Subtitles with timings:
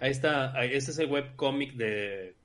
[0.00, 2.36] Ahí está, este es el webcómic de,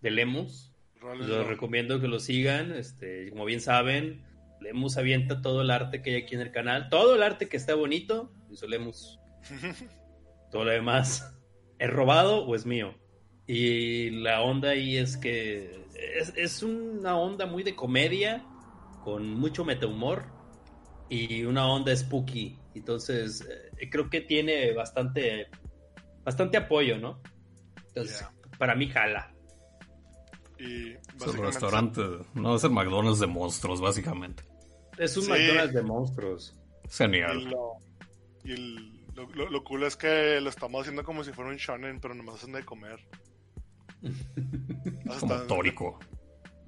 [0.00, 0.72] de Lemus.
[1.02, 2.72] Los recomiendo que lo sigan.
[2.72, 4.22] Este, como bien saben,
[4.60, 6.88] Lemus avienta todo el arte que hay aquí en el canal.
[6.90, 9.18] Todo el arte que está bonito, hizo Lemus.
[10.50, 11.32] Todo lo demás,
[11.78, 12.94] ¿es robado o es mío?
[13.46, 15.84] Y la onda ahí es que
[16.18, 18.44] es, es una onda muy de comedia,
[19.04, 20.24] con mucho metahumor
[21.08, 22.56] y una onda spooky.
[22.74, 23.46] Entonces,
[23.78, 25.48] eh, creo que tiene bastante,
[26.24, 27.20] bastante apoyo, ¿no?
[27.88, 28.24] Entonces,
[28.58, 29.32] para mí jala.
[30.58, 32.02] Y Es el restaurante.
[32.34, 34.42] No, es el McDonald's de monstruos, básicamente.
[34.98, 35.30] Es un Sí.
[35.30, 36.56] McDonald's de monstruos.
[36.84, 37.44] Y, Genial.
[37.44, 37.72] lo,
[38.44, 41.56] y el- lo, lo- lo cool es que lo estamos haciendo como si fuera un
[41.56, 43.00] shonen, pero nomás hacen de comer.
[44.02, 44.12] Es
[45.20, 45.98] como Hasta- tórico.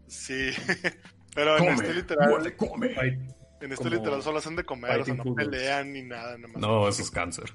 [0.06, 0.50] Sí.
[1.34, 2.94] Pero en este literal, come.
[2.94, 5.36] Fight- en este como literal solo hacen de comer, o sea, no foods.
[5.36, 6.60] pelean ni nada, nada más.
[6.60, 7.50] No, eso es cáncer.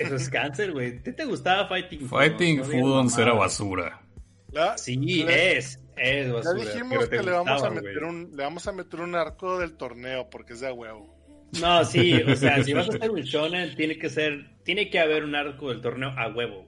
[0.00, 0.98] Eso es cáncer, güey.
[0.98, 2.08] ¿A ti te gustaba Fighting Food?
[2.18, 4.00] Fighting No Foodons era basura.
[4.48, 5.78] Ya- Sí, es.
[5.96, 6.54] Es Ya basura.
[6.64, 8.10] dijimos pero te que le vamos, a meter güey.
[8.10, 11.14] un, le vamos a meter un arco del torneo porque es de a huevo.
[11.60, 14.98] No, sí, o sea, si vas a hacer un shonen, tiene que ser, tiene que
[15.00, 16.66] haber un arco del torneo a huevo,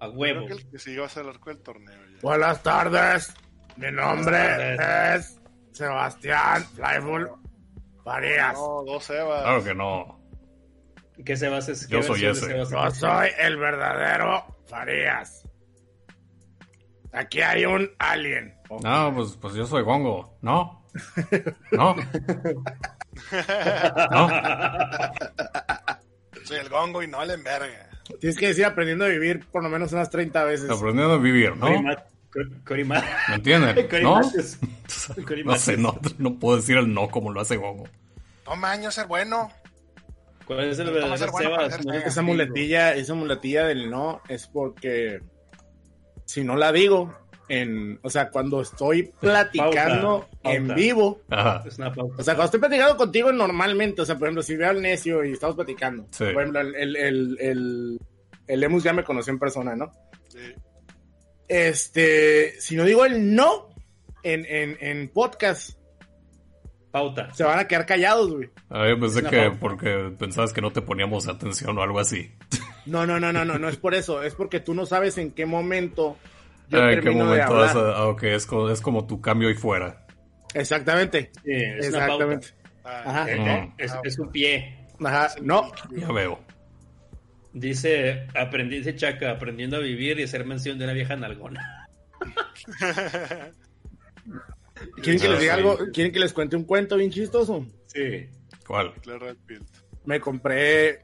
[0.00, 0.46] a huevo.
[0.46, 1.94] Creo que el que sigue va a ser el arco del torneo.
[2.10, 2.18] ya.
[2.22, 3.34] Buenas tardes.
[3.76, 4.76] Mi nombre
[5.14, 5.38] es
[5.72, 7.30] Sebastián Flyful
[8.04, 8.54] Farías.
[8.54, 9.42] No, dos Evas.
[9.42, 10.19] Claro que no.
[11.24, 11.76] ¿Qué se va a hacer?
[11.88, 12.56] ¿Qué Yo soy ese.
[12.56, 15.42] Yo soy el verdadero Farías.
[17.12, 18.54] Aquí hay un alien.
[18.82, 20.38] No, pues, pues yo soy Gongo.
[20.42, 20.84] ¿No?
[21.72, 21.94] ¿No?
[24.10, 24.28] ¿No?
[26.44, 27.88] Soy el gongo y no le enverga.
[28.20, 30.70] Tienes que decir aprendiendo a vivir por lo menos unas 30 veces.
[30.70, 31.66] Aprendiendo a vivir, ¿no?
[31.66, 33.88] Cory Mat- Cor- Cory Mat- ¿Me entienden?
[33.88, 34.02] Cory
[35.44, 35.56] ¿No?
[35.56, 37.88] Sé, no, no puedo decir el no como lo hace Gongo.
[38.44, 39.50] Toma años ser bueno.
[40.50, 40.78] ¿Cuál es
[42.06, 45.20] Esa muletilla, esa muletilla del no es porque
[46.24, 47.14] si no la digo,
[47.48, 51.62] en, o sea, cuando estoy platicando Pauta, en vivo, Ajá.
[51.66, 52.16] Es una pauta.
[52.18, 55.24] o sea, cuando estoy platicando contigo normalmente, o sea, por ejemplo, si veo al necio
[55.24, 56.24] y estamos platicando, Sí.
[56.32, 58.00] por ejemplo, el, el, el, el,
[58.48, 59.92] el Lemus ya me conoció en persona, ¿no?
[60.28, 60.38] Sí.
[61.46, 63.68] Este, si no digo el no
[64.24, 65.78] en, en, en podcast,
[66.90, 67.32] Pauta.
[67.34, 68.50] se van a quedar callados, güey.
[68.68, 69.58] Ah, yo pensé que pauta.
[69.60, 72.32] porque pensabas que no te poníamos atención o algo así.
[72.86, 75.30] No, no, no, no, no, no es por eso, es porque tú no sabes en
[75.32, 76.16] qué momento
[76.68, 77.74] yo Ah, ¿En qué momento hablar.
[77.74, 80.04] vas a- ah, ok, es como, es como tu cambio y fuera.
[80.54, 82.24] Exactamente, Sí, es una pauta.
[82.24, 82.48] exactamente.
[82.84, 83.30] Ah, Ajá.
[83.30, 83.46] Eh, Mm.
[83.48, 84.86] eh, Es, es un pie.
[85.04, 86.40] Ajá, no, Ya veo.
[87.52, 91.86] Dice, aprendí, dice Chaca, aprendiendo a vivir y hacer mención de una vieja nalgona.
[95.02, 95.60] ¿quieren que Ah, les diga sí.
[95.60, 95.78] algo?
[95.92, 97.66] ¿Quieren que les cuente un cuento bien chistoso?
[97.86, 98.26] Sí.
[98.66, 98.92] ¿Cuál?
[100.04, 101.00] Me compré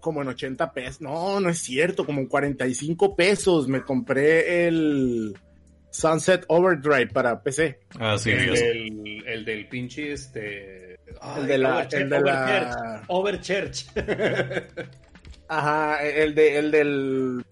[0.00, 5.36] como en 80 pesos, no, no es cierto, como en 45 pesos me compré el
[5.90, 7.80] Sunset Overdrive para PC.
[7.98, 10.94] Ah, sí, el, del, el del pinche este.
[11.38, 13.86] El de la- Overchurch, el de la- Overchurch.
[13.96, 14.88] Overchurch.
[15.48, 17.44] Ajá, el de el del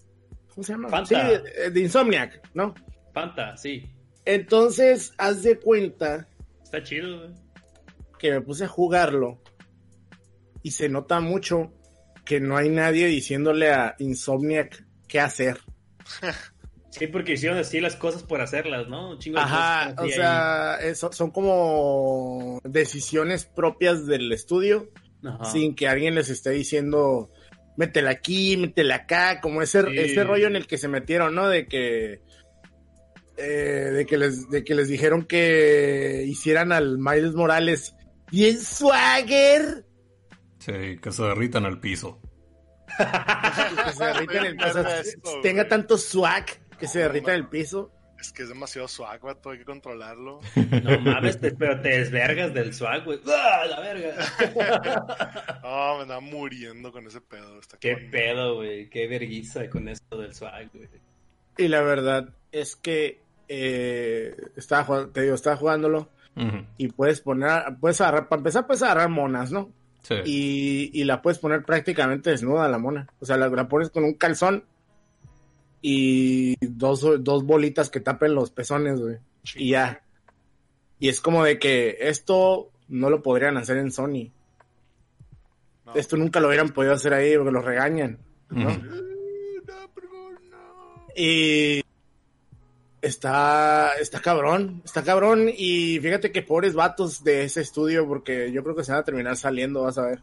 [0.53, 0.89] ¿cómo se llama?
[0.89, 1.27] Fanta.
[1.29, 2.73] Sí, de, de Insomniac, ¿no?
[3.13, 3.83] Fanta, sí.
[4.27, 6.27] Entonces, haz de cuenta
[6.63, 7.29] Está chido, güey.
[8.19, 9.41] que me puse a jugarlo
[10.63, 11.71] y se nota mucho
[12.25, 15.59] que no hay nadie diciéndole a Insomniac qué hacer.
[16.89, 19.11] Sí, porque hicieron así las cosas por hacerlas, ¿no?
[19.11, 24.89] Un chingo de Ajá, cosas o sea, eso- son como decisiones propias del estudio.
[25.23, 25.45] Ajá.
[25.45, 27.29] sin que alguien les esté diciendo
[27.75, 29.97] métela aquí, métela acá, como ese, Sí.
[29.97, 31.47] ese rollo en el que se metieron, ¿no?
[31.49, 32.21] De que
[33.37, 37.95] eh, de que les de que les dijeron que hicieran al Miles Morales
[38.31, 39.85] bien swagger,
[40.59, 42.19] Sí, que se derritan al piso.
[42.97, 45.69] que se derrita en el piso, esto, tenga güey.
[45.69, 46.45] tanto swag
[46.79, 47.91] que se derrita en el piso.
[48.19, 50.39] Es que es demasiado swag, vato, hay que controlarlo.
[50.83, 53.19] No mames, te- pero te desvergas del swag, güey.
[53.27, 54.15] ¡Ah, la verga!
[55.63, 57.59] Ah, me andaba muriendo con ese pedo.
[57.59, 58.89] Está Qué pedo, güey.
[58.89, 60.89] Qué verguiza con esto del swag, güey.
[61.57, 66.09] Y la verdad es que eh, estaba jugando, te digo, estaba jugándolo
[66.77, 69.71] y puedes poner, puedes agarrar, para empezar puedes agarrar monas, ¿no?
[70.03, 70.15] Sí.
[70.23, 73.07] y, y la puedes poner prácticamente desnuda la mona.
[73.19, 74.63] O sea, la, la pones con un calzón
[75.81, 79.17] y dos, dos bolitas que tapen los pezones, güey.
[79.55, 80.03] Y ya.
[80.99, 84.31] Y es como de que esto no lo podrían hacer en Sony.
[85.85, 85.93] No.
[85.95, 88.19] Esto nunca lo hubieran podido hacer ahí porque los regañan.
[88.49, 88.69] ¿no?
[88.69, 88.79] Ujú.
[88.79, 88.81] Eh,
[90.51, 91.07] no.
[91.15, 91.83] Y
[93.07, 95.49] está, está cabrón, está cabrón.
[95.55, 99.05] Y fíjate que pobres vatos de ese estudio, porque yo creo que se van a
[99.05, 100.19] terminar saliendo, vas a ver.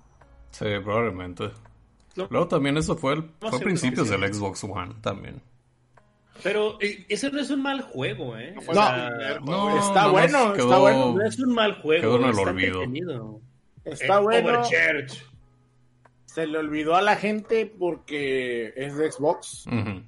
[0.51, 1.51] Sí, probablemente.
[2.17, 5.43] Luego también eso fue, el, fue a principios del Xbox One también.
[6.43, 8.53] Pero eh, ese no es un mal juego, ¿eh?
[8.55, 11.15] No está bueno, está bueno.
[11.15, 12.03] no es un mal juego.
[12.03, 13.41] Quedó en el está olvido.
[13.85, 14.49] Está Eh, bueno.
[14.61, 15.27] Overchurch.
[16.27, 19.67] Se le olvidó a la gente porque es de Xbox.
[19.69, 20.03] Ujú.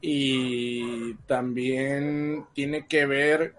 [0.00, 3.54] Y también tiene que ver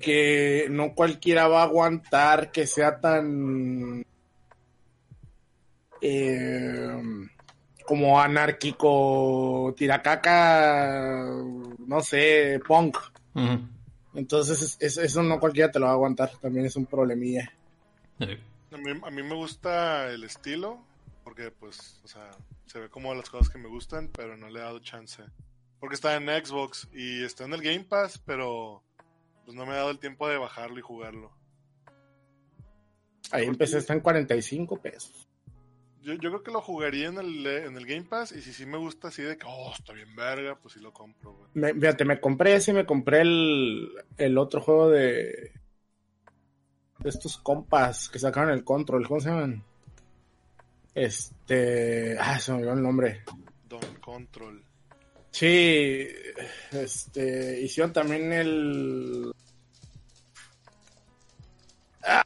[0.00, 4.04] que no cualquiera va a aguantar que sea tan
[6.02, 7.02] eh,
[7.86, 11.26] como anárquico, tiracaca,
[11.78, 12.96] no sé, punk.
[14.14, 17.50] Entonces es- es- eso no cualquiera te lo va a aguantar, también es un problemilla.
[18.72, 20.78] A mí, a mí me gusta el estilo,
[21.24, 22.30] porque pues, o sea,
[22.70, 25.24] se ve como las cosas que me gustan, pero no le he dado chance.
[25.80, 28.84] Porque está en Xbox y está en el Game Pass, pero
[29.44, 31.32] pues no me he dado el tiempo de bajarlo y jugarlo.
[33.32, 35.28] Ahí empecé, está en 45 pesos.
[36.00, 38.66] Yo, yo creo que lo jugaría en el, en el Game Pass y si sí
[38.66, 41.50] me gusta así de que, oh, está bien verga, pues sí lo compro, güey.
[41.54, 45.52] Me, fíjate, me compré ese y me compré el, el otro juego de,
[47.00, 49.64] de estos compas que sacaron el control, ¿cómo se llaman?
[50.94, 53.22] Este, ah, se me olvidó el nombre.
[53.68, 54.64] Don Control.
[55.30, 56.08] Sí,
[56.72, 59.32] este, hicieron también el,
[62.02, 62.24] ah,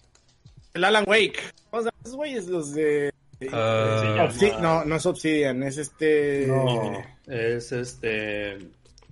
[0.72, 1.38] el Alan Wake.
[1.70, 2.46] ¿Cómo se llaman esos güeyes?
[2.46, 3.14] Los de,
[3.52, 4.28] Ah,
[4.60, 6.92] no, no es Obsidian, es este, No,
[7.26, 8.58] es este.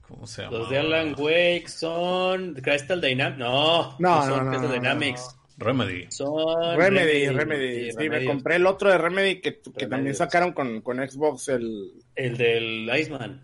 [0.09, 0.59] ¿Cómo se llama?
[0.59, 3.39] Los de Alan Wake son Crystal Dynamics.
[3.39, 5.37] No, No, son no, no, Crystal no, Dynamics.
[5.59, 6.07] Remedy.
[6.11, 7.93] Son Remedy, Remedy.
[7.93, 11.93] Sí, me compré el otro de Remedy que, que también sacaron con, con Xbox, el...
[12.17, 13.43] El del Iceman.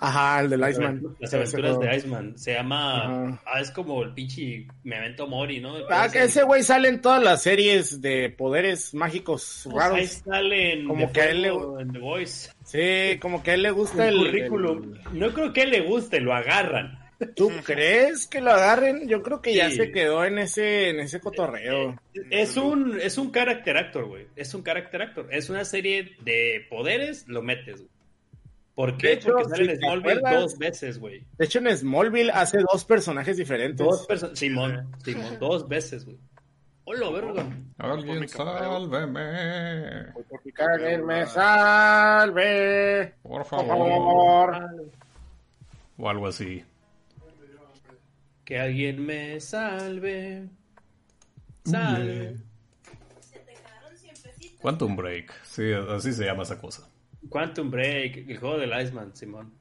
[0.00, 1.02] Ajá, el del Iceman.
[1.18, 2.38] Las aventuras de Iceman.
[2.38, 3.02] Se llama.
[3.02, 3.42] Ajá.
[3.44, 5.74] Ah, es como el pinche Memento Mori, ¿no?
[5.90, 10.10] Ah, que ese güey sale en todas las series de poderes mágicos Pues ahí raros.
[10.24, 11.48] salen Como que a él le-
[11.80, 12.50] en The Voice.
[12.64, 14.20] Sí, como que a él le gusta El el...
[14.26, 14.94] currículum.
[15.14, 16.97] No creo que le guste, lo agarran.
[17.34, 19.08] ¿Tú crees que lo agarren?
[19.08, 19.76] Yo creo que ya Sí.
[19.76, 22.00] se quedó en ese, en ese cotorreo.
[22.30, 24.26] Es un, es un character actor, güey.
[24.36, 25.26] Es un character actor.
[25.32, 27.90] Es una serie de poderes, lo metes, güey.
[28.76, 29.08] ¿Por qué?
[29.08, 31.24] De hecho, Porque sale si en Smallville acuerdas- dos veces, güey.
[31.36, 33.84] De hecho, en Smallville hace dos personajes diferentes.
[33.84, 34.38] Dos personas.
[34.38, 36.16] Simón, Simón, dos veces, güey.
[36.84, 37.44] Hola, verga.
[37.76, 40.12] Por Alguien sálveme.
[40.54, 43.88] Karen me salve, Por por favor.
[43.88, 44.70] favor.
[45.98, 46.64] O algo así.
[48.48, 50.48] Que alguien me salve.
[51.66, 52.38] Salve.
[54.58, 55.34] Quantum Break.
[55.44, 56.88] Sí, así se llama esa cosa.
[57.28, 59.52] Quantum Break, el juego del Iceman, Simón.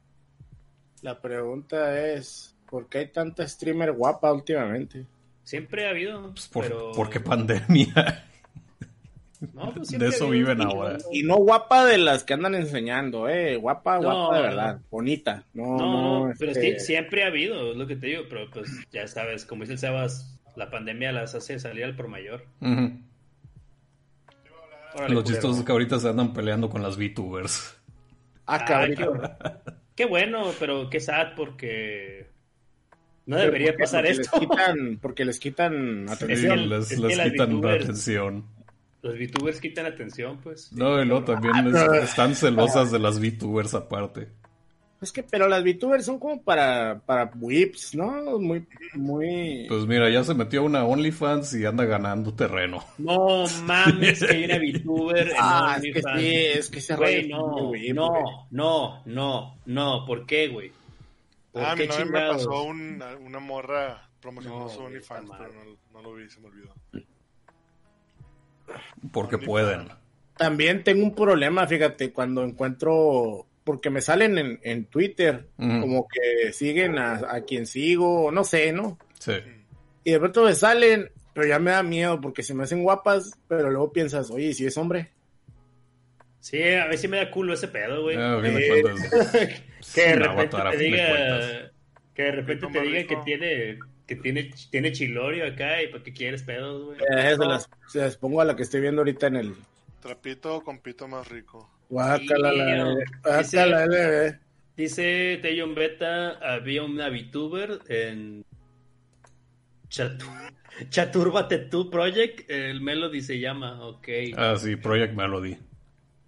[1.01, 5.05] La pregunta es, ¿por qué hay tanta streamer guapa últimamente?
[5.43, 6.31] Siempre ha habido.
[6.31, 6.91] Pues por, pero...
[6.93, 8.25] Porque pandemia.
[9.53, 10.97] No, pues de eso viven ahora.
[11.11, 14.47] Y no guapa de las que andan enseñando, eh, guapa, No, guapa de no.
[14.47, 15.43] verdad, bonita.
[15.53, 18.49] No, No, no, pero este, sí, siempre ha habido, es lo que te digo, pero
[18.49, 22.45] pues ya sabes, como dice el Sebas, la pandemia las hace salir al por mayor.
[22.61, 22.99] Ujú.
[24.95, 25.23] Órale, Lo culero.
[25.23, 27.75] chistoso es que ahorita se andan peleando con las VTubers.
[28.47, 28.95] Ah, Ah, cabrón.
[28.95, 32.27] qué, qué bueno, pero qué sad porque
[33.25, 34.39] no debería pasar Porque esto.
[34.39, 36.69] Les quitan, porque les quitan Sí, atención.
[36.69, 38.45] les, es les quitan VTubers- atención.
[39.07, 40.71] Los VTubers quitan atención, pues.
[40.73, 44.29] No, y luego también es- están celosas de las VTubers aparte.
[44.99, 48.39] Es que, pero las VTubers son como para, para whips, ¿no?
[48.39, 49.67] Muy, muy...
[49.69, 52.83] Pues mira, ya se metió a una OnlyFans y anda ganando terreno.
[52.97, 56.19] No mames que hay una VTuber en ah, es que OnlyFans.
[56.19, 57.93] sí, es que ese Güey, no, güey.
[57.93, 60.71] no, no, no, no, ¿por qué, güey?
[61.51, 65.29] ¿Por Ah, a qué mi novia me pasó una, una morra promocionando No, su OnlyFans,
[65.37, 66.73] pero no, no lo vi, se me olvidó.
[69.11, 69.89] Porque pueden.
[70.37, 76.53] También tengo un problema, fíjate, cuando encuentro, porque me salen en, en Twitter, como que
[76.53, 78.97] siguen a, a quien sigo, no sé, ¿no?
[79.19, 79.33] Sí.
[80.03, 83.31] Y de pronto me salen, pero ya me da miedo porque se me hacen guapas,
[83.47, 85.11] pero luego piensas, oye, ¿y si es hombre?
[86.39, 88.15] Sí, a mí sí me da culo ese pedo, güey.
[88.17, 88.83] Ah, Eh,
[89.93, 91.71] que de repente te diga
[92.13, 96.13] que de repente te diga que tiene que tiene tiene chilorio acá y para qué
[96.13, 96.97] quieres pedos, güey.
[96.99, 99.55] Eh, se, las, se las pongo a la que estoy viendo ahorita en el...
[100.01, 101.69] Trapito con pito más rico.
[101.89, 102.95] Guácala, Sí, la, no.
[103.23, 104.35] guácala, LB.
[104.77, 108.45] Dice Teyon Beta, había una VTuber en
[109.89, 110.25] Chatu-
[110.89, 115.57] Chaturba Tattoo Project, el Melody se llama, ok, Ah, sí, Project Melody.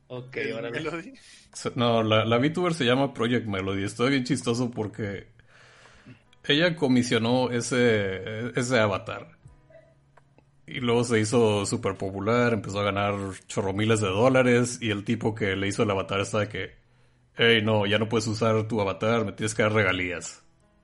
[0.08, 0.72] ok, ¿El ahora.
[0.72, 1.14] Melody?
[1.76, 3.84] No, la, la VTuber se llama Project Melody.
[3.84, 5.28] Estoy bien chistoso porque
[6.50, 9.38] ella comisionó ese, ese avatar.
[10.66, 13.16] Y luego se hizo súper popular, empezó a ganar
[13.48, 16.72] chorro miles de dólares y el tipo que le hizo el avatar está de que,
[17.38, 20.44] hey, no, ya no puedes usar tu avatar, me tienes que dar regalías.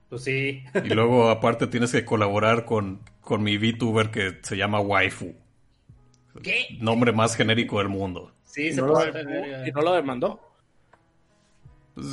[0.10, 0.64] Pues sí.
[0.84, 5.36] Y luego aparte tienes que colaborar con, con mi VTuber que se llama Waifu.
[6.44, 6.78] ¿Qué?
[6.80, 8.34] Nombre más genérico del mundo.
[8.44, 10.40] Sí, ¿Y se no, lo, puede y no lo demandó?
[11.96, 12.08] Pues,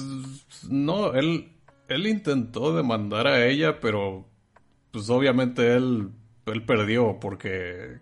[0.69, 1.53] no, él,
[1.89, 4.27] él intentó demandar a ella, pero
[4.91, 6.11] pues obviamente él,
[6.47, 8.01] él perdió porque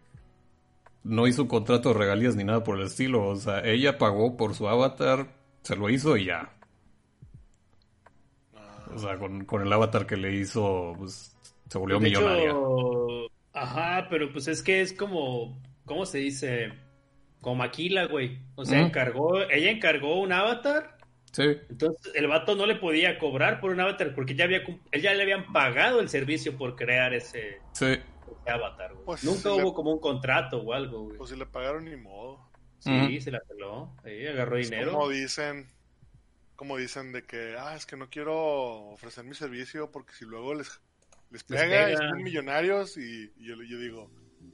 [1.04, 3.28] no hizo un contrato de regalías ni nada por el estilo.
[3.28, 5.28] O sea, ella pagó por su avatar,
[5.62, 6.52] se lo hizo y ya.
[8.94, 11.36] O sea, con, con el avatar que le hizo, pues
[11.68, 16.72] se volvió De hecho, ajá, pero pues es que es como, ¿cómo se dice?
[17.40, 18.40] Como Maquila, güey.
[18.56, 20.98] O sea, encargó, ella encargó un avatar,
[21.32, 25.00] Sí, entonces el vato no le podía cobrar por un avatar porque ya había, él
[25.02, 27.84] ya le habían pagado el servicio por crear ese, sí.
[27.86, 28.02] ese
[28.50, 29.04] avatar, güey.
[29.06, 31.16] Pues, Nunca le- hubo como un contrato o algo, güey.
[31.18, 32.48] Pues si le pagaron ni modo.
[32.78, 34.92] Sí, se la peló, sí, agarró Es dinero.
[34.92, 35.70] como dicen,
[36.56, 38.34] como dicen de que, ah, es que no quiero
[38.92, 40.80] ofrecer mi servicio porque si luego les,
[41.30, 42.08] les Les pega y pega.
[42.08, 44.10] son millonarios y, y yo, yo digo,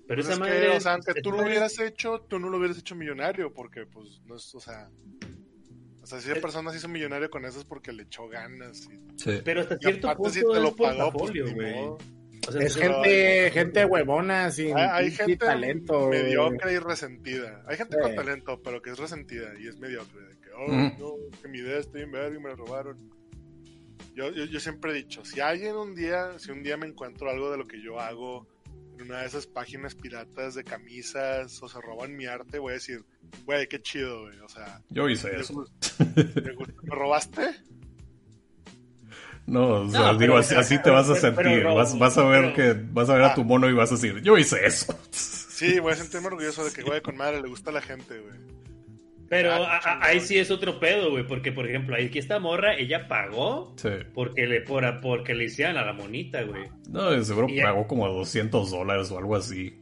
[0.09, 0.61] Pero pues esa es madre...
[0.61, 3.87] que, o sea, aunque tú lo hubieras hecho, tú no lo hubieras hecho millonario porque
[3.87, 4.91] pues no es, o sea,
[6.07, 8.29] o sea, si esa Es- persona se hizo millonario con eso es porque le echó
[8.29, 9.41] ganas y, sí.
[9.45, 11.75] Pero hasta y cierto aparte punto si te es lo pagó, pues portafolio, güey.
[11.75, 11.99] modo.
[12.49, 16.09] O sea, Es gente, gente huevona, sin Hay, hay gente talento.
[16.09, 17.65] mediocre y resentida.
[17.67, 18.03] Hay gente Sí.
[18.03, 20.21] con talento, pero que es resentida y es mediocre.
[20.29, 22.97] De que, oh, no, que mi idea está bien verga y me la robaron.
[24.15, 27.29] Yo, yo, yo siempre he dicho, si alguien un día, si un día me encuentro
[27.31, 28.47] algo de lo que yo hago
[28.99, 32.75] en una de esas páginas piratas de camisas o se roban mi arte, voy a
[32.75, 33.05] decir,
[33.45, 34.39] güey, qué chido, güey.
[34.41, 35.55] O sea, Yo hice eso.
[35.55, 36.05] gusta-
[36.43, 36.75] me gusta.
[36.83, 37.51] ¿me robaste?
[39.47, 41.65] No, o sea, No, digo, pero- así, así te vas a pero- pero sentir.
[41.65, 43.35] vas, vas a ver pero- que vas a ver a Ah.
[43.35, 44.99] tu mono y vas a decir, yo hice eso.
[45.13, 48.19] Sí, voy a sentirme orgulloso de que, güey, con madre le gusta a la gente,
[48.19, 48.35] güey.
[49.29, 52.77] Pero Ah, a- ahí sí es otro pedo, güey, porque por ejemplo, aquí esta morra,
[52.77, 53.89] ella pagó Sí.
[54.15, 56.65] porque le por, porque le hicieran a la monita, güey.
[56.89, 59.81] No, seguro Y- pagó como 200 dólares o algo así.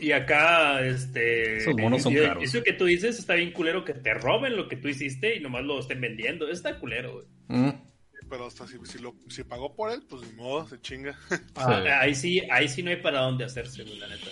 [0.00, 1.58] Y acá, este...
[1.58, 2.42] Esos monos son y- caros.
[2.42, 5.40] Eso que tú dices está bien culero que te roben lo que tú hiciste y
[5.40, 6.48] nomás lo estén vendiendo.
[6.48, 7.26] Está culero, güey.
[7.48, 7.70] Mm,
[8.28, 11.16] Pero hasta si, si, lo, si pagó por él, pues ni modo, se chinga.
[11.54, 11.88] Ah, Sí.
[11.88, 14.26] ahí sí, ahí sí no hay para dónde hacerse, güey, la neta.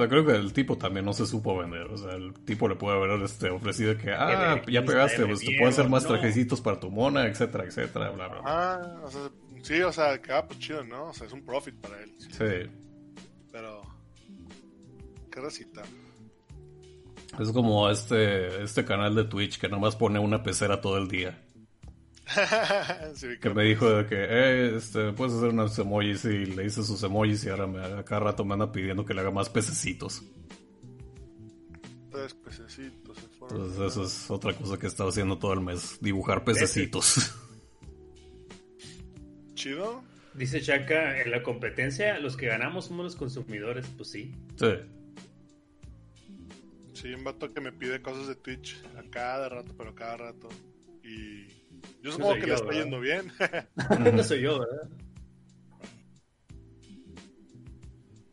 [0.00, 1.82] O sea, creo que el tipo también no se supo vender.
[1.88, 5.54] O sea, el tipo le puede haber este, ofrecido que, ah, ya pegaste, pues te
[5.58, 6.08] puedo hacer más no.
[6.08, 8.50] trajecitos para tu mona, etcétera, etcétera, bla, bla, bla.
[8.50, 9.30] Ah, o sea,
[9.60, 11.10] sí, o sea, que ah, pues chido, ¿no?
[11.10, 12.14] O sea, es un profit para él.
[12.18, 12.30] sí.
[12.30, 12.70] Sí.
[13.52, 13.82] Pero.
[15.30, 15.82] Qué recita.
[17.38, 21.38] Es como este, este canal de Twitch que nomás pone una pecera todo el día.
[23.14, 26.82] Sí, Que me dijo de que, eh, este, puedes hacer unos emojis y le hice
[26.84, 29.48] sus emojis y ahora me, a cada rato me anda pidiendo que le haga más
[29.48, 30.22] pececitos.
[32.10, 33.18] Tres pececitos.
[33.42, 37.34] Entonces eso es otra cosa que he estado haciendo todo el mes, dibujar pececitos.
[39.54, 40.02] Chido.
[40.34, 44.34] Dice Chaka, en la competencia los que ganamos somos los consumidores, pues sí.
[44.56, 44.74] Sí.
[46.92, 50.16] Sí, un vato que me pide cosas de Twitch a cada rato, pero a cada
[50.18, 50.48] rato.
[51.02, 51.46] Y
[52.02, 52.80] yo supongo que yo, le está ¿verdad?
[52.82, 53.32] yendo bien.
[54.16, 54.88] no soy yo, ¿verdad?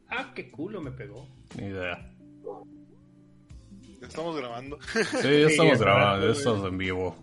[0.09, 1.27] Ah, qué culo me pegó.
[1.57, 2.13] Ni idea.
[4.01, 4.79] ya estamos grabando.
[5.21, 7.15] Sí, ya estamos grabando, ya estamos en vivo.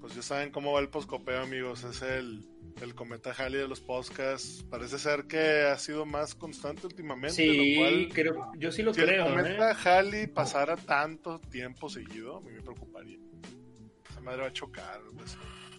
[0.00, 1.84] Pues ya saben cómo va el poscopeo, amigos.
[1.84, 2.42] Es el,
[2.80, 4.64] el cometa Halley de los podcasts.
[4.70, 7.36] Parece ser que ha sido más constante últimamente.
[7.36, 9.76] Sí, lo cual, creo, yo sí lo si el creo, cometa ¿eh?
[9.84, 13.18] Halley pasara tanto tiempo seguido, a mí me preocuparía.
[14.20, 15.00] Esa madre va a chocar.
[15.16, 15.36] pues,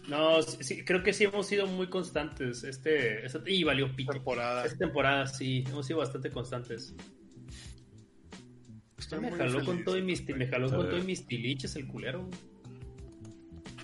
[0.08, 2.64] No, sí, creo que sí hemos sido muy constantes.
[2.64, 4.12] Este, esta- y valió pito.
[4.12, 4.64] temporada.
[4.64, 6.94] Esta temporada sí, hemos sido bastante constantes.
[8.98, 11.76] Estoy me jaló feliz con todo y mis, me jaló con todo y mis tiliches
[11.76, 12.28] el culero.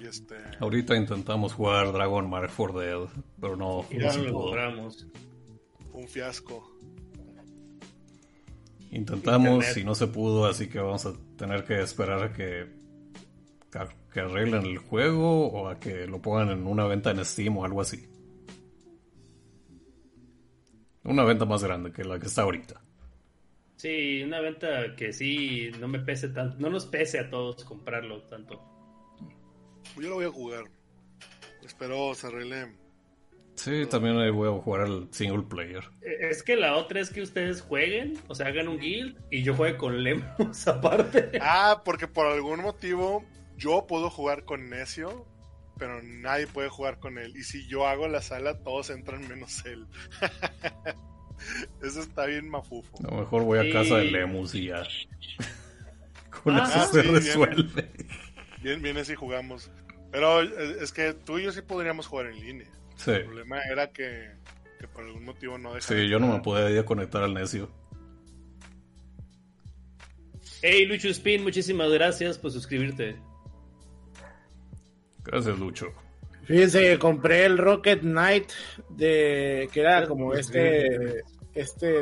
[0.03, 3.09] Y este, Ahorita intentamos jugar Dragon Mark for Dead,
[3.41, 5.07] pero no, Y no lo logramos.
[5.93, 6.73] un fiasco.
[8.91, 9.77] Intentamos Internet.
[9.77, 12.78] y no se pudo, así que vamos a tener que esperar a que,
[13.75, 17.57] a que arreglen el juego o a que lo pongan en una venta en Steam
[17.57, 18.09] o algo así.
[21.05, 22.81] Una venta más grande que la que está ahorita.
[23.77, 28.23] Sí, una venta que sí no me pese tanto, no nos pese a todos comprarlo
[28.25, 28.61] tanto.
[29.97, 30.65] Yo lo voy a jugar.
[31.65, 32.75] Espero se arregle.
[33.55, 35.83] Sí, también ahí voy a jugar al single player.
[36.03, 39.43] Eh, Es que la otra es que ustedes jueguen, o sea, hagan un guild y
[39.43, 41.39] yo juegue con Lemos aparte.
[41.41, 43.25] Ah, porque por algún motivo
[43.59, 45.27] yo puedo jugar con Necio,
[45.79, 47.37] pero nadie puede jugar con él.
[47.37, 49.87] Y si yo hago la sala, todos entran menos él.
[51.83, 52.99] Eso está bien mafufo.
[53.07, 53.73] A lo mejor voy a Sí.
[53.73, 54.83] casa de Lemus y ya.
[56.43, 57.91] Con Ah, eso se sí, resuelve.
[58.63, 59.71] Bien, bien así jugamos.
[60.11, 62.69] Pero eh, es que tú y yo sí podríamos jugar en línea.
[62.97, 63.11] Sí.
[63.13, 64.31] El problema era que,
[64.81, 66.01] que por algún motivo no dejaba.
[66.01, 67.71] Sí, yo no me podía conectar al necio.
[70.63, 73.17] Hey, Lucho Spin, muchísimas gracias por suscribirte.
[75.31, 75.87] Gracias, Lucho.
[76.45, 78.49] Fíjense, compré el Rocket Knight
[78.89, 81.23] de que era como este
[81.55, 82.01] este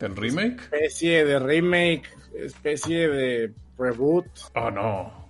[0.00, 0.60] ¿El remake?
[0.62, 2.02] especie de remake,
[2.34, 5.26] especie de reboot Oh, no.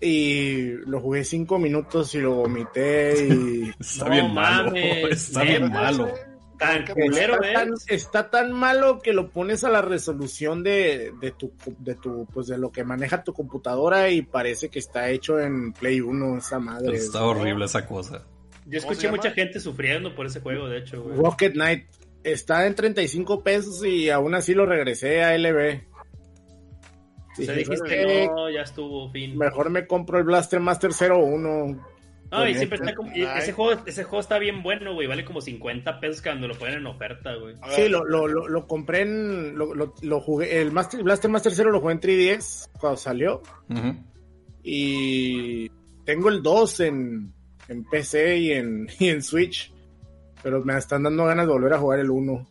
[0.00, 4.64] y lo jugué cinco minutos y lo vomité y Está No bien malo.
[4.70, 6.12] mames, Está bien malo.
[6.62, 7.54] Tan Está culero, está, ¿eh?
[7.54, 12.26] tan, está tan malo que lo pones a la resolución de, de tu de tu
[12.32, 16.38] pues de lo que maneja tu computadora y parece que está hecho en Play 1
[16.38, 16.96] esa madre.
[16.96, 18.18] Está horrible esa cosa.
[18.18, 18.22] Yo
[18.64, 21.16] ¿Cómo se escuché mucha gente sufriendo por ese juego, de hecho, güey.
[21.16, 21.86] Rocket Knight
[22.22, 25.80] está en 35 pesos y aún así lo regresé a LB.
[27.34, 29.36] O Dije, sea, dijiste, "Eh, no, ya estuvo, fin.
[29.36, 31.91] Mejor me compro el Blaster Master 01.
[32.32, 33.14] No, y Con siempre este- está como...
[33.14, 33.38] y Ay.
[33.42, 35.06] ese, juego, ese juego está bien bueno, güey.
[35.06, 37.54] Vale como 50 pesos cuando lo ponen en oferta, güey.
[37.76, 39.56] Sí, lo, lo, lo, lo compré en.
[39.58, 40.60] Lo, lo, lo jugué.
[40.62, 43.42] El Master, Blaster Master 0 lo jugué en 3DS cuando salió.
[44.62, 45.68] Y
[46.04, 47.32] tengo el 2 en,
[47.68, 49.72] en PC y en, y en Switch.
[50.42, 52.46] Pero me están dando ganas de volver a jugar el 1.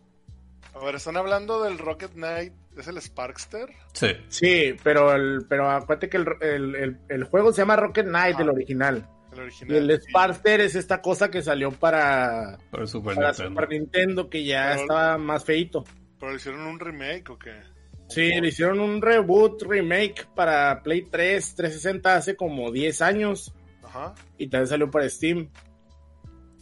[0.76, 2.54] A ver, están hablando del Rocket Knight.
[2.78, 3.68] ¿Es el Sparkster?
[3.94, 4.08] Sí.
[4.30, 8.38] Sí, pero el, pero acuérdate que el, el, el, el juego se llama Rocket Knight,
[8.40, 8.42] Ah.
[8.44, 9.06] el original.
[9.32, 9.90] El Y original.
[9.92, 10.10] el Sí.
[10.10, 13.50] Sparkster es esta cosa que salió para, Para Super para Nintendo.
[13.50, 15.84] Super Nintendo, que ya Pero- estaba más feito.
[16.20, 17.54] ¿Pero le hicieron un remake o qué?
[18.10, 23.54] Sí, le hicieron un reboot, remake para Play 3, 360 hace como 10 años.
[23.84, 24.14] Ajá.
[24.38, 25.50] Y también salió para Steam.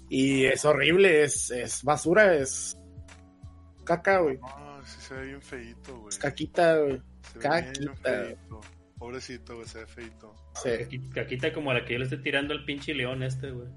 [0.09, 2.77] Y es horrible, es, es basura, es
[3.83, 4.37] caca, güey.
[4.43, 6.09] Ah, sí se ve bien feito, güey.
[6.09, 7.01] Es caquita, güey.
[7.33, 8.35] Se ve bien caquita.
[8.99, 10.35] Pobrecito, güey, se ve feito.
[10.61, 13.67] Sí, Caqui- Caquita como la que yo le estoy tirando al pinche león este, güey.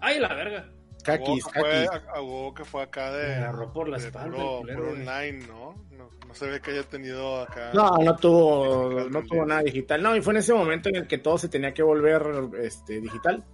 [0.00, 0.70] ¡Ay, la verga!
[1.02, 1.90] caquis, Hubo que fue, caquis.
[1.90, 3.26] a- que fue acá de.
[3.28, 5.74] Me agarró por la de espalda, Puro, culero, online, ¿no?
[5.96, 6.10] ¿no?
[6.28, 7.70] No se ve que haya tenido acá.
[7.74, 10.00] No, no tuvo, no tuvo nada digital.
[10.02, 12.22] No, y fue en ese momento en el que todo se tenía que volver
[12.62, 13.44] este, digital.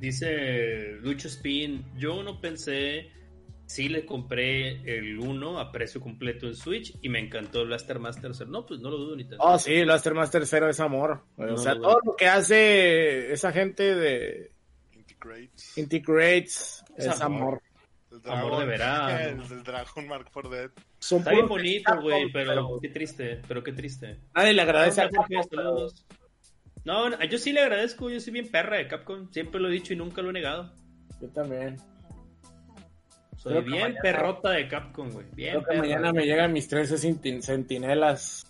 [0.00, 3.10] Dice Lucho Spin, yo no pensé,
[3.66, 7.98] sí le compré el 1 a precio completo en Switch y me encantó el Blaster
[7.98, 8.30] Master.
[8.48, 9.44] No, pues no lo dudo ni tanto.
[9.44, 11.24] Oh, sí, Blaster Master 0 es amor.
[11.36, 14.52] O No, sea, no, todo lo que hace esa gente de
[14.92, 15.78] Integrates.
[15.78, 17.40] Integrates Es es amor.
[17.42, 17.62] amor.
[18.24, 19.18] El Amor de verano.
[19.42, 20.70] El del Dragon Mark for Dead.
[20.98, 24.20] Son Está bien bonito, güey, pero qué triste, pero qué triste.
[24.34, 25.44] Nadie le agradece a Capcom,
[26.84, 29.92] no, yo sí le agradezco, yo soy bien perra de Capcom, siempre lo he dicho
[29.92, 30.72] y nunca lo he negado.
[31.20, 31.76] Yo también.
[33.46, 35.26] Soy Creo bien mañana- perrota de Capcom, güey.
[35.34, 35.80] Bien Creo que perra.
[35.80, 38.44] mañana me llegan mis 13 sentin- centinelas.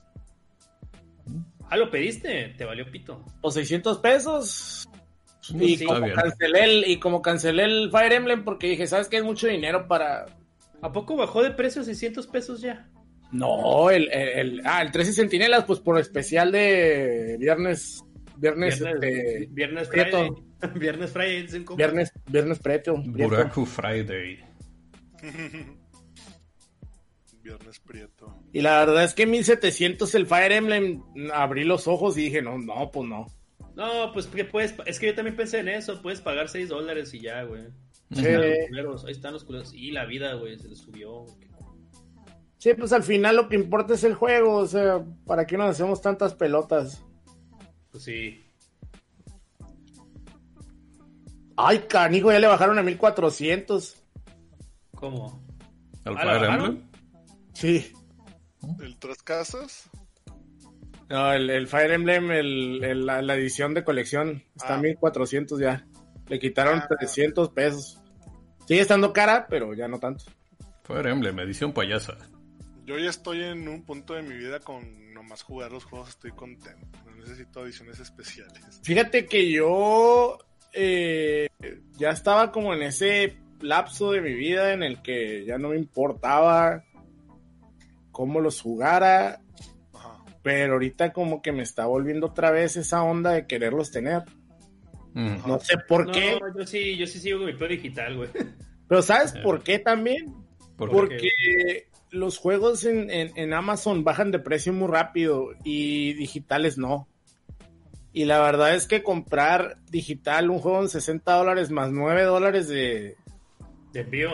[1.69, 2.55] Ah, ¿lo pediste?
[2.57, 3.23] Te valió pito.
[3.43, 4.89] O 600 pesos.
[5.61, 5.85] Y, sí.
[5.85, 9.19] Como cancelé el, y como cancelé el Fire Emblem porque dije, ¿sabes qué?
[9.19, 10.27] Es mucho dinero para...
[10.83, 12.89] ¿A poco bajó de precio 600 pesos ya?
[13.33, 18.03] No, el, el, el- ah, el 13 centinelas, pues por especial de viernes,
[18.37, 19.89] viernes, Viernes, este, viernes.
[19.89, 20.31] Friday.
[20.75, 21.65] viernes Friday.
[21.77, 22.95] viernes, viernes preto.
[23.05, 24.39] Buraku Friday.
[27.43, 28.43] Viernes Prieto.
[28.53, 32.59] Y la verdad es que 1700 el Fire Emblem, abrí los ojos y dije, no,
[32.59, 33.27] no, pues no.
[33.77, 37.13] No, pues que puedes, es que yo también pensé en eso, puedes pagar 6 dólares
[37.15, 37.65] y ya, güey.
[38.13, 39.75] Sí, Ahí están los culeros, ahí están los culeros.
[39.75, 41.27] Y la vida, güey, se le subió.
[42.57, 45.71] sí, pues al final lo que importa es el juego, o sea, ¿para qué nos
[45.71, 47.05] hacemos tantas pelotas?
[47.91, 48.43] Pues sí.
[51.57, 54.03] Ay, canijo, ya le bajaron a 1400.
[54.97, 55.43] ¿Cómo?
[56.05, 56.51] ¿Al Ah, ¿lo Fire?
[56.51, 56.91] Emblem?
[57.53, 57.93] Sí.
[58.81, 59.89] ¿El Tres Casas?
[61.09, 64.83] No, el, el Fire Emblem, el, el- la, la edición de colección, está a Ah.
[64.83, 65.87] 1400 ya.
[66.29, 66.89] Le quitaron Ah.
[66.99, 68.01] 300 pesos.
[68.67, 70.25] Sigue estando cara, pero ya no tanto.
[70.83, 72.17] Fire Emblem, edición payasa.
[72.85, 76.33] Yo ya estoy en un punto de mi vida con nomás jugar los juegos, estoy
[76.33, 76.87] contento.
[77.05, 78.81] No necesito ediciones especiales.
[78.83, 80.39] Fíjate que yo
[80.73, 81.49] eh,
[81.95, 85.77] ya estaba como en ese lapso de mi vida en el que ya no me
[85.77, 86.85] importaba
[88.13, 89.41] cómo los jugara,
[90.43, 94.23] pero ahorita como que me está volviendo otra vez esa onda de quererlos tener.
[95.15, 95.49] Ujú.
[95.49, 98.29] No sé por no, qué, yo sí, yo sí sigo con mi pedo digital, güey.
[98.89, 99.41] pero ¿sabes Eh.
[99.43, 100.35] por qué también?
[100.77, 101.17] ¿Por ¿Por qué?
[101.17, 107.09] Porque los juegos en, en- en Amazon bajan de precio muy rápido y digitales no.
[108.13, 112.69] Y la verdad es que comprar digital un juego en 60 dólares más 9 dólares
[112.69, 113.17] de,
[113.97, 114.31] De envío.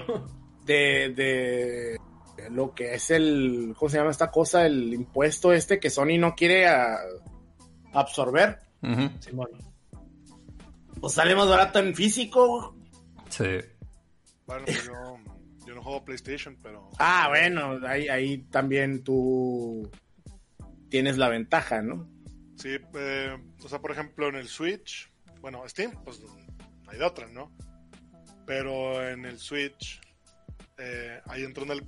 [0.64, 4.66] de, de, lo que es el, ¿cómo se llama esta cosa?
[4.66, 6.98] El impuesto este que Sony no quiere a-
[7.92, 8.58] absorber.
[8.82, 9.10] Ujú.
[9.20, 9.48] Simón.
[11.00, 12.76] Pues sale más barato en físico.
[13.28, 13.44] Sí.
[14.46, 15.18] Bueno, pues yo,
[15.66, 16.90] yo no juego PlayStation, pero.
[16.98, 19.90] Ah, bueno, ahí, ahí también tú
[20.88, 22.08] tienes la ventaja, ¿no?
[22.56, 26.28] Sí, eh, o sea, por ejemplo, en el Switch, bueno, Steam, pues no
[26.90, 27.50] hay de otra, ¿no?
[28.46, 30.00] Pero en el Switch,
[30.78, 31.86] eh, ahí entro en el.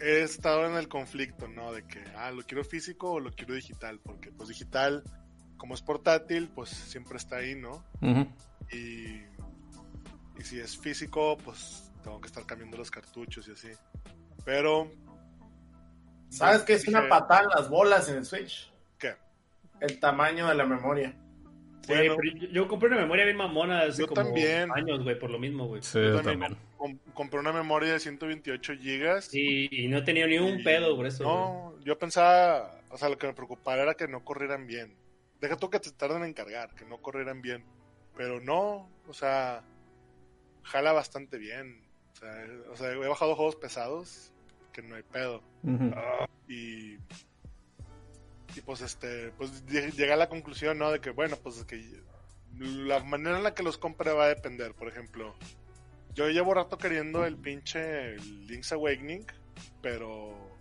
[0.00, 1.72] He estado en el conflicto, ¿no?
[1.72, 5.02] De que, ah, lo quiero físico o lo quiero digital, porque pues digital,
[5.56, 7.84] como es portátil, pues siempre está ahí, ¿no?
[8.70, 9.22] Y,
[10.38, 13.70] y si es físico, pues tengo que estar cambiando los cartuchos y así.
[14.44, 14.90] Pero.
[16.28, 18.70] ¿Sabes qué es una patada en las bolas en el Switch?
[18.98, 19.16] ¿Qué?
[19.80, 21.16] El tamaño de la memoria.
[21.88, 22.16] Sí, Bueno.
[22.20, 24.70] pero yo, compré una memoria bien mamona hace Yo como también.
[24.72, 25.82] años, güey, por lo mismo, güey.
[25.82, 26.60] Sí, Yo yo también también.
[26.76, 29.24] com- compré una memoria de 128 gigas.
[29.24, 31.24] Sí, y no he tenido ni un Y- pedo por eso.
[31.24, 34.94] No, yo pensaba, o sea, lo que me preocupaba era que no corrieran bien.
[35.40, 37.64] Deja tú que te tarden en cargar, que no corrieran bien.
[38.16, 39.62] Pero no, o sea,
[40.64, 41.80] jala bastante bien.
[42.12, 44.32] O sea, o sea, he bajado juegos pesados,
[44.72, 45.42] que no hay pedo.
[46.48, 46.96] Y,
[48.56, 50.90] y pues este, pues lle- llegué a la conclusión, ¿no?
[50.90, 52.02] De que, bueno, pues que
[52.58, 54.74] la manera en la que los compre va a depender.
[54.74, 55.34] Por ejemplo,
[56.14, 59.26] yo llevo rato queriendo el pinche Link's Awakening,
[59.82, 60.56] pero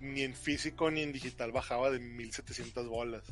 [0.00, 3.22] ni en físico ni en digital bajaba de 1700 bolas.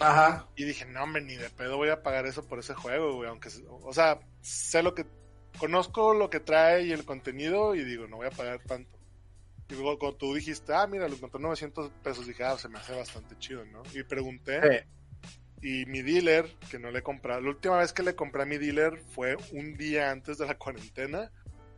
[0.00, 0.46] Ajá.
[0.54, 3.28] Y dije, no, hombre, ni de pedo voy a pagar eso por ese juego, güey.
[3.28, 5.06] Aunque, o sea, sé lo que.
[5.58, 8.96] Conozco lo que trae y el contenido y digo, no voy a pagar tanto.
[9.70, 12.68] Y luego cuando tú dijiste, ah, mira, lo encontré en 900 pesos, dije, ah, se
[12.68, 13.82] me hace bastante chido, ¿no?
[13.94, 14.86] Y pregunté,
[15.60, 15.82] Sí.
[15.82, 18.46] y mi dealer, que no le he comprado, la última vez que le compré a
[18.46, 21.30] mi dealer fue un día antes de la cuarentena.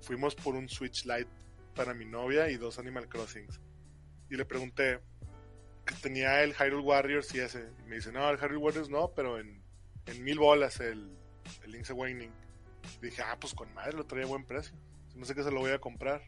[0.02, 1.28] Fuimos por un Switch Lite
[1.74, 3.60] para mi novia y dos Animal Crossings.
[4.30, 5.00] Y le pregunté
[5.84, 7.68] que tenía el Hyrule Warriors y ese.
[7.84, 9.62] Y me dice, no, el Hyrule Warriors no, pero en,
[10.06, 11.16] en mil bolas el,
[11.64, 12.32] el Link's Awakening.
[13.02, 14.74] Dije, ah, pues con madre, lo traía a buen precio.
[15.16, 16.22] No sé que se lo voy a comprar.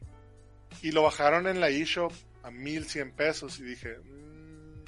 [0.81, 3.59] Y lo bajaron en la eShop a 1100 pesos.
[3.61, 4.85] Y dije, "Mm,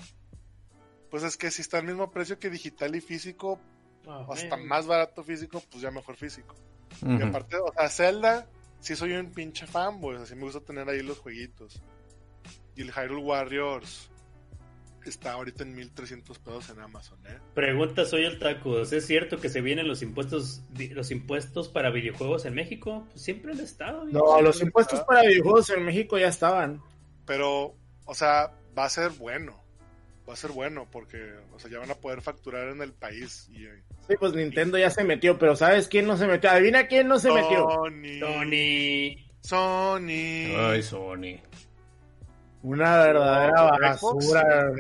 [1.10, 3.60] pues es que si está al mismo precio que digital y físico,
[4.06, 4.66] Ah, hasta man.
[4.66, 6.54] más barato físico, pues ya mejor físico.
[7.02, 8.46] Y aparte, o sea, Zelda,
[8.80, 11.82] sí soy un pinche fanboy, así me gusta tener ahí los jueguitos.
[12.76, 14.10] Y el Hyrule Warriors
[15.10, 17.38] está ahorita en 1300 pesos en Amazon, ¿eh?
[17.54, 18.92] Pregunta, soy el tacos.
[18.92, 23.06] ¿Es cierto que se vienen los impuestos los impuestos para videojuegos en México?
[23.10, 24.04] Pues siempre han estado.
[24.04, 26.82] No, los impuestos para videojuegos en México ya estaban.
[27.26, 29.62] Pero, o sea, va a ser bueno.
[30.28, 33.48] Va a ser bueno porque, o sea, ya van a poder facturar en el país.
[33.50, 33.66] Y,
[34.06, 36.50] Sí, pues Nintendo ya se metió, pero ¿sabes quién no se metió?
[36.50, 37.66] Adivina quién no se metió.
[38.20, 39.16] Sony.
[39.40, 40.54] Sony.
[40.56, 41.40] Ay, Sony.
[42.64, 44.72] Una verdadera basura.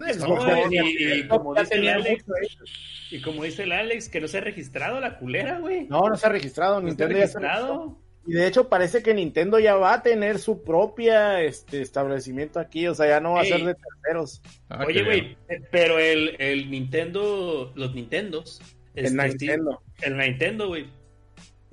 [0.00, 2.64] Ya y, como ya dice el Alex, mucho,
[3.10, 5.86] y como dice el Alex, que no se ha registrado la culera, güey.
[5.88, 6.80] No, no se ha registrado.
[6.80, 7.40] No Nintendo ya se registró.
[7.40, 7.98] registrado.
[8.26, 12.88] Y de hecho parece que Nintendo ya va a tener su propia este establecimiento aquí,
[12.88, 14.42] o sea, ya no va a ser de terceros.
[14.68, 18.60] Ah, Oye, güey, eh, pero el, el Nintendo, los Nintendos,
[18.96, 19.82] En este, Nintendo.
[19.96, 20.82] sí, el Nintendo, güey,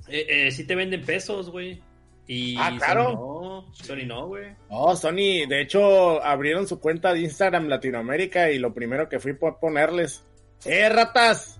[0.07, 1.81] eh, eh, sí te venden pesos, güey.
[2.27, 3.03] Y Ah, claro.
[3.03, 4.55] Sony no, Sony no, güey.
[4.69, 9.33] No, Sony, de hecho, abrieron su cuenta de Instagram Latinoamérica y lo primero que fui
[9.33, 10.23] por ponerles,
[10.65, 11.59] ¡eh, ratas!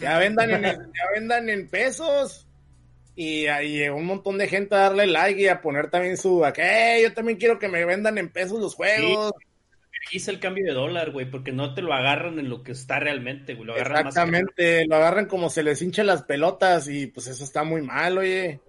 [0.00, 2.46] Ya vendan en, ya vendan en pesos.
[3.16, 6.44] Y ahí llegó un montón de gente a darle like y a poner también su,
[6.56, 9.32] ¡eh, yo también quiero que me vendan en pesos los juegos!
[10.12, 12.98] Hice el cambio de dólar, güey, porque no te lo agarran en lo que está
[12.98, 13.66] realmente, güey.
[13.66, 17.44] Lo agarran más Exactamente, lo agarran como se les hinchen las pelotas y pues eso
[17.44, 18.60] está muy mal, oye.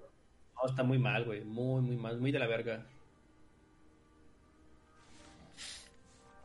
[0.62, 1.42] No, está muy mal, güey.
[1.44, 2.20] Muy, muy mal.
[2.20, 2.86] Muy de la verga.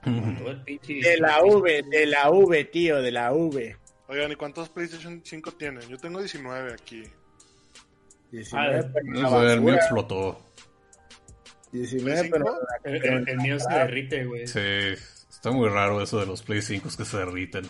[0.05, 3.77] Todo el pinche- De la V, de la V, tío, de la V.
[4.09, 5.83] Oigan, ¿y cuántos PlayStation 5 tienen?
[5.89, 7.03] Yo tengo 19 aquí.
[8.31, 10.41] 19, Ah, pero sé, el mío explotó.
[11.73, 12.47] 19, pero
[12.85, 14.47] El, el- el mío se derrite, güey.
[14.47, 14.61] Sí,
[15.29, 17.65] está muy raro eso de los Play 5 que se derriten.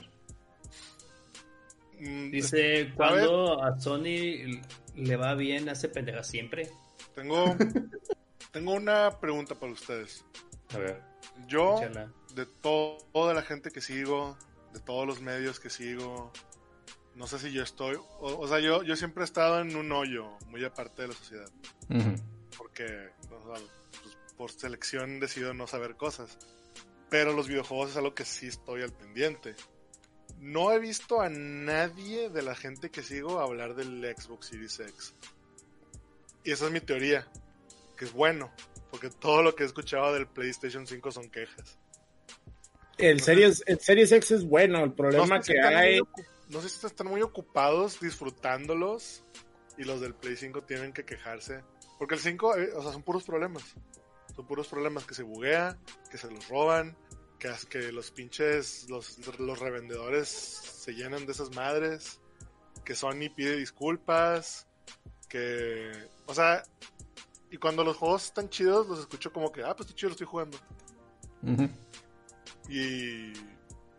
[1.99, 4.61] Mm, Dice, cuando a Sony
[4.97, 6.71] le va bien, hace pendeja siempre.
[7.15, 7.55] Tengo,
[8.53, 10.25] tengo una pregunta para ustedes.
[10.75, 11.01] A ver,
[11.47, 12.13] Yo, échala.
[12.35, 14.37] de to- toda la gente que sigo,
[14.73, 16.33] de todos los medios que sigo,
[17.15, 19.91] no sé si yo estoy, o, o sea, yo, yo siempre he estado en un
[19.93, 21.49] hoyo muy aparte de la sociedad,
[22.59, 22.85] porque
[23.31, 23.65] o sea,
[24.03, 26.37] pues, por selección decido no saber cosas.
[27.09, 29.55] Pero los videojuegos es algo que sí estoy al pendiente.
[30.41, 35.15] No he visto a nadie de la gente que sigo hablar del Xbox Series X.
[36.45, 37.27] Y esa es mi teoría.
[37.97, 38.53] que es bueno,
[38.91, 41.79] porque todo lo que he escuchado del PlayStation 5 son quejas.
[42.99, 46.01] El Series, el Series X es bueno, el problema no sé que si hay...
[46.01, 49.25] muy no sé si están muy ocupados disfrutándolos
[49.77, 51.63] y los del Play 5 tienen que quejarse.
[51.99, 53.65] Porque el 5, eh, o sea, son puros problemas.
[54.35, 55.77] Son puros problemas que se buguea,
[56.11, 56.97] que se los roban,
[57.39, 62.21] que, los pinches, los, los revendedores se llenan de esas madres,
[62.85, 64.67] que Sony pide disculpas,
[65.29, 65.93] que...
[66.27, 66.63] O sea,
[67.51, 70.13] y cuando los juegos están chidos, los escucho como que, ah, pues está chido, lo
[70.13, 70.59] estoy jugando.
[72.69, 73.33] Y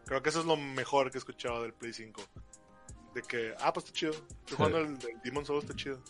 [0.05, 2.21] creo que eso es lo mejor que he escuchado del Play 5.
[3.13, 4.11] De que, ah, pues está chido.
[4.11, 6.01] Estoy jugando el, el Demon Souls, está chido.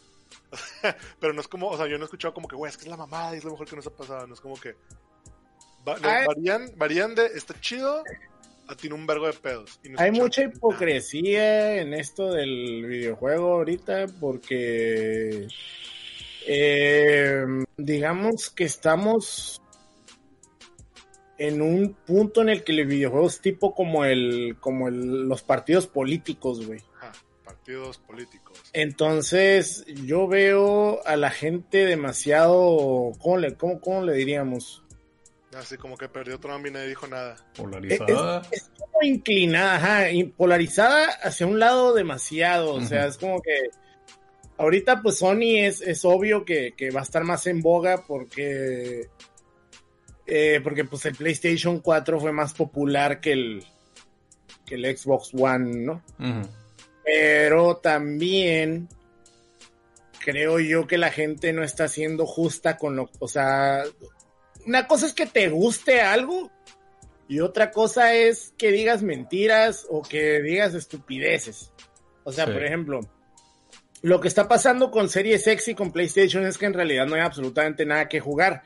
[1.19, 2.85] Pero no es como, o sea, yo no he escuchado como que, güey, es que
[2.85, 4.27] es la mamada y es lo mejor que nos ha pasado.
[4.27, 4.75] No es como que.
[5.95, 8.03] Varían, varían de, está chido,
[8.67, 9.79] a tiene un vergo de pedos.
[9.83, 15.47] Y no Hay mucha hipocresía en esto del videojuego ahorita porque
[16.45, 17.45] eh,
[17.77, 19.61] digamos que estamos
[21.37, 25.43] en un punto en el que el videojuego es tipo como el como el- los
[25.43, 26.81] partidos políticos, güey.
[27.45, 28.59] Partidos políticos.
[28.73, 34.83] Entonces yo veo a la gente demasiado, ¿cómo le, cómo, cómo le diríamos?
[35.57, 37.35] Así como que perdió Trump y nadie dijo nada.
[37.55, 38.43] Polarizada.
[38.51, 42.75] es como inclinada, ajá, y polarizada hacia un lado demasiado.
[42.75, 43.69] O sea, es como que
[44.57, 49.07] ahorita pues Sony es, es obvio que, que va a estar más en boga porque
[50.25, 53.65] eh, porque pues el PlayStation 4 fue más popular que el
[54.65, 56.03] que el Xbox One, ¿no?
[57.03, 58.89] Pero también
[60.19, 63.83] creo yo que la gente no está siendo justa con lo, o sea,
[64.67, 66.51] una cosa es que te guste algo
[67.27, 71.71] y otra cosa es que digas mentiras o que digas estupideces.
[72.23, 72.51] O sea, Sí.
[72.51, 72.99] por ejemplo,
[74.01, 77.15] lo que está pasando con Series X y con PlayStation es que en realidad no
[77.15, 78.63] hay absolutamente nada que jugar.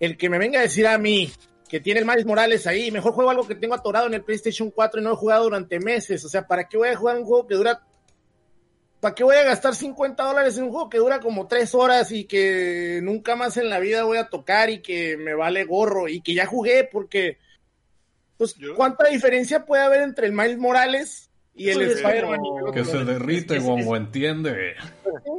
[0.00, 1.30] El que me venga a decir a mí
[1.68, 4.70] que tiene el Miles Morales ahí, mejor juego algo que tengo atorado en el PlayStation
[4.70, 6.24] 4 y no he jugado durante meses.
[6.24, 7.82] O sea, ¿para qué voy a jugar un juego que dura...
[9.00, 12.10] ¿Para qué voy a gastar 50 dólares en un juego que dura como 3 horas
[12.10, 16.08] y que nunca más en la vida voy a tocar y que me vale gorro
[16.08, 17.38] y que ya jugué porque...
[18.36, 22.40] Pues, Yo- ¿cuánta diferencia puede haber entre el Miles Morales y el Pues es Spider-Man?
[22.72, 24.74] Que se derrite, Es- es- Gongo, entiende.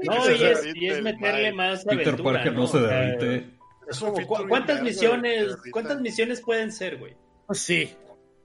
[0.04, 2.68] No, y es, y meterle más Peter aventura, Parker no ¿no?
[2.68, 3.50] se derrite.
[3.90, 7.16] Es un ¿cu- feature ¿Cuántas misiones, cuántas misiones pueden ser, güey?
[7.48, 7.94] Pues sí.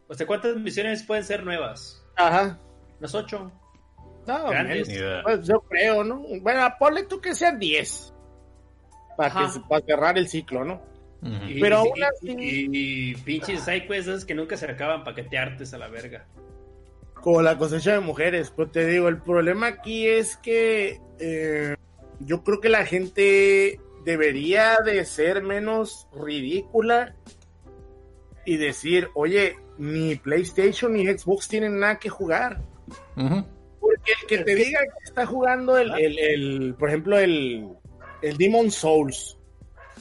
[0.09, 2.03] O sea, ¿cuántas misiones pueden ser nuevas?
[2.16, 2.59] Ajá.
[3.00, 3.50] Las ocho.
[4.26, 4.88] No, Grandes.
[5.22, 6.22] Pues yo creo, ¿no?
[6.40, 8.12] Bueno, ponle tú que sean 10.
[9.16, 10.80] Para, que, para cerrar el ciclo, ¿no?
[11.60, 15.22] Pero y- aún así- y, y pinches sidequests esas que nunca se acaban para que
[15.22, 16.26] te hartes a la verga.
[17.14, 18.50] Como la cosecha de mujeres.
[18.54, 21.76] Pues te digo, el problema aquí es que eh,
[22.20, 27.14] yo creo que la gente debería de ser menos ridícula
[28.44, 32.60] y decir, oye, ni PlayStation ni Xbox tienen nada que jugar.
[34.06, 37.68] El que te diga que está jugando el, el, el- por ejemplo, el,
[38.22, 39.36] el Demon Souls.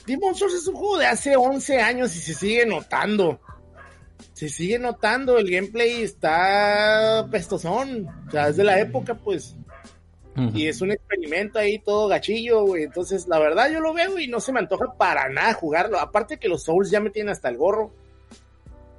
[0.06, 3.40] Demon Souls es un juego de hace 11 años y se sigue notando.
[4.34, 8.08] Se sigue notando, el gameplay está pestosón.
[8.28, 9.56] O sea, es de la época, pues.
[10.56, 12.84] Y es un experimento ahí todo gachillo, güey.
[12.84, 16.00] Entonces, la verdad, yo lo veo y no se me antoja para nada jugarlo.
[16.00, 17.94] Aparte que los Souls ya me tienen hasta el gorro.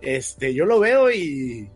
[0.01, 1.69] Este, yo lo veo y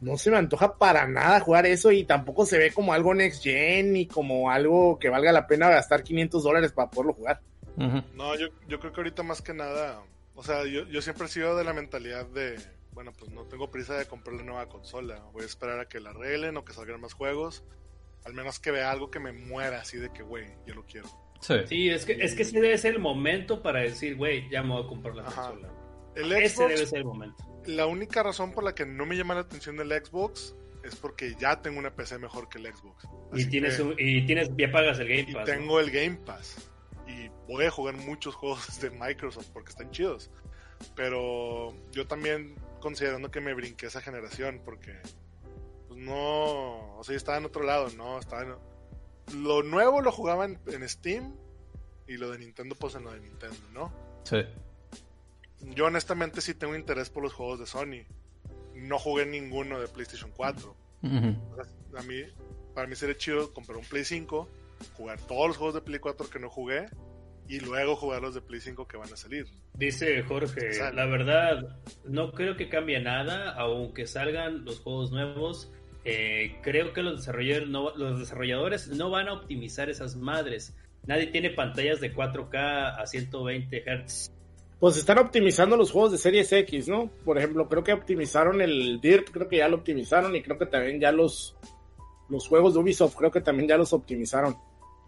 [0.00, 3.42] no se me antoja para nada jugar eso y tampoco se ve como algo next
[3.42, 7.40] gen ni como algo que valga la pena gastar 500 dólares para poderlo jugar.
[8.14, 10.02] No, yo, yo creo que ahorita más que nada,
[10.34, 12.58] o sea, yo, yo siempre he sido de la mentalidad de,
[12.92, 16.00] bueno, pues no tengo prisa de comprar la nueva consola, voy a esperar a que
[16.00, 17.64] la arreglen o que salgan más juegos,
[18.24, 21.08] al menos que vea algo que me muera así de que, güey, yo lo quiero.
[21.40, 21.54] Sí.
[21.66, 24.70] Sí, es que, es que ese debe ser el momento para decir, güey, ya me
[24.70, 25.50] voy a comprar la Ajá.
[25.50, 25.68] consola.
[26.16, 27.36] El Ese debe ser el momento.
[27.66, 31.34] la única razón por la que no me llama la atención del Xbox es porque
[31.38, 33.06] ya tengo una PC mejor que el Xbox.
[33.34, 35.46] Y tienes, que- un- y tienes, ya pagas el Game y Pass.
[35.48, 35.54] ¿no?
[35.54, 36.70] tengo el Game Pass.
[37.08, 40.30] Y voy a jugar muchos juegos de Microsoft porque están chidos.
[40.94, 44.92] Pero yo también considerando que me brinqué esa generación porque
[45.88, 50.44] pues no, o sea, estaba en otro lado, no, estaba en- lo nuevo lo jugaba
[50.44, 51.34] en, en Steam
[52.06, 53.92] y lo de Nintendo pues en lo de Nintendo, ¿no?
[54.24, 54.36] Sí.
[55.60, 58.04] Yo honestamente sí tengo interés por los juegos de Sony.
[58.74, 60.76] No jugué ninguno de PlayStation 4.
[61.02, 61.16] Ujú.
[61.52, 62.22] O sea, A mí,
[62.74, 64.48] para mí sería chido comprar un Play 5,
[64.96, 66.86] jugar todos los juegos de Play 4 que no jugué
[67.48, 69.46] y luego jugar los de Play 5 que van a salir.
[69.74, 70.94] Dice Jorge, Sale.
[70.96, 75.72] la verdad, no creo que cambie nada, aunque salgan los juegos nuevos.
[76.04, 80.76] eh, creo que los desarrolladores, no, los desarrolladores no van a optimizar esas madres.
[81.06, 84.30] Nadie tiene pantallas de 4K a 120 Hz.
[84.78, 87.10] Pues están optimizando los juegos de Series X, ¿no?
[87.24, 90.66] Por ejemplo, creo que optimizaron el Dirt, creo que ya lo optimizaron y creo que
[90.66, 91.56] también ya los,
[92.28, 94.56] los juegos de Ubisoft, creo que también ya los optimizaron.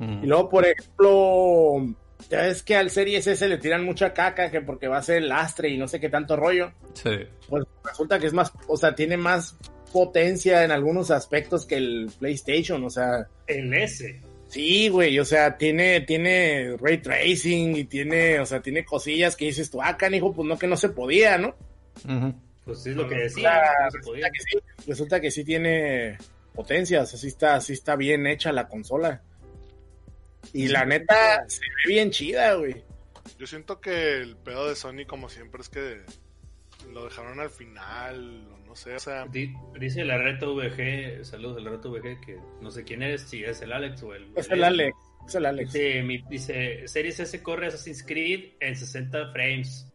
[0.00, 1.84] Y luego, por ejemplo,
[2.30, 5.18] ya ves que al Series S le tiran mucha caca que porque va a ser
[5.18, 6.72] el lastre y no sé qué tanto rollo.
[6.94, 7.10] Sí.
[7.48, 9.56] Pues resulta que es más, o sea, tiene más
[9.92, 13.26] potencia en algunos aspectos que el PlayStation, o sea.
[13.46, 14.20] El S.
[14.48, 19.44] Sí, güey, o sea, tiene, tiene ray tracing y tiene, o sea, tiene cosillas que
[19.44, 21.54] dices tú, ah, canijo, pues no que no se podía, ¿no?
[22.64, 23.62] Pues es lo que decía.
[23.84, 26.16] no se Resulta, que sí, resulta que sí tiene
[26.54, 29.22] potencia, o sea, sí está, sí está bien hecha la consola.
[30.54, 32.82] Y la neta, se ve bien chida, güey.
[33.38, 36.00] Yo siento que el pedo de Sony, como siempre, es que
[36.90, 41.56] lo dejaron al final, o no sé, o sea, Di- Dice la Reto VG, saludos
[41.56, 44.30] de la Reto VG, que no sé quién eres, si es el Alex o el...
[44.36, 45.72] Es el Alex, es el Alex.
[45.72, 49.92] Dice, mi- dice, Series S corre Assassin's Creed en 60 frames.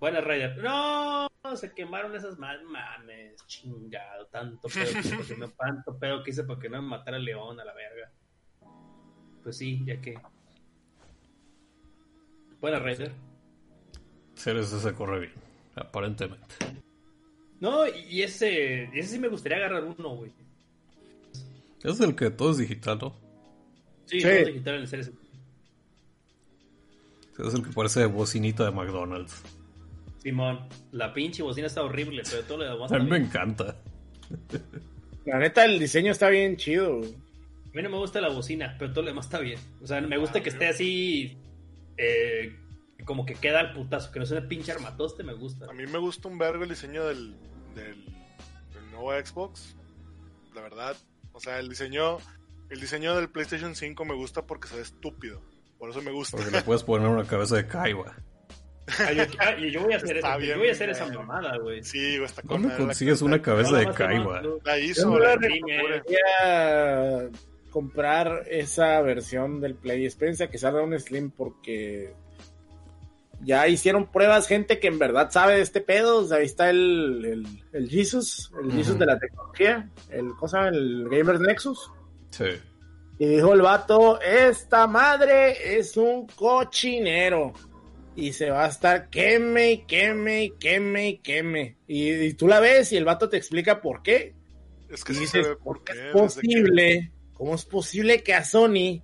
[0.00, 0.58] Buena Raider.
[0.58, 6.22] No, se quemaron esas más mames, chingado, tanto pedo que hice porque no, tanto pedo
[6.22, 8.10] que hice porque no me matara al león a la verga.
[9.42, 10.18] Pues sí, ya que.
[12.60, 13.12] Buena Raider.
[14.34, 15.32] Series se corre bien,
[15.76, 16.54] aparentemente.
[17.60, 20.32] No, y ese, y ese sí me gustaría agarrar uno, güey.
[21.82, 23.14] Es el que todo es digital, ¿no?
[24.06, 24.26] Sí, Sí.
[24.26, 25.12] todo digital en el Series.
[27.38, 29.42] Es el que parece bocinita de McDonald's.
[30.22, 30.60] Simón,
[30.92, 33.76] la pinche bocina está horrible, pero todo lo demás A mí me encanta.
[35.26, 37.14] La neta, el diseño está bien chido, güey.
[37.14, 39.58] A mí no me gusta la bocina, pero todo lo demás está bien.
[39.82, 41.36] O sea, me gusta que esté así.
[41.96, 42.56] eh,
[43.04, 45.70] como que queda al putazo, que no sea un pinche armatoste, me gusta.
[45.70, 47.36] a mí me gusta un vergo el diseño del,
[47.74, 48.04] del,
[48.72, 49.76] del nuevo Xbox,
[50.54, 50.96] la verdad.
[51.32, 52.18] O sea, el diseño,
[52.70, 55.42] el diseño del PlayStation 5 me gusta porque se ve estúpido.
[55.78, 56.36] Por eso me gusta.
[56.36, 58.16] Porque le puedes poner una cabeza de Kaiba.
[58.86, 60.90] Ah, yo, ah, y yo voy a hacer, Está eso, bien, yo voy a hacer
[60.90, 61.82] esa mamada, güey.
[61.82, 65.10] Sí, güey, está con ¿Dónde madre la consigues una cabeza No, de más, La hizo,
[65.10, 67.30] me la
[67.70, 70.06] comprar esa versión del Play.
[70.06, 72.14] Espérense a que salga un Slim porque
[73.44, 76.18] ya hicieron pruebas gente que en verdad sabe de este pedo.
[76.18, 78.72] O sea, ahí está el, el, el Jesus, el.
[78.72, 81.90] Jesus de la tecnología, el cosa, el Gamers Nexus.
[82.30, 82.44] Sí.
[83.18, 87.52] Y dijo el vato, esta madre es un cochinero.
[88.16, 91.76] Y se va a estar queme y queme y queme y queme.
[91.86, 94.34] Y, y tú la ves y el vato te explica por qué.
[94.88, 96.34] Es que Y sí se dices, ve por ¿cómo qué.
[96.34, 97.12] es posible?
[97.32, 99.02] ¿Cómo es posible que a Sony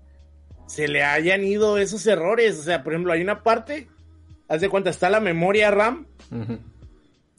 [0.67, 2.59] se le hayan ido esos errores?
[2.59, 3.89] O sea, por ejemplo, hay una parte,
[4.51, 6.07] haz de cuenta, está la memoria RAM,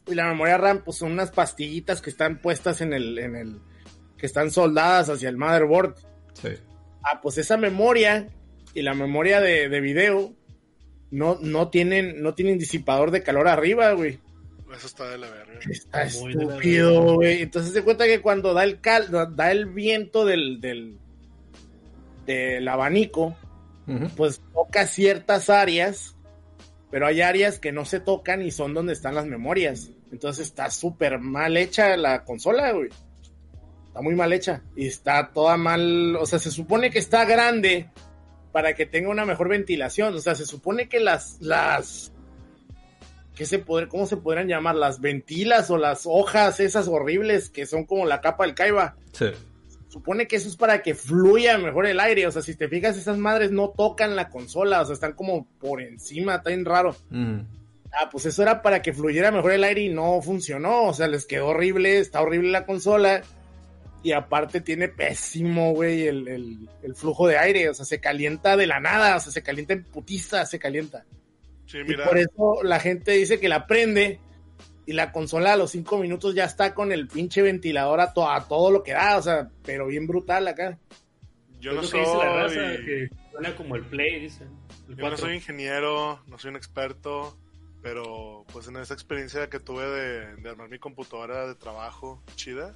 [0.08, 3.60] y la memoria RAM, pues son unas pastillitas que están puestas en el, en el,
[4.17, 5.95] que están soldadas hacia el motherboard.
[6.34, 6.50] Sí.
[7.04, 8.28] Ah, pues esa memoria
[8.74, 10.34] y la memoria de, de video
[11.12, 14.19] no, no tienen, no tienen disipador de calor arriba, güey.
[14.76, 15.60] Eso está de la verga.
[15.69, 17.41] Está Muy estúpido, güey.
[17.41, 20.97] Entonces se cuenta que cuando da el cal, da- el viento del, del,
[22.26, 23.36] del abanico,
[24.15, 26.15] pues toca ciertas áreas,
[26.91, 29.89] pero hay áreas que no se tocan y son donde están las memorias.
[30.12, 32.89] Entonces está súper mal hecha la consola, güey.
[33.88, 34.62] Está muy mal hecha.
[34.75, 37.89] Y está toda mal, o sea, se supone que está grande
[38.51, 40.13] para que tenga una mejor ventilación.
[40.13, 42.12] O sea, se supone que las, las,
[43.36, 44.75] ¿qué se podr- ¿cómo se podrían llamar?
[44.75, 49.27] Las ventilas o las hojas esas horribles que son como la capa del caiba Sí.
[49.91, 52.25] Supone que eso es para que fluya mejor el aire.
[52.25, 55.45] O sea, si te fijas, esas madres no tocan la consola, o sea, están como
[55.60, 56.91] por encima, está bien raro.
[57.12, 57.45] Ujú.
[57.93, 60.86] Ah, pues eso era para que fluyera mejor el aire y no funcionó.
[60.86, 63.21] O sea, les quedó horrible, está horrible la consola.
[64.04, 67.69] Y aparte tiene pésimo, güey, el, el- el flujo de aire.
[67.69, 71.04] O sea, se calienta de la nada, o sea, se calienta en putiza, se calienta.
[71.67, 72.06] Sí, Y mira.
[72.06, 74.19] por eso la gente dice que la prende
[74.91, 78.30] y la consola a los cinco minutos ya está con el pinche ventilador a, to-
[78.30, 80.77] a todo lo que da, o sea, pero bien brutal acá.
[81.60, 82.86] Yo no la raza, soy.
[82.86, 84.49] que suena como el Play, dicen.
[84.89, 85.17] El Yo no 4.
[85.17, 87.37] soy ingeniero, no soy un experto,
[87.81, 92.73] pero pues en esa experiencia que tuve de, de armar mi computadora de trabajo chida,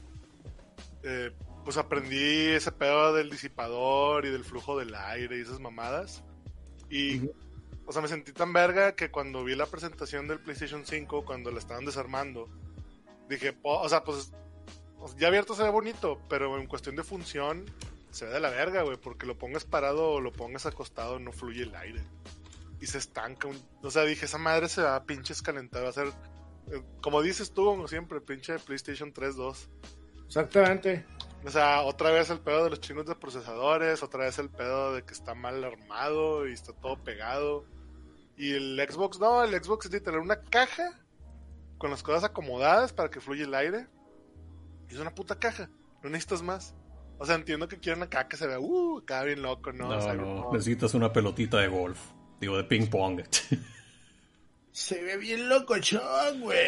[1.03, 1.31] eh,
[1.63, 6.23] pues aprendí ese pedo del disipador y del flujo del aire y esas mamadas.
[6.89, 7.33] Y, Ujú.
[7.85, 11.51] O sea, me sentí tan verga que cuando vi la presentación del PlayStation 5, cuando
[11.51, 12.49] la estaban desarmando,
[13.29, 14.31] dije, o sea, pues
[15.17, 17.65] ya abierto se ve bonito, pero en cuestión de función
[18.11, 21.31] se ve de la verga, güey, porque lo pongas parado o lo pongas acostado, no
[21.31, 22.01] fluye el aire.
[22.81, 23.47] Y se estanca.
[23.47, 26.07] un- O sea, dije, esa madre se va a pinches calentar, va a ser,
[26.71, 29.69] eh, como dices tú, como siempre, pinche PlayStation 3 2.
[30.27, 31.05] Exactamente.
[31.45, 34.93] O sea, otra vez el pedo de los chingos de procesadores, otra vez el pedo
[34.93, 37.65] de que está mal armado y está todo pegado.
[38.37, 40.99] Y el Xbox, no, el Xbox es tener una caja
[41.77, 43.87] con las cosas acomodadas para que fluya el aire.
[44.89, 45.69] Y es una puta caja,
[46.03, 46.75] no necesitas más.
[47.17, 49.87] O sea, entiendo que quieren acá que se vea, uh, acá bien loco, ¿no?
[49.89, 51.99] No, O sea, no, como- necesitas una pelotita de golf.
[52.41, 53.21] Digo, de ping pong.
[54.71, 56.59] Se ve bien locochón, güey.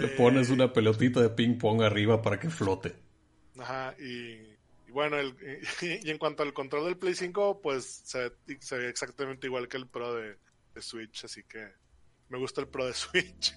[0.00, 2.94] Le pones una pelotita de ping pong arriba para que flote.
[3.58, 4.34] Ajá, y,
[4.86, 5.34] y bueno, el-
[5.82, 9.66] y, en cuanto al control del Play 5, pues se, ve- se ve exactamente igual
[9.66, 10.36] que el Pro de,
[10.74, 11.72] de Switch, así que
[12.28, 13.54] me gusta el Pro de Switch.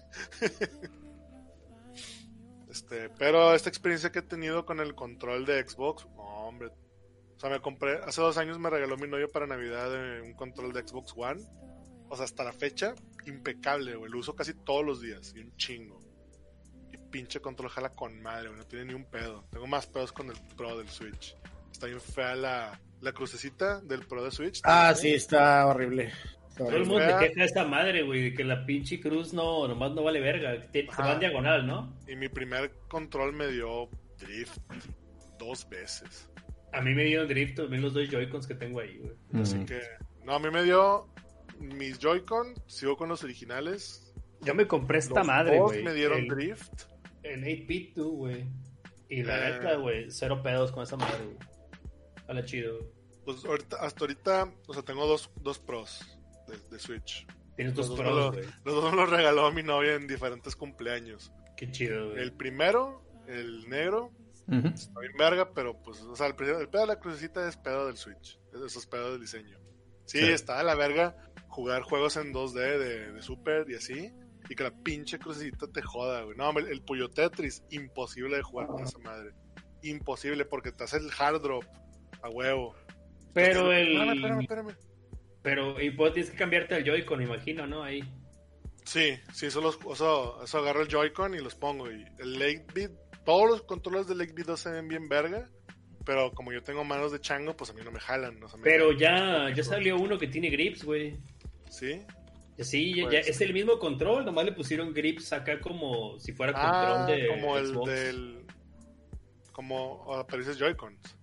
[2.69, 6.69] este, pero esta experiencia que he tenido con el control de Xbox, no, hombre.
[7.35, 10.33] O sea, me compré, hace dos años me regaló mi novio para Navidad eh, un
[10.33, 11.43] control de Xbox One.
[12.09, 12.95] O sea, hasta la fecha,
[13.25, 14.11] impecable, güey.
[14.11, 15.99] Lo uso casi todos los días y un chingo.
[16.91, 18.59] Y pinche control jala con madre, güey.
[18.59, 19.45] No tiene ni un pedo.
[19.51, 21.35] Tengo más pedos con el Pro del Switch.
[21.71, 24.61] Está bien fea la, la crucecita del Pro de Switch.
[24.63, 26.11] Ah, sí, está horrible.
[26.57, 29.67] Todo el mundo se queja de esta madre, güey, de que la pinche cruz no,
[29.67, 30.59] nomás no vale verga.
[30.71, 31.95] te- va en diagonal, ¿no?
[32.07, 33.89] Y mi primer control me dio
[34.19, 34.57] drift
[35.37, 36.29] dos veces.
[36.73, 39.41] A mí me dieron drift también los dos Joy-Cons que tengo ahí, güey.
[39.41, 39.79] Así que,
[40.23, 41.07] no, a mí me dio
[41.59, 44.13] mis Joy-Con, sigo con los originales.
[44.41, 45.83] Yo me compré esta Los madre, güey.
[45.83, 46.83] me dieron el, drift.
[47.23, 48.45] el 8-bit, tú, güey.
[49.09, 49.53] Y la Eh.
[49.53, 51.37] neta, güey, cero pedos con esa madre, güey.
[52.27, 52.77] Hala chido.
[52.77, 52.89] güey.
[53.25, 56.16] Pues ahorita, hasta ahorita, o sea, tengo dos, dos pros
[56.47, 57.25] de, de Switch.
[57.55, 58.53] Tienes dos Los dos, pros, me güey.
[58.65, 61.31] lo- los dos me los regaló mi novia en diferentes cumpleaños.
[61.55, 62.21] Qué chido, güey.
[62.21, 64.11] El primero, el negro,
[64.47, 64.67] Ujú.
[64.67, 67.87] está bien verga, pero pues, o sea, el, el pedo de la crucecita es pedo
[67.87, 68.39] del Switch.
[68.53, 69.57] Eso es pedo del diseño.
[70.05, 70.25] Sí, Sí.
[70.29, 71.15] está de la verga
[71.49, 74.11] jugar juegos en 2D de, de Super y así.
[74.49, 76.37] Y que la pinche crucecita te joda, güey.
[76.37, 79.31] No, el, el Puyo Tetris, imposible de jugar con esa madre.
[79.83, 81.63] Imposible, porque te hace el hard drop
[82.21, 82.73] a huevo.
[83.33, 84.13] Pero Espérame, el...
[84.17, 84.75] espérame, espérame.
[85.47, 87.83] Pero, y pues tienes que cambiarte al Joy-Con, imagino, ¿no?
[87.83, 88.03] Ahí.
[88.83, 91.89] Sí, sí, eso, los, eso, eso agarro el Joy-Con y los pongo.
[91.89, 92.91] Y el 8-bit,
[93.23, 95.47] todos los controles del 8-bit 2 se ven bien verga.
[96.05, 98.43] Pero como yo tengo manos de chango, pues a mí no me jalan.
[98.43, 101.15] o sea, me Pero ya, ya salió uno que tiene grips, güey.
[101.69, 102.01] Sí.
[102.59, 106.33] Sí, ya- Pues- ya es el mismo control, nomás le pusieron grips acá como si
[106.33, 107.89] fuera Ah, control de como el Xbox.
[107.91, 108.45] del.
[109.53, 111.15] Como ah, pareces Joy-Cons.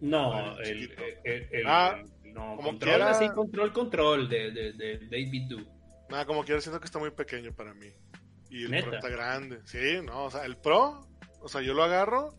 [0.00, 1.02] No, Ah, el el, chiquito.
[1.24, 3.10] el- el- Ah, el- no, como control quiera.
[3.10, 5.58] así, control, control de, de, de, 8-bit do.
[6.08, 7.88] Nada, como quiera, siento que está muy pequeño para mí.
[8.50, 8.88] Y el ¿Neta?
[8.88, 9.60] Pro está grande.
[9.64, 11.06] Sí, no, o sea, el Pro,
[11.40, 12.34] o sea, yo lo agarro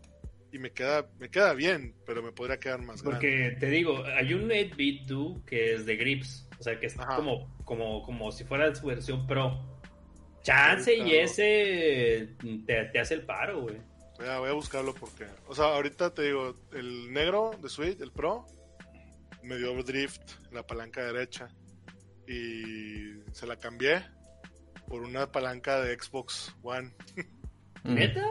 [0.52, 3.18] y me queda, me queda bien, pero me podría quedar más grande.
[3.18, 6.98] Porque te digo, hay un 8-bit do que es de grips, o sea que es
[6.98, 7.16] Ajá.
[7.16, 9.72] como, como, como si fuera su versión pro.
[10.42, 12.30] Chance y ese
[12.66, 13.76] te, te hace el paro, güey.
[14.18, 18.00] Voy a, voy a buscarlo porque, o sea, ahorita te digo, el negro de Switch,
[18.00, 18.46] el Pro,
[19.42, 21.48] me dio drift en la palanca derecha
[22.26, 24.04] y se la cambié
[24.86, 26.94] por una palanca de Xbox One.
[27.84, 28.26] ¿Neta?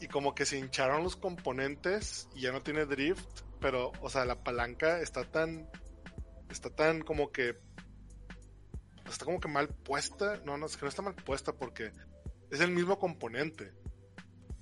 [0.00, 4.24] Y como que se hincharon los componentes y ya no tiene drift, pero, o sea,
[4.24, 5.68] la palanca está tan,
[6.50, 7.58] está tan como que,
[9.08, 10.40] está como que mal puesta.
[10.44, 11.90] No, no, es que no está mal puesta porque
[12.50, 13.72] es el mismo componente.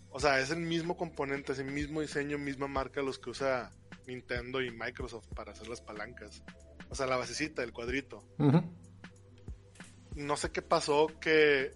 [0.09, 3.71] O sea, es el mismo componente, es el mismo diseño, misma marca los que usa
[4.07, 6.43] Nintendo y Microsoft para hacer las palancas.
[6.89, 8.25] O sea, la basecita, el cuadrito.
[10.15, 11.73] No sé qué pasó que,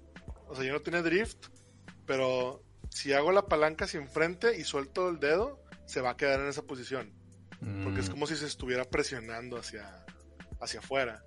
[0.48, 1.48] o sea, yo no tiene drift,
[2.06, 6.40] pero si hago la palanca hacia enfrente y suelto el dedo, se va a quedar
[6.40, 7.12] en esa posición.
[7.84, 8.12] Porque es Mm.
[8.12, 10.06] como si se estuviera presionando hacia,
[10.60, 11.22] hacia afuera.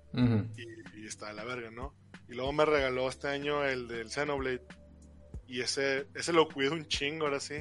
[0.56, 1.94] Y, y está de la verga, ¿no?
[2.28, 4.62] Y luego me regaló este año el del Xenoblade.
[5.46, 7.54] Y ese, ese lo cuido un chingo ahora sí.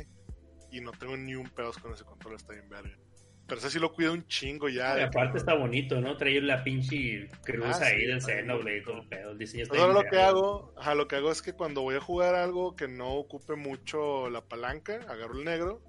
[0.71, 2.97] Y no tengo ni un pedos con ese control, está bien verga.
[3.45, 4.97] Pero ese sí lo cuido un chingo ya.
[4.97, 6.15] Y aparte que- está bonito, ¿no?
[6.15, 9.31] Traer la pinche cruz Ah, ahí sí, del Xenoblade y todo el pedo.
[9.31, 11.81] El diseño está Pues ahora lo que hago, ajá, lo que hago es que cuando
[11.81, 15.81] voy a jugar algo que no ocupe mucho la palanca, agarro el negro.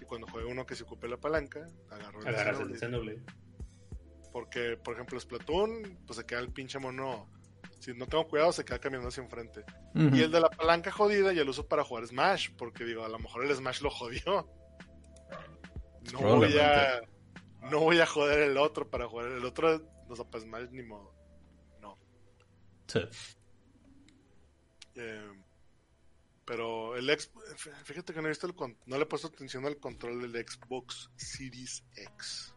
[0.00, 3.22] Y cuando juego uno que se ocupe la palanca, agarro el Agarras el Xenoblade.
[4.32, 7.30] Porque, por ejemplo, Splatoon, pues se queda el pinche mono.
[7.80, 9.60] Si no tengo cuidado, se queda caminando hacia enfrente.
[9.94, 10.14] Ujú.
[10.16, 13.08] Y el de la palanca jodida ya lo uso para jugar Smash, porque digo, a
[13.08, 14.48] lo mejor el Smash lo jodió.
[16.12, 17.00] No voy a.
[17.70, 19.26] No voy a joder el otro para jugar.
[19.32, 21.12] El otro, no sé, para Smash ni modo.
[21.80, 21.98] No.
[22.86, 23.00] Sí.
[24.94, 25.32] Eh,
[26.44, 27.30] pero el ex.
[27.84, 28.54] Fíjate que no he visto el.
[28.54, 32.54] con- No le he puesto atención al control del Xbox Series X.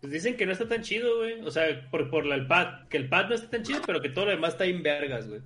[0.00, 1.40] Pues dicen que no está tan chido, güey.
[1.42, 2.88] O sea, por, por la- el pad.
[2.88, 5.28] Que el pad no está tan chido, pero que todo lo demás está en vergas,
[5.28, 5.42] güey.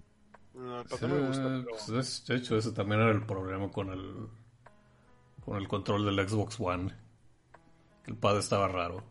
[0.54, 1.64] No, el Sí, pato me gusta, pero.
[1.68, 4.28] pues, es- de hecho, ese también era el problema con el
[5.44, 6.92] con el control del Xbox One.
[8.06, 9.02] El pad estaba raro.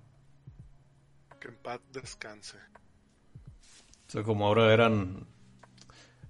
[1.39, 2.57] Que en paz descanse.
[4.07, 5.27] O sea, como ahora eran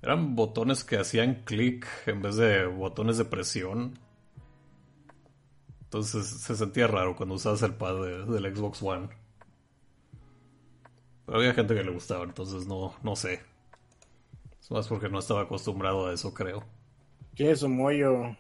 [0.01, 3.97] eran botones que hacían clic en vez de botones de presión.
[5.83, 9.09] Entonces se sentía raro cuando usabas el pad de- del Xbox One.
[11.25, 13.41] Pero había gente que le gustaba, entonces no, no sé.
[14.61, 16.63] Es más porque no estaba acostumbrado a eso, creo.
[17.35, 18.35] Tiene su mollo.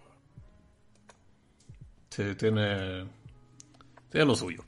[2.09, 3.07] Sí, tiene.
[4.15, 4.63] Tiene lo suyo.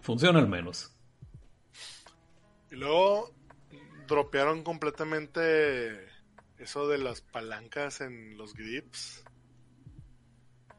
[0.00, 0.96] Funciona al menos.
[2.70, 3.30] Y luego
[4.08, 6.08] dropearon completamente
[6.56, 9.22] eso de las palancas en los grips.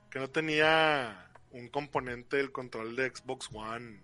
[0.09, 4.01] Que no tenía un componente del control de Xbox One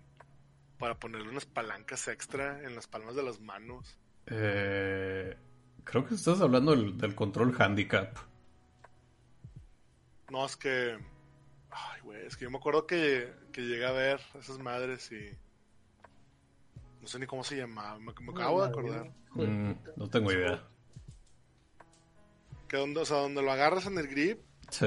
[0.78, 3.98] para ponerle unas palancas extra en las palmas de las manos.
[4.26, 5.36] Eh,
[5.82, 8.16] creo que estás hablando del, del control handicap.
[10.30, 10.96] No, es que.
[11.70, 15.30] Ay, güey, es que yo me acuerdo que, que llegué a ver esas madres y.
[17.00, 19.10] No sé ni cómo se llamaba, me, me acabo de acordar.
[19.34, 20.62] Mm, no tengo idea.
[22.68, 24.40] Que donde, o sea, donde lo agarras en el grip,
[24.70, 24.86] Sí.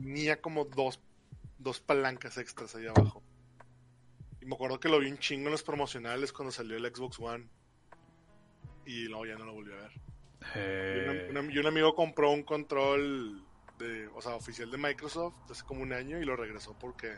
[0.00, 1.00] tenía como dos,
[1.58, 3.22] dos palancas extras ahí abajo.
[4.40, 7.18] Y me acuerdo que lo vi un chingo en los promocionales cuando salió el Xbox
[7.20, 7.46] One.
[8.86, 9.92] Y luego ya no lo volví a ver.
[9.92, 10.00] Y,
[10.56, 11.28] Eh,
[11.60, 13.44] un amigo compró un control
[13.80, 17.12] de, o sea, oficial de Microsoft hace como un año y lo regresó porque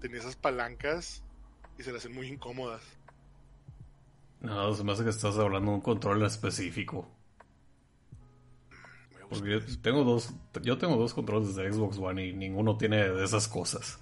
[0.00, 1.22] tenía esas palancas
[1.78, 2.82] y se le hacen muy incómodas.
[4.40, 7.08] No, se me hace que estás hablando de un control específico.
[9.28, 13.24] Porque yo tengo dos, yo tengo dos controles de Xbox One y ninguno tiene de
[13.24, 14.00] esas cosas.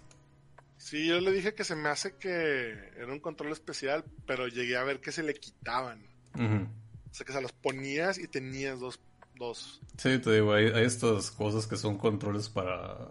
[0.78, 4.78] Sí, yo le dije que se me hace que era un control especial, pero llegué
[4.78, 6.06] a ver que se le quitaban.
[6.34, 9.00] O sea, que se las ponías y tenías dos,
[9.38, 9.80] dos.
[9.96, 13.08] Sí, te digo, hay, hay estas cosas que son controles para,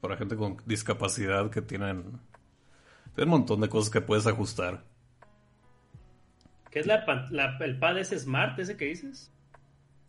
[0.00, 2.20] para gente con discapacidad que tienen,
[3.14, 4.84] tienen un montón de cosas que puedes ajustar.
[6.70, 7.04] ¿Qué es la,
[7.60, 9.30] el pad ese smart, ese que dices?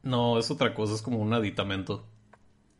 [0.03, 2.05] No, es otra cosa, es como un aditamento.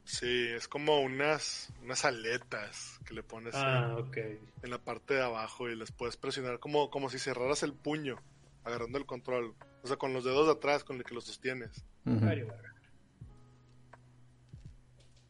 [0.03, 5.21] Sí, es como unas, unas aletas que le pones Ah, en, en la parte de
[5.21, 8.17] abajo y las puedes presionar como, como si cerraras el puño
[8.63, 9.55] agarrando el control.
[9.83, 11.85] O sea, con los dedos de atrás con el que lo sostienes.
[12.05, 12.73] Ay, verga.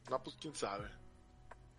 [0.09, 0.89] No, pues quién sabe.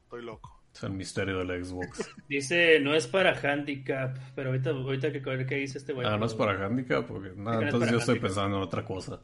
[0.04, 0.62] Estoy loco.
[0.74, 2.10] Es el misterio del Xbox.
[2.28, 6.06] Dice, no es para handicap, pero ahorita, ahorita que ver qué dice este güey.
[6.06, 9.20] Ah, no es para handicap, porque nada, no entonces yo estoy pensando en otra cosa.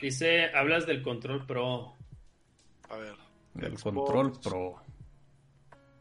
[0.00, 1.94] Dice, hablas del control pro.
[2.88, 3.14] A ver.
[3.56, 3.82] El Xbox.
[3.82, 4.82] control pro.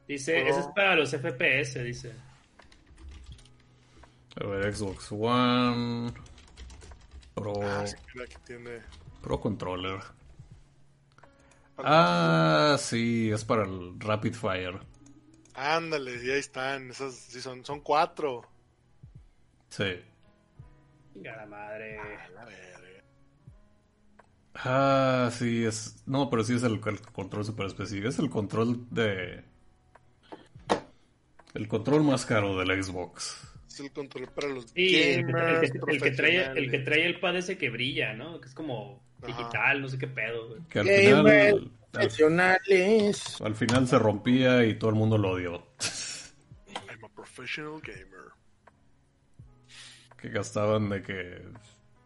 [0.07, 0.49] Dice, Pro.
[0.49, 2.13] ese es para los FPS, dice.
[4.39, 6.13] A ver, Xbox One.
[7.33, 7.53] Pro.
[7.63, 7.95] Ah, sí,
[8.45, 8.81] tiene.
[9.21, 9.99] Pro Controller.
[11.77, 14.79] Ah, sí, es para el Rapid Fire.
[15.53, 16.91] Ándale, y ahí están.
[16.91, 18.43] Esas sí son, son cuatro.
[19.69, 20.01] Sí.
[21.15, 21.99] Venga la madre.
[21.99, 23.03] A la verga.
[24.55, 26.03] Ah, sí, es.
[26.05, 28.07] No, pero sí es el, el control super específico.
[28.07, 29.43] Es el control de.
[31.53, 33.56] El control más caro del Xbox.
[33.79, 36.71] Es el control para los Sí, el que, gamers el que- el que trae, el
[36.71, 38.39] que trae el pad ese que brilla, ¿no?
[38.41, 39.27] Que es como Ajá.
[39.27, 40.47] digital, no sé qué pedo.
[40.49, 40.61] güey.
[40.69, 41.71] Que al Gamer final.
[41.93, 43.41] Al, profesionales.
[43.41, 45.67] al final se rompía y todo el mundo lo odió.
[46.89, 48.07] I'm a professional gamer.
[50.21, 51.41] que gastaban de que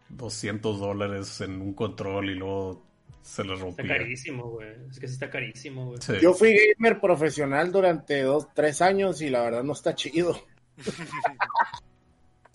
[0.09, 2.85] 200 dólares en un control y luego
[3.21, 3.87] se les Está rompía.
[3.97, 4.69] carísimo, güey.
[4.89, 6.01] Es que sí está carísimo, güey.
[6.01, 6.13] Sí.
[6.21, 10.37] Yo fui gamer profesional durante dos, tres años y la verdad no está chido.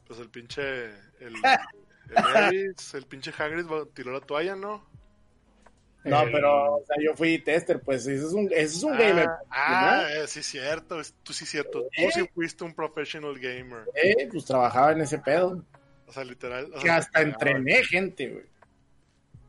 [0.06, 0.84] Pues el pinche.
[1.20, 1.34] El,
[2.52, 4.84] el, el pinche Hagrid tiró la toalla, ¿no?
[6.04, 8.94] No, El- pero o sea, yo fui tester, pues ese es un, ese es un
[8.94, 9.28] ah, gamer.
[9.50, 10.22] Ah, profesional.
[10.24, 11.00] eh, sí, cierto.
[11.24, 11.80] Tú sí, cierto.
[11.82, 12.10] Tú ¿Eh?
[12.14, 13.84] sí fuiste un professional gamer.
[13.94, 15.64] Eh, pues trabajaba en ese pedo.
[16.06, 16.66] O sea, literal.
[16.72, 18.44] o Que sea, hasta entrené gente, güey.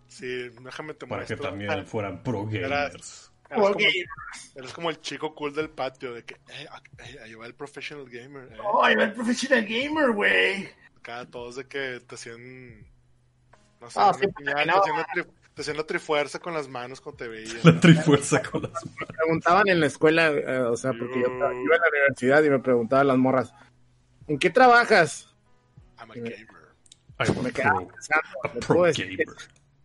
[0.07, 3.31] Sí, déjame te para que también fueran pro Era- gamers.
[3.49, 3.81] Eres como, Ok.
[4.55, 6.67] eres como el chico cool del patio, de que, eh,
[6.99, 8.49] eh, ahí va el professional gamer.
[8.51, 8.57] Eh.
[8.63, 10.69] Oh, era el professional gamer, güey.
[10.97, 12.81] Acá todos de que te hacían.
[13.79, 16.99] No sé, Ah, señal, te, hacían la tri- te hacían la trifuerza con las manos
[16.99, 17.57] cuando te veían.
[17.63, 21.63] La trifuerza con las Me preguntaban en la escuela, eh, o sea, porque yo tra-
[21.63, 23.53] iba a la universidad y me preguntaban las morras,
[24.27, 25.33] ¿en qué trabajas?
[25.99, 26.47] I'm a gamer.
[27.19, 29.25] I'm Me a quedaba pro, pensando, a ¿le pro gamer.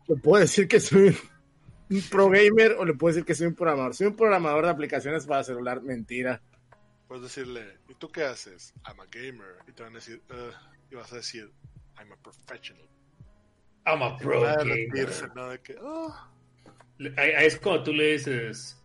[0.08, 1.16] le puedo decir que soy
[1.92, 3.94] un pro gamer o le puedo decir que soy un programador?
[3.94, 6.40] Soy un programador de aplicaciones para celular, mentira.
[7.08, 8.72] Puedes decirle, ¿y tú qué haces?
[8.86, 9.56] I'm a gamer.
[9.68, 10.54] Y te van a decir, "Ugh",
[10.90, 11.50] y vas a decir,
[11.98, 12.86] I'm a professional.
[13.86, 14.76] I'm a pro Van a gamer.
[14.88, 15.48] derretirse, ¿no?
[15.48, 16.14] De que, "Oh".
[16.98, 18.80] Es cuando tú le dices,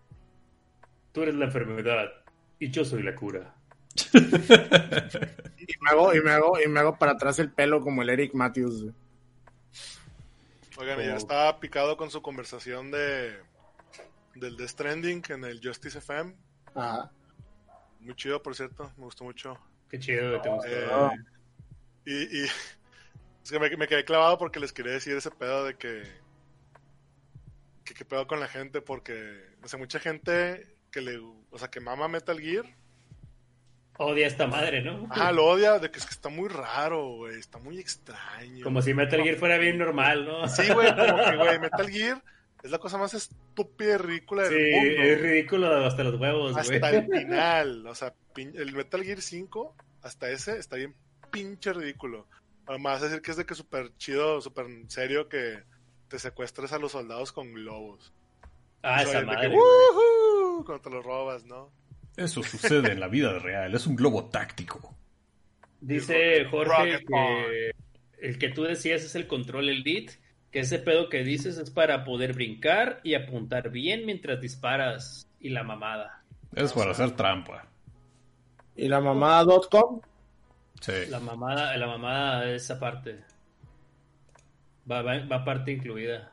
[1.14, 2.10] tú eres la enfermedad
[2.60, 3.56] y yo soy la cura.
[5.60, 8.10] Y me hago, y me hago, y me hago para atrás el pelo como el
[8.10, 8.86] Eric Matthews.
[10.78, 13.38] Oigan, ya estaba picado con su conversación de
[14.36, 16.36] del Death Stranding en el Justice FM.
[16.76, 17.12] Ajá.
[18.00, 19.58] Muy chido, por cierto, me gustó mucho.
[19.90, 20.70] Qué chido te gustó.
[20.70, 21.26] Eh,
[22.06, 22.44] y, y
[23.44, 26.04] es que me, me quedé clavado porque les quería decir ese pedo de que
[27.84, 31.70] que qué pedo con la gente porque o sea, mucha gente que le o sea,
[31.70, 32.66] que mama Metal Gear,
[34.00, 35.08] Odia esta madre, ¿no?
[35.10, 38.64] ajá, lo odia de que es que está muy raro, güey, está muy extraño.
[38.64, 40.48] Como si Metal Gear fuera bien normal, ¿no?
[40.48, 42.24] Sí, güey, como que güey, Metal Gear
[42.64, 45.02] es la cosa más estúpida y ridícula del Sí, mundo.
[45.04, 46.76] es ridículo hasta los huevos, güey.
[46.76, 47.88] hasta el final.
[47.88, 50.94] O sea, el Metal Gear 5, hasta ese, está bien
[51.32, 52.28] pinche ridículo.
[52.68, 55.64] Además, decir que es de que súper chido, súper serio que
[56.08, 58.14] te secuestres a los soldados con globos.
[58.84, 59.50] Ah, O sea, esa que, madre.
[59.50, 61.72] "Woohoo", Cuando te los robas, ¿no?
[62.18, 64.96] Eso sucede en la vida real, es un globo táctico.
[65.80, 67.72] Dice Jorge que
[68.20, 70.14] el que tú decías es el control elite,
[70.52, 75.50] que ese pedo que dices es para poder brincar y apuntar bien mientras disparas y
[75.50, 76.24] la mamada.
[76.56, 77.68] Es para hacer trampa.
[78.76, 80.02] Y la mamada.com.
[80.82, 81.06] Sí.
[81.10, 83.24] La mamada, la mamada es esa parte.
[84.90, 86.32] Va, va, va parte incluida.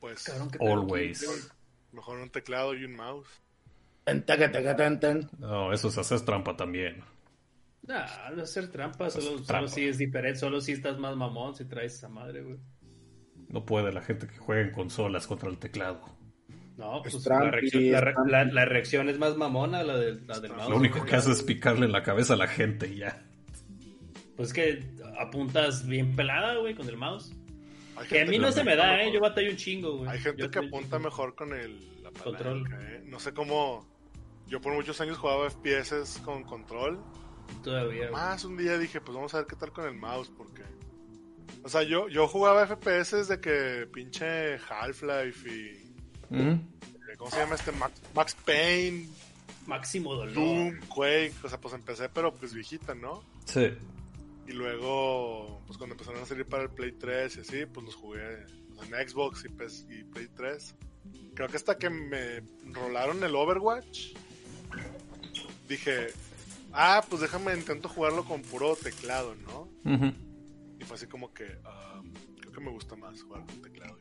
[0.00, 1.50] Pues Cabrón, ¿qué pedo Always.
[1.92, 3.28] mejor un teclado y un mouse.
[5.38, 7.02] No, eso es hacer trampa también.
[7.82, 9.46] Nah, no hacer trampa, solo, trampa.
[9.46, 12.58] solo si es diferente, solo si estás más mamón si traes esa madre, güey.
[13.48, 16.00] No puede la gente que juega en consolas contra el teclado.
[16.76, 20.68] No, pues Es la, reacción, la, reacción es más mamona, la, del la del mouse.
[20.68, 23.22] Lo único que hace es picarle en la cabeza a la gente y ya.
[24.36, 24.84] Pues que
[25.18, 27.32] apuntas bien pelada, güey, con el mouse.
[27.96, 29.10] Hay Que a mí no se me da, eh.
[29.10, 30.10] Yo batallo un chingo, güey.
[30.10, 32.66] Hay gente Yo que apunta mejor con el la palanca, Control.
[32.82, 33.02] eh.
[33.06, 33.95] No sé cómo.
[34.46, 37.02] Yo por muchos años jugaba FPS con control.
[37.62, 38.10] Todavía.
[38.10, 40.62] Más un día dije, pues vamos a ver qué tal con el mouse, porque.
[41.62, 45.94] O sea, yo, yo jugaba FPS desde que pinche Half-Life y.
[46.30, 46.50] ¿Mm?
[46.50, 47.72] eh, ¿Cómo se llama este?
[47.72, 49.08] Max, Max Payne,
[49.66, 50.34] Máximo dolor.
[50.34, 51.34] Doom, Quake.
[51.42, 53.22] O sea, pues empecé, pero pues viejita, ¿no?
[53.44, 53.72] Sí.
[54.46, 57.96] Y luego, pues cuando empezaron a salir para el Play 3 y así, pues los
[57.96, 60.74] jugué pues, en Xbox y, PS y Play 3.
[61.34, 62.42] Creo que hasta que me
[62.72, 64.14] rolaron el Overwatch,
[65.68, 66.08] dije,
[66.72, 69.68] ah, pues déjame intento jugarlo con puro teclado, ¿no?
[70.78, 72.02] Y fue así como que, ah,
[72.40, 73.96] creo que me gusta más jugar con teclado.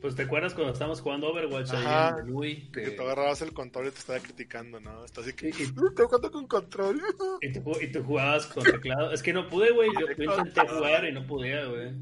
[0.00, 2.08] Pues te acuerdas cuando estábamos jugando Overwatch Ajá.
[2.08, 2.70] ahí en el Wii?
[2.72, 5.04] Que Que- tú agarrabas el control y te estaba criticando, ¿no?
[5.04, 7.00] Está así que, Y- y- estoy jugando con control.
[7.40, 9.12] Y tú, y tú jugabas con teclado.
[9.12, 9.90] Es que no pude, güey.
[10.00, 11.92] Yo, yo intenté jugar y no podía, güey.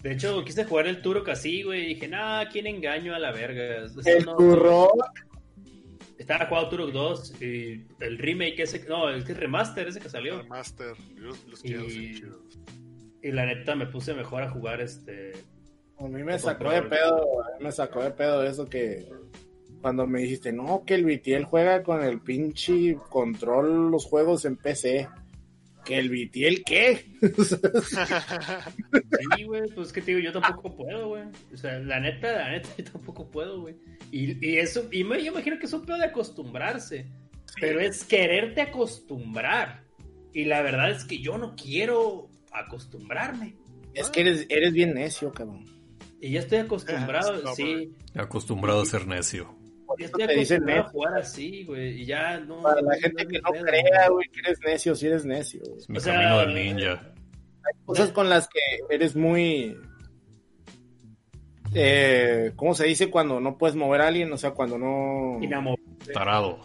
[0.00, 1.86] De hecho, quise jugar el Turok así, güey.
[1.86, 3.84] Y dije, nah, ¿quién engaño a la verga?
[3.86, 4.92] Eso El no- turro.
[6.18, 10.08] Estaba jugando Turok 2 y el remake ese, no, el que es remaster ese que
[10.08, 10.44] salió.
[10.48, 12.58] Master, yo los quiero, Y- son chidos.
[13.22, 15.32] Y la neta me puse mejor a jugar este.
[15.98, 19.08] A mí me sacó de pedo, a mí me sacó de pedo eso que
[19.80, 24.56] cuando me dijiste, no, que el Vitiel juega con el pinche control los juegos en
[24.56, 25.08] PC.
[25.88, 27.06] ¿Que el Vitiel qué?
[29.36, 31.22] Sí, güey, pues que te digo, yo tampoco puedo, güey.
[31.52, 33.74] O sea, la neta, la neta, yo tampoco puedo, güey.
[34.12, 37.06] Y, y eso, y me, yo imagino que es un pedo de acostumbrarse.
[37.60, 39.82] Pero es quererte acostumbrar.
[40.32, 43.56] Y la verdad es que yo no quiero acostumbrarme.
[43.94, 45.64] es que eres, eres bien necio, cabrón.
[46.20, 47.92] Y ya estoy acostumbrado, Ah, sí.
[48.14, 49.56] Acostumbrado a ser necio.
[49.98, 50.84] Ya estoy Te dicen a necio.
[50.90, 52.02] jugar así, güey.
[52.02, 52.62] Y ya no.
[52.62, 55.60] Para la no gente que no crea, güey, que eres necio, si eres necio.
[55.64, 55.78] güey.
[55.78, 57.12] Es mi O sea, camino del ninja.
[57.84, 59.76] Cosas con las que eres muy...
[61.74, 64.32] Eh, ¿Cómo se dice cuando no puedes mover a alguien?
[64.32, 65.38] O sea, cuando no...
[65.42, 66.12] Inamovible.
[66.14, 66.60] Tarado.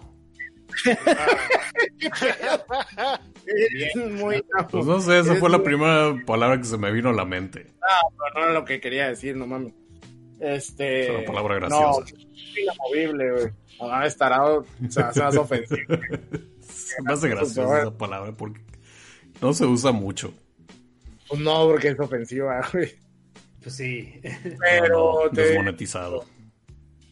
[3.46, 4.44] Eres muy...
[4.72, 7.26] Pues no sé, esa Eres fue la primera palabra que se me vino a la
[7.26, 7.68] mente.
[8.36, 9.74] no era lo que quería decir, no mames.
[10.44, 11.04] Este.
[11.06, 12.16] Es una palabra No, graciosa.
[12.62, 13.46] inamovible, güey.
[13.80, 15.96] Ah, estarado, se hace ofensivo.
[16.62, 18.62] Se me hace graciosa esa palabra porque
[19.42, 20.34] no se usa mucho.
[21.28, 22.92] Pues no, porque es ofensiva, güey.
[23.62, 24.20] Pues sí.
[24.60, 26.26] Pero No, no, te- desmonetizado.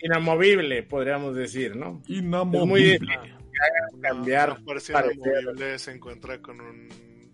[0.02, 2.02] inamovible, podríamos decir, ¿no?
[2.08, 3.18] Inamovible.
[4.02, 5.18] Cambiar, No, parece parecer.
[5.18, 6.90] inamovible, se encuentra con un.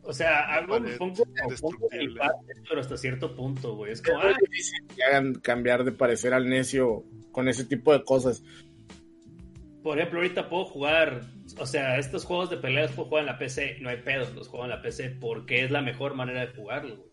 [0.07, 3.91] O sea, algo me pongo, parte, pero hasta cierto punto, güey.
[3.91, 7.03] Es Es como, ah, difícil que hagan cambiar de parecer al necio
[7.33, 8.41] con ese tipo de cosas.
[9.83, 11.23] por ejemplo, ahorita puedo jugar,
[11.57, 14.47] o sea, estos juegos de peleas puedo jugar en la PC, no hay pedos, los
[14.47, 17.09] juego en la PC porque es la mejor manera de jugarlo, güey.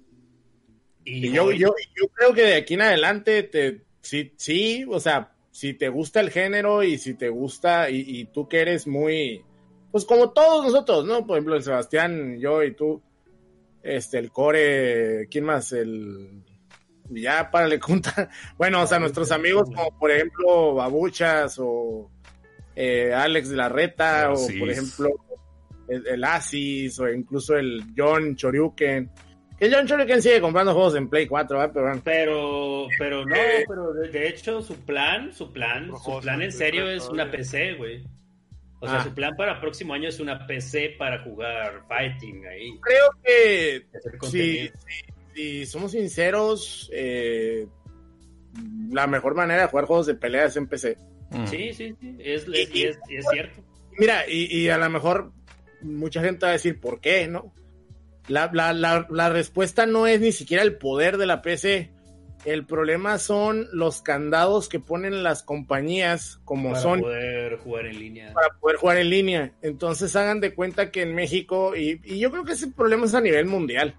[1.05, 5.33] Y yo, yo, yo creo que de aquí en adelante, te, sí, sí, o sea,
[5.51, 9.45] si te gusta el género y si te gusta y, y tú que eres muy,
[9.95, 11.25] pues como todos nosotros, ¿no?
[11.25, 13.01] Por ejemplo, el Sebastián, yo y tú,
[13.81, 15.71] este, el Core, ¿quién más?
[15.71, 16.43] El,
[17.11, 18.29] ya para le contar,
[18.59, 22.11] bueno, o sea, nuestros amigos como por ejemplo Babuchas o
[22.75, 25.11] eh, Alex de la Reta o por ejemplo
[25.87, 29.09] el, el Asis o incluso el John Choryuken.
[29.61, 31.73] Que John Choryuken sigue comprando juegos en Play 4, ¿verdad?
[31.73, 32.03] Pero, bueno.
[32.05, 36.51] Pero, pero no, Eh, pero de, de hecho su plan, su plan, su plan en
[36.51, 37.37] serio es 4, una güey.
[37.37, 38.24] PC, güey.
[38.85, 39.05] O sea, Ah.
[39.05, 42.79] su plan para el próximo año es una PC para jugar fighting ahí.
[42.81, 43.87] creo que
[44.31, 44.71] si, si-
[45.35, 47.67] si somos sinceros, eh,
[48.91, 50.97] la mejor manera de jugar juegos de pelea es en PC.
[51.31, 51.47] Mm.
[51.47, 53.63] Sí, sí, sí, es, Y- es, y es, es cierto.
[53.99, 55.33] Mira, y, y a lo mejor
[55.83, 57.27] mucha gente va a decir, ¿por qué?
[57.27, 57.53] ¿No?
[58.29, 61.93] La, la, la, la respuesta no es ni siquiera el poder de la PC.
[62.45, 67.99] El problema son los candados que ponen las compañías como Para son poder jugar en
[67.99, 68.33] línea.
[68.35, 69.53] para poder jugar en línea.
[69.63, 73.15] Entonces hagan de cuenta que en México, y, y yo creo que ese problema es
[73.15, 73.95] a nivel mundial.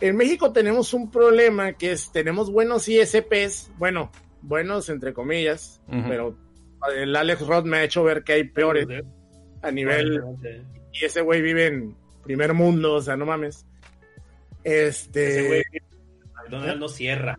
[0.00, 6.36] En México tenemos un problema que es, tenemos buenos ISPs, bueno, buenos entre comillas, pero
[6.94, 8.86] el Alex Roth me ha hecho ver que hay peores
[9.62, 10.22] a nivel,
[10.92, 13.64] y ese güey vive en primer mundo, o sea, no mames.
[14.64, 15.62] Este, Ese güey,
[16.50, 17.38] donde no cierra.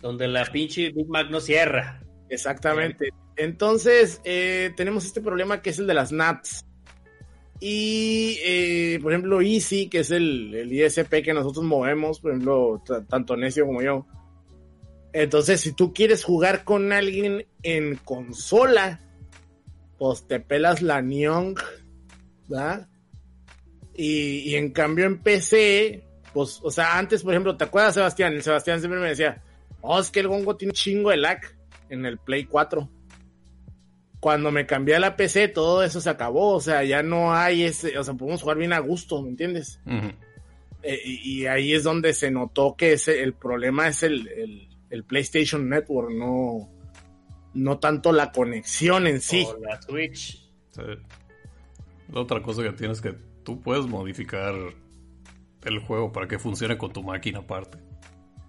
[0.00, 2.02] Donde la pinche Big Mac no cierra.
[2.28, 3.10] Exactamente.
[3.36, 6.64] Entonces, eh, tenemos este problema que es el de las NATs.
[7.60, 12.82] Y, eh, por ejemplo, Easy, que es el, el ISP que nosotros movemos, por ejemplo,
[13.08, 14.06] tanto Necio como yo.
[15.12, 19.00] Entonces, si tú quieres jugar con alguien en consola,
[19.98, 21.54] pues te pelas la Nyong,
[22.48, 22.88] ¿verdad?
[23.94, 28.32] Y, y en cambio en PC, pues, o sea, antes, por ejemplo, ¿te acuerdas, Sebastián?
[28.32, 29.42] El Sebastián siempre me decía,
[29.80, 31.40] oh, es que el Gongo tiene un chingo de lag
[31.88, 32.88] en el Play 4.
[34.20, 37.64] Cuando me cambié a la PC, todo eso se acabó, o sea, ya no hay
[37.64, 39.80] ese, o sea, podemos jugar bien a gusto, ¿me entiendes?
[40.82, 44.68] Eh, y, y ahí es donde se notó que ese, el problema es el, el,
[44.90, 46.70] el PlayStation Network, no,
[47.54, 49.44] no tanto la conexión en sí.
[49.44, 50.48] O la Switch.
[50.70, 50.82] Sí.
[52.12, 54.54] La otra cosa que tienes es que tú puedes modificar
[55.64, 57.78] el juego para que funcione con tu máquina aparte.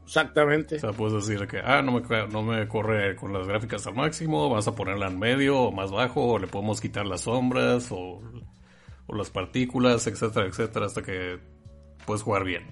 [0.06, 0.76] Exactamente.
[0.76, 3.96] O sea, puedes decir que, ah, no me, no me corre con las gráficas al
[3.96, 7.88] máximo, vas a ponerla en medio o más bajo, o le podemos quitar las sombras
[7.92, 8.22] o,
[9.08, 11.40] o las partículas, etcétera, etcétera, hasta que
[12.06, 12.68] puedes jugar bien.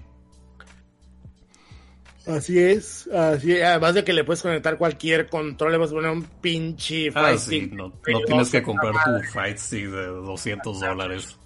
[2.26, 3.64] Así es, así es.
[3.64, 7.38] Además de que le puedes conectar cualquier control, le puedes poner un pinche Ah, Fight
[7.38, 7.72] sí, Stick.
[7.72, 7.92] no,
[8.26, 11.38] tienes que comprar tu Fight Stick de 200 dólares.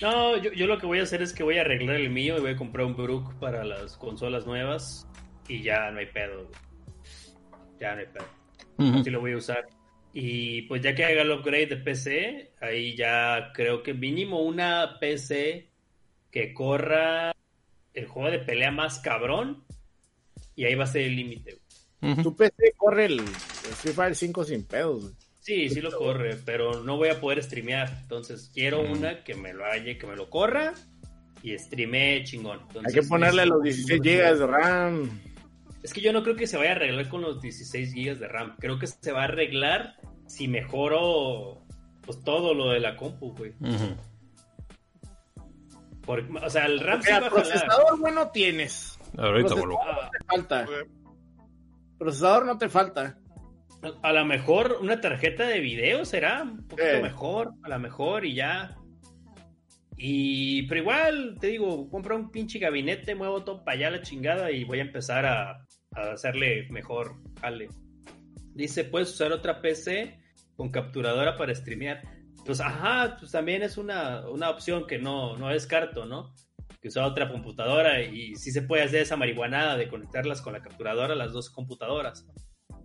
[0.00, 2.36] No, yo, yo lo que voy a hacer es que voy a arreglar el mío
[2.38, 5.08] y voy a comprar un Brook para las consolas nuevas
[5.48, 6.44] y ya no hay pedo.
[6.44, 6.58] güey.
[7.80, 8.98] Ya no hay pedo.
[9.00, 9.66] Así lo voy a usar.
[10.12, 14.98] Y pues ya que haga el upgrade de PC, ahí ya creo que mínimo una
[15.00, 15.68] PC
[16.30, 17.32] que corra
[17.94, 19.64] el juego de pelea más cabrón
[20.54, 21.58] y ahí va a ser el límite.
[22.00, 22.12] güey.
[22.12, 22.22] Ujú.
[22.22, 25.02] Tu PC corre el, el Free Fire 5 sin pedos.
[25.02, 25.14] güey.
[25.48, 27.88] Sí, sí lo corre, pero no voy a poder streamear.
[28.02, 28.92] Entonces quiero Mm.
[28.92, 30.74] una que me lo halle, que me lo corra
[31.42, 32.60] y streamee chingón.
[32.86, 35.20] Hay que ponerle los 16 GB de RAM.
[35.82, 38.28] Es que yo no creo que se vaya a arreglar con los 16 GB de
[38.28, 38.56] RAM.
[38.58, 39.94] Creo que se va a arreglar
[40.26, 41.62] si mejoro
[42.04, 43.52] pues todo lo de la compu, güey.
[46.04, 47.44] Porque, o sea, el RAM sí va Mira, a jalar.
[47.50, 48.98] procesador bueno tienes.
[49.16, 49.78] Ahorita Entonces, vuelvo.
[49.82, 50.66] Ah, Te falta.
[51.98, 53.18] Procesador no te falta.
[54.02, 57.02] A lo mejor una tarjeta de video será un poquito Eh.
[57.02, 58.76] mejor, a lo mejor y ya.
[59.96, 64.50] Y, pero igual, te digo, compra un pinche gabinete, muevo todo para allá la chingada
[64.52, 65.50] y voy a empezar a,
[65.94, 67.68] a hacerle mejor jale.
[68.54, 70.18] Dice, puedes usar otra PC
[70.56, 72.02] con capturadora para streamear.
[72.46, 76.32] Pues ajá, pues también es una, una opción que no, no descarto, ¿no?
[76.80, 80.62] Que usar otra computadora y sí se puede hacer esa marihuanada de conectarlas con la
[80.62, 82.26] capturadora, las dos computadoras.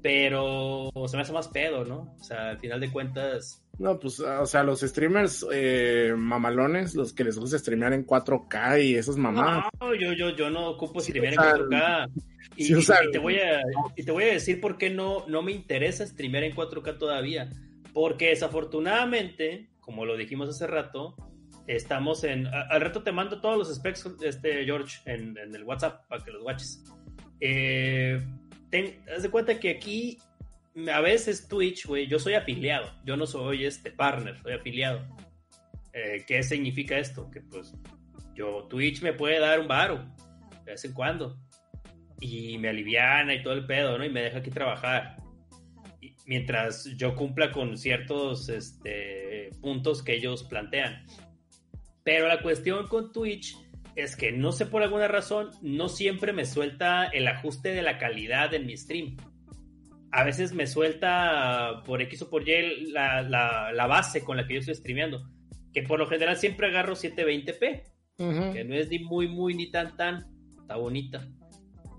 [0.04, 2.14] Pero se me hace más pedo, ¿no?
[2.20, 7.14] O sea, al final de cuentas, No, pues, o sea, los streamers eh, mamalones, los
[7.14, 9.64] que les gusta streamear en 4K y esas mamadas.
[9.82, 12.10] No, yo, yo, yo no ocupo Sí streamear en usan- 4K.
[12.58, 13.62] Y, sí y- te voy a,
[13.96, 17.50] y te voy a decir por qué no, no me interesa streamear en 4K todavía.
[17.94, 21.16] Porque desafortunadamente, como lo dijimos hace rato,
[21.66, 22.46] estamos en.
[22.48, 26.24] a- al rato te mando todos los specs, este, George, en, en el WhatsApp para
[26.24, 26.84] que los watches.
[27.40, 28.22] Eh,
[28.74, 30.18] ten- haz de cuenta que aquí
[30.92, 35.08] a veces Twitch, güey, yo soy afiliado, yo no soy este partner, soy afiliado.
[35.94, 37.30] Eh, ¿Qué significa esto?
[37.30, 37.76] Que pues
[38.34, 40.04] yo Twitch me puede dar un varo
[40.66, 41.38] de vez en cuando
[42.20, 44.06] y me aliviana y todo el pedo, ¿no?
[44.06, 45.18] Y me deja aquí trabajar.
[46.26, 51.06] Mientras yo cumpla con ciertos este, puntos que ellos plantean.
[52.04, 53.56] Pero la cuestión con Twitch
[53.96, 57.98] es que no sé por alguna razón, no siempre me suelta el ajuste de la
[57.98, 59.18] calidad en mi stream.
[60.12, 64.56] A veces me suelta por X o por Y la, la, base con la que
[64.56, 65.28] yo estoy streameando.
[65.74, 67.84] Que por lo general siempre agarro 720p.
[68.54, 70.28] Que no es ni muy, muy, ni tan, tan.
[70.62, 71.28] Está bonita.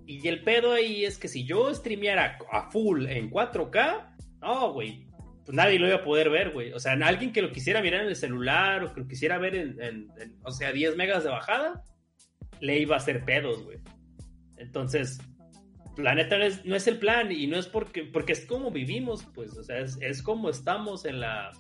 [0.07, 5.07] Y el pedo ahí es que si yo streameara a full en 4K, no, güey,
[5.45, 6.72] pues nadie lo iba a poder ver, güey.
[6.72, 9.55] O sea, alguien que lo quisiera mirar en el celular o que lo quisiera ver
[9.55, 10.11] en,
[10.42, 11.84] o sea, 10 megas de bajada,
[12.61, 13.78] le iba a hacer pedos, güey.
[14.57, 15.20] Entonces,
[15.99, 19.57] la neta no es, el plan y no es porque, porque es como vivimos, pues,
[19.59, 21.51] o sea, es, como estamos en la,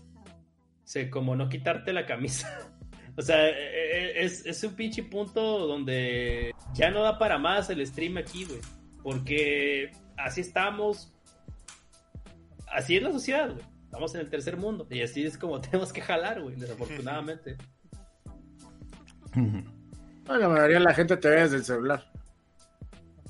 [0.84, 2.70] sé, como no quitarte la camisa.
[3.18, 7.68] o sea, e, e, es, es un pinche punto donde ya no da para más
[7.68, 8.60] el stream aquí, güey.
[9.02, 11.12] Porque así estamos,
[12.66, 13.73] así es la sociedad, güey.
[13.94, 17.56] Estamos en el tercer mundo y así es como tenemos que jalar, güey, desafortunadamente.
[19.32, 19.62] Bueno,
[20.26, 22.04] la mayoría de la gente te ve desde el celular.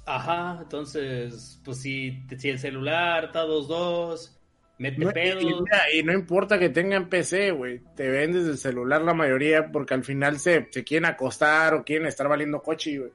[0.07, 4.39] Ajá, entonces, pues si, si el celular está 2-2,
[4.79, 5.45] mete pedos.
[5.93, 9.93] Y, no importa que tengan PC, güey, te ven desde el celular la mayoría porque
[9.93, 13.12] al final se, se quieren acostar o quieren estar valiendo coche, güey.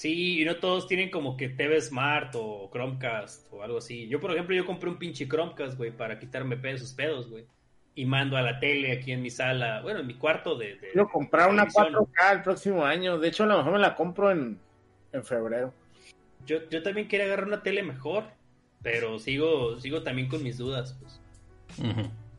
[0.00, 4.08] Sí, y no todos tienen como que TV Smart o Chromecast o algo así.
[4.08, 7.44] Yo, por ejemplo, yo compré un pinche Chromecast, güey, para quitarme esos pedos, güey.
[7.94, 10.76] Y mando a la tele aquí en mi sala, bueno, en mi cuarto de...
[10.76, 13.18] de Quiero comprar una 4K el próximo año.
[13.18, 14.58] De hecho, a lo mejor me la compro en,
[15.22, 15.74] febrero.
[16.46, 18.24] Yo, yo también quería agarrar una tele mejor,
[18.80, 21.20] pero sigo, sigo también con mis dudas, pues.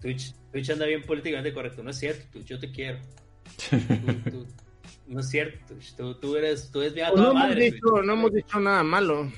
[0.01, 1.83] Twitch, Twitch anda bien políticamente correcto.
[1.83, 2.97] No es cierto, Twitch, yo te quiero.
[5.11, 7.67] No es cierto, tú, tú eres, tú eres mi pues no madre.
[7.67, 9.29] Hemos dicho, no hemos dicho nada malo.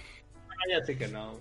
[0.69, 1.39] ya sé que no.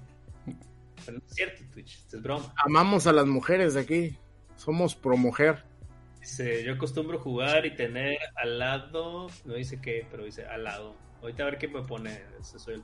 [1.05, 2.51] Pero no es cierto, Twitch, es broma.
[2.65, 4.17] Amamos a las mujeres de aquí.
[4.57, 5.67] Somos pro mujer.
[6.19, 10.97] Dice, yo acostumbro jugar y tener al lado, no dice qué, pero dice al lado.
[11.21, 12.83] Ahorita a ver qué me pone, soy el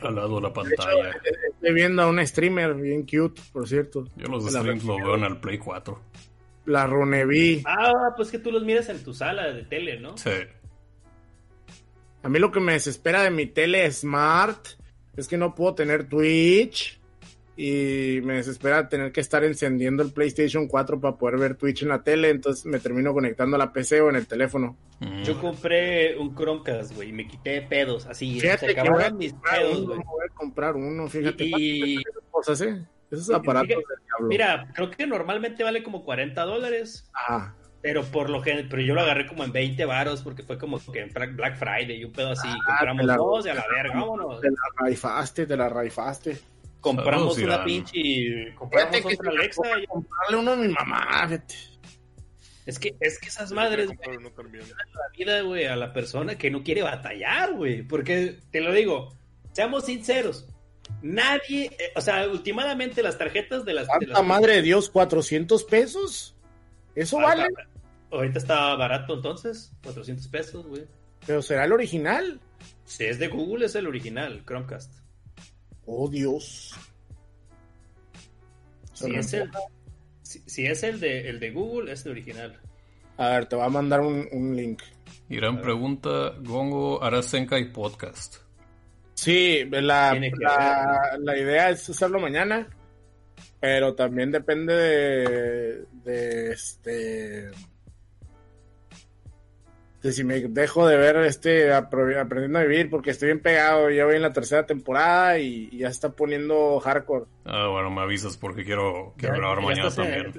[0.00, 1.10] Al lado de la pantalla.
[1.52, 4.08] estoy viendo a una streamer bien cute, por cierto.
[4.16, 6.00] Yo los streams lo veo en el Play 4.
[6.64, 7.62] La Runeví.
[7.66, 10.16] Ah, pues que tú los miras en tu sala de tele, ¿no?
[10.16, 10.30] Sí.
[12.22, 14.66] A mí lo que me desespera de mi tele Smart
[15.16, 17.00] es que no puedo tener Twitch.
[17.54, 21.90] Y me desespera tener que estar encendiendo el PlayStation 4 para poder ver Twitch en
[21.90, 22.30] la tele.
[22.30, 24.76] Entonces me termino conectando a la PC o en el teléfono.
[25.00, 25.22] Mm.
[25.22, 28.06] Yo compré un Chromecast, güey, y me quité pedos.
[28.06, 29.98] Así, fíjate se acabaron mis pedos, güey.
[29.98, 31.44] Voy a comprar uno, fíjate.
[31.44, 32.02] Y...
[32.30, 32.86] Cosas, ¿eh?
[33.12, 33.76] Esos aparatos
[34.20, 37.10] Mira, creo que normalmente vale como 40 dólares.
[37.14, 37.54] Ah.
[37.82, 40.78] Pero por lo que, pero yo lo agarré como en 20 varos porque fue como
[40.92, 42.48] que en Black Friday y un pedo así.
[42.48, 44.40] Ah, compramos dos y a la verga, vámonos.
[44.40, 46.38] Te la raifaste, te la raifaste.
[46.80, 48.54] Compramos una pinche.
[48.54, 49.62] Compramos fíjate otra Alexa.
[49.80, 49.86] Y...
[49.86, 51.54] Comprarle uno a mi mamá, fíjate.
[52.64, 56.62] Es que, es que esas madres, güey, la vida, güey, a la persona que no
[56.62, 57.82] quiere batallar, güey.
[57.82, 59.16] Porque, te lo digo,
[59.52, 60.46] seamos sinceros,
[61.02, 63.86] Nadie, eh, o sea, últimamente las tarjetas de las...
[63.86, 66.36] ¿Santa madre de Dios, 400 pesos?
[66.94, 67.46] ¿Eso ah, vale?
[68.10, 70.84] Ahorita está barato entonces, 400 pesos, güey.
[71.26, 72.40] ¿Pero será el original?
[72.84, 74.92] Si es de Google, es el original, Chromecast.
[75.86, 76.74] Oh, Dios.
[78.92, 79.50] Si es, el,
[80.22, 82.60] si, es el, de, el de Google, es el original.
[83.16, 84.82] A ver, te va a mandar un, link.
[85.28, 88.41] Y gran pregunta, Gongo hará Senkai Podcast.
[89.22, 90.18] Sí, la,
[91.20, 92.66] la, idea es hacerlo mañana,
[93.60, 97.52] pero también depende de, de este
[100.02, 104.06] de si me dejo de ver este aprendiendo a vivir porque estoy bien pegado, ya
[104.06, 107.26] voy en la tercera temporada y, ya está poniendo hardcore.
[107.44, 110.32] Ah, bueno, me avisas porque quiero, grabar mañana también.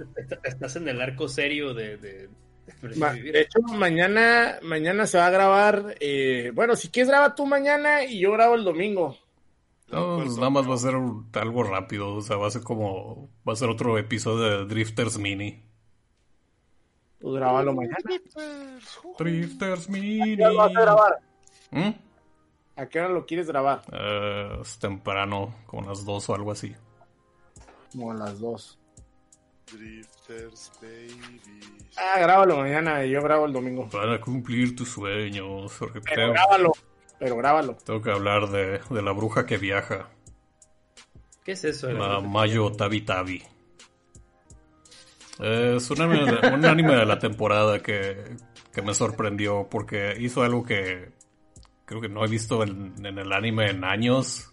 [0.43, 2.29] estás en el arco serio de, de
[3.33, 5.95] hecho, mañana, mañana se va a grabar.
[5.99, 9.17] Eh, bueno, si quieres, graba tú mañana y yo grabo el domingo.
[9.91, 12.15] No, pues nada más va a ser algo rápido.
[12.15, 13.29] O sea, va a ser como.
[13.47, 15.63] Va a ser otro episodio de Drifters Mini.
[17.21, 17.97] Pues grábalo mañana.
[19.17, 20.33] Drifters Mini.
[20.33, 21.19] ¿A qué hora lo vas a grabar?
[21.71, 21.89] ¿Mm?
[22.75, 23.81] ¿A qué hora lo quieres grabar?
[23.91, 26.75] Eh, es temprano, como a las dos o algo así.
[27.91, 28.79] Como a las dos.
[29.73, 31.59] Drifters Baby.
[31.97, 33.89] Ah, grábalo mañana y yo grabo el domingo.
[33.89, 35.73] Para cumplir tus sueños.
[35.77, 36.71] Porque pero grábalo,
[37.19, 37.77] pero grábalo.
[37.83, 40.09] Tengo que hablar de, de, la bruja que viaja.
[41.43, 41.91] ¿Qué es eso?
[41.91, 43.43] La Mayo Tabi Tabi.
[45.39, 48.37] Es un anime, un anime de la temporada que,
[48.71, 51.11] que, me sorprendió porque hizo algo que
[51.85, 54.51] creo que no he visto en, en el anime en años.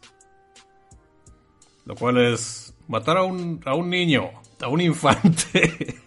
[1.85, 5.97] Lo cual es matar a un, a un niño, a un infante.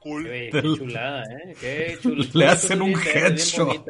[0.00, 0.24] Cool.
[0.24, 1.54] Qué chulada, ¿eh?
[1.60, 2.30] Qué chulada.
[2.32, 3.84] Le hacen un headshot.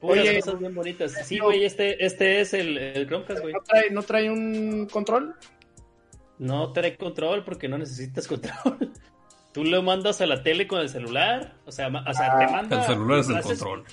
[0.00, 0.40] Oye.
[0.40, 1.12] cosas bien bonitas.
[1.26, 3.52] Sí, güey, este, este es el, el Chromecast, güey.
[3.52, 5.34] ¿No trae, ¿No trae un control?
[6.38, 8.92] No trae control porque no necesitas control.
[9.52, 11.56] Tú lo mandas a la tele con el celular.
[11.66, 12.80] O sea, o sea te manda.
[12.82, 13.84] El celular es el haces- control.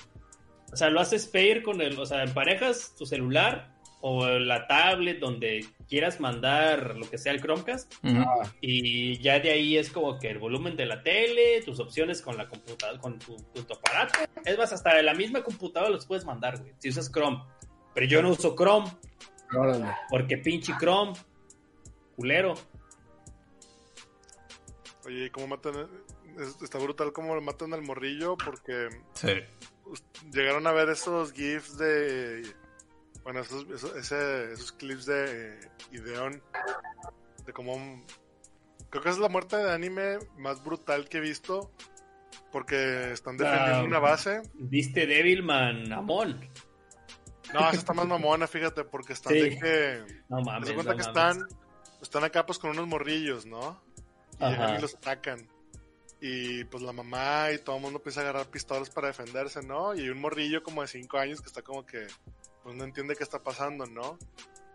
[0.72, 1.98] O sea, lo haces pair con el.
[1.98, 3.69] O sea, emparejas tu celular
[4.02, 7.92] o la tablet donde quieras mandar lo que sea el Chromecast.
[8.02, 8.24] Ujú.
[8.60, 12.36] Y ya de ahí es como que el volumen de la tele, tus opciones con
[12.36, 14.18] la computadora, con tu, tu aparato.
[14.44, 16.72] Es más, hasta de la misma computadora los puedes mandar, güey.
[16.78, 17.42] Si usas Chrome.
[17.94, 18.88] Pero yo no uso Chrome
[19.52, 19.86] Órale.
[20.08, 21.12] porque pinche Chrome.
[22.16, 22.54] Culero.
[25.06, 25.88] Oye, ¿y cómo matan?
[26.38, 29.28] es- Está brutal cómo lo matan al morrillo porque Sí.
[30.32, 32.42] llegaron a ver esos GIFs de.
[33.24, 35.58] Bueno, esos, esos, ese- esos clips de
[35.92, 36.42] Ideon.
[37.44, 38.04] De cómo.
[38.90, 41.70] Creo que es la muerte de anime más brutal que he visto.
[42.52, 44.42] Porque están defendiendo una base.
[44.54, 46.40] Viste Devilman Amon.
[47.52, 49.40] No, esa está más mamona, fíjate, porque están Sí.
[49.40, 50.22] de que.
[50.28, 50.68] No mames.
[50.68, 51.36] de cuenta no que mames.
[51.36, 51.58] están,
[52.02, 53.80] están acá pues con unos morrillos, ¿no?
[54.40, 55.48] Y llegan y los atacan.
[56.20, 59.94] Y pues la mamá y todo el mundo empieza a agarrar pistolas para defenderse, ¿no?
[59.94, 62.06] Y hay un morrillo como de 5 años que está como que
[62.62, 64.18] pues no entiende qué está pasando, ¿no?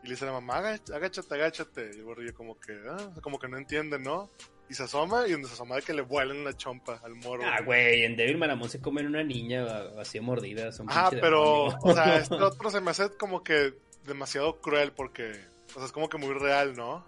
[0.03, 1.91] Y le dice a la mamá, "Aga- agáchate, agáchate.
[1.95, 4.29] Y el morrillo como que, ah, como que no entiende, ¿no?
[4.69, 7.43] Y se asoma y donde se asoma de que le vuelan la chompa al morro.
[7.45, 9.65] Ah, güey, en Devilman Amon se comen una niña
[9.99, 10.71] así mordida.
[10.71, 13.73] son pinche pero, o sea, este otro se me hace como que
[14.05, 15.31] demasiado cruel porque,
[15.71, 17.05] o sea, es como que muy real, ¿no?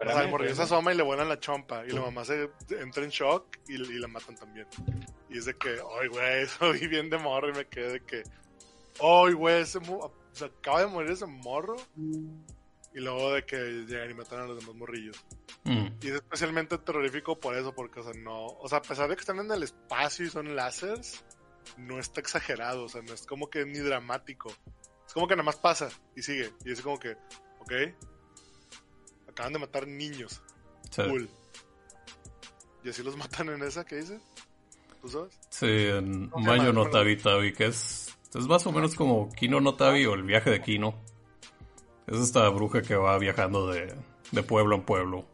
[0.00, 1.84] O sea, el morrillo se asoma y le vuelan la chompa.
[1.86, 4.66] Y la mamá se entra en shock y, y la matan también.
[5.30, 8.00] Y es de que, ay, güey, eso vi bien de morro y me quedé de
[8.00, 8.22] que,
[9.00, 11.76] ay, güey, ese o sea, acaba de morir ese morro.
[12.94, 15.16] Y luego de que llegan y matan a los demás morrillos.
[15.64, 15.88] Ujú.
[16.02, 19.16] Y es especialmente terrorífico por eso, porque, o sea, no, o sea, a pesar de
[19.16, 21.24] que están en el espacio y son láseres,
[21.78, 24.52] no está exagerado, o sea, no es como que ni dramático.
[25.06, 26.52] Es como que nada más pasa y sigue.
[26.64, 27.16] Y es como que,
[27.60, 27.72] ok,
[29.28, 30.42] acaban de matar niños.
[30.90, 31.02] Sí.
[31.02, 31.28] Cool.
[32.84, 34.20] Y así los matan en esa que dice.
[35.00, 35.38] ¿Tú sabes?
[35.50, 38.01] Sí, en ¿Cómo se Mayo no Tabi Tabi, que es,
[38.34, 40.94] es más o menos como Kino no Tabi o el viaje de Kino.
[42.06, 43.94] Es esta bruja que va viajando de,
[44.32, 45.24] de pueblo en pueblo.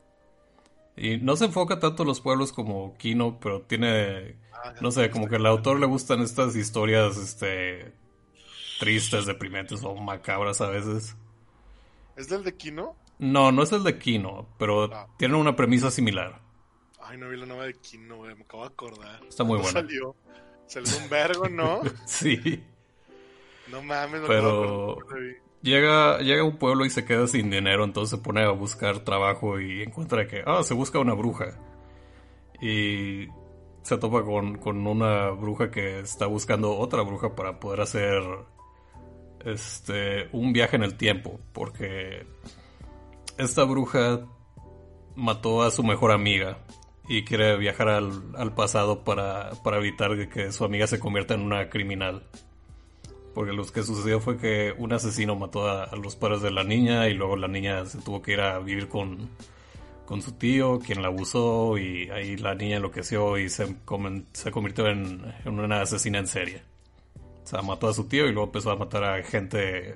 [0.97, 4.37] Y no se enfoca tanto en los pueblos como Kino, pero tiene,
[4.81, 7.93] no sé, como que al autor le gustan estas historias, este,
[8.81, 11.17] tristes, deprimentes o macabras a veces.
[12.17, 12.97] ¿Es del de Kino?
[13.21, 15.07] No, no es el de Kino, pero Ah.
[15.19, 16.41] tiene una premisa similar.
[17.01, 19.21] Ay, no vi la nueva de Kino, güey, me acabo de acordar.
[19.29, 19.89] Está muy ¿Cuándo buena.
[19.89, 20.17] Salió,
[20.67, 21.81] salió un vergo, ¿no?
[22.07, 22.63] Sí.
[23.71, 24.99] No mames, me Pero-.
[25.61, 29.01] Llega, llega a un pueblo y se queda sin dinero, entonces se pone a buscar
[29.01, 31.59] trabajo y encuentra que, ah, se busca una bruja.
[32.61, 33.27] Y
[33.83, 38.23] se topa con, con una bruja que está buscando otra bruja para poder hacer
[39.45, 42.27] este un viaje en el tiempo, porque
[43.37, 44.21] esta bruja
[45.17, 46.59] mató a su mejor amiga
[47.09, 51.41] y quiere viajar al, al pasado para, para evitar que su amiga se convierta en
[51.41, 52.29] una criminal.
[53.39, 57.07] Porque lo que sucedió fue que un asesino mató a, los padres de la niña
[57.07, 59.31] y luego la niña se tuvo que ir a vivir con,
[60.07, 63.77] con su tío, quien la abusó y ahí la niña enloqueció y se,
[64.33, 66.63] se convirtió en, una asesina en serie.
[67.45, 69.95] O sea, mató a su tío y luego empezó a matar a gente,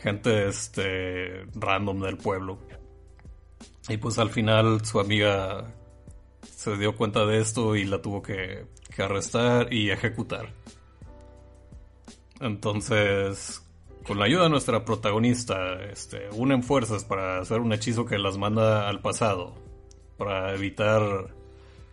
[0.00, 2.56] gente este, random del pueblo.
[3.88, 5.74] Y pues al final su amiga
[6.54, 8.64] se dio cuenta de esto y la tuvo que
[8.96, 10.52] arrestar y ejecutar.
[12.40, 13.62] Entonces,
[14.06, 18.38] con la ayuda de nuestra protagonista, este, unen fuerzas para hacer un hechizo que las
[18.38, 19.54] manda al pasado,
[20.18, 21.02] para evitar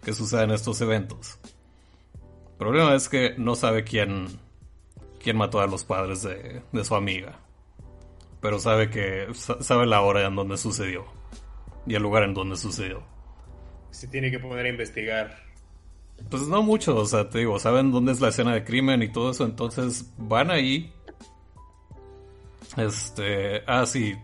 [0.04, 1.40] que sucedan estos eventos.
[2.52, 4.28] El problema es que no sabe quién,
[5.22, 7.40] quién mató a los padres de, de su amiga,
[8.42, 11.06] pero sabe que sa- sabe la hora en donde sucedió
[11.88, 13.04] y el lugar en donde sucedió.
[13.92, 15.38] Se tiene que poner a investigar.
[16.30, 19.12] Pues no mucho, o sea, te digo, saben dónde es la escena de crimen y
[19.12, 20.94] todo eso, entonces van ahí.
[22.78, 24.16] Este, ah, sí.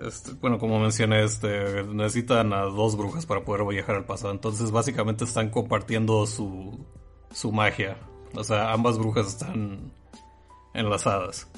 [0.00, 4.70] Este, bueno, como mencioné, este, necesitan a dos brujas para poder viajar al pasado, entonces
[4.72, 6.84] básicamente están compartiendo su,
[7.32, 7.96] su magia.
[8.34, 9.92] O sea, ambas brujas están
[10.74, 11.48] enlazadas.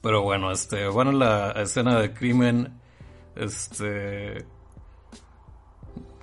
[0.00, 2.80] Pero bueno, este, van a la escena de crimen,
[3.34, 4.46] este,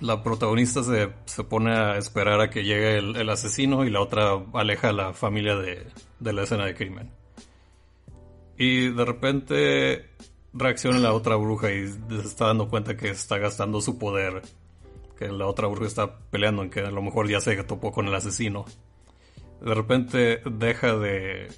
[0.00, 4.00] la protagonista se, se pone a esperar a que llegue el, el asesino y la
[4.00, 5.86] otra aleja a la familia de,
[6.20, 7.10] de la escena de crimen.
[8.56, 10.10] Y de repente
[10.52, 14.42] reacciona la otra bruja y se está dando cuenta que está gastando su poder.
[15.18, 18.06] Que la otra bruja está peleando en que a lo mejor ya se topó con
[18.06, 18.64] el asesino.
[19.60, 21.48] De repente deja de,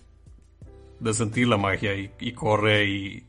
[1.01, 3.26] de sentir la magia y, corre y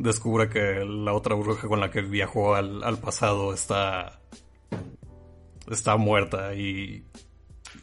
[0.00, 4.20] descubre que la otra bruja con la que viajó al, al pasado está
[5.70, 7.04] está muerta y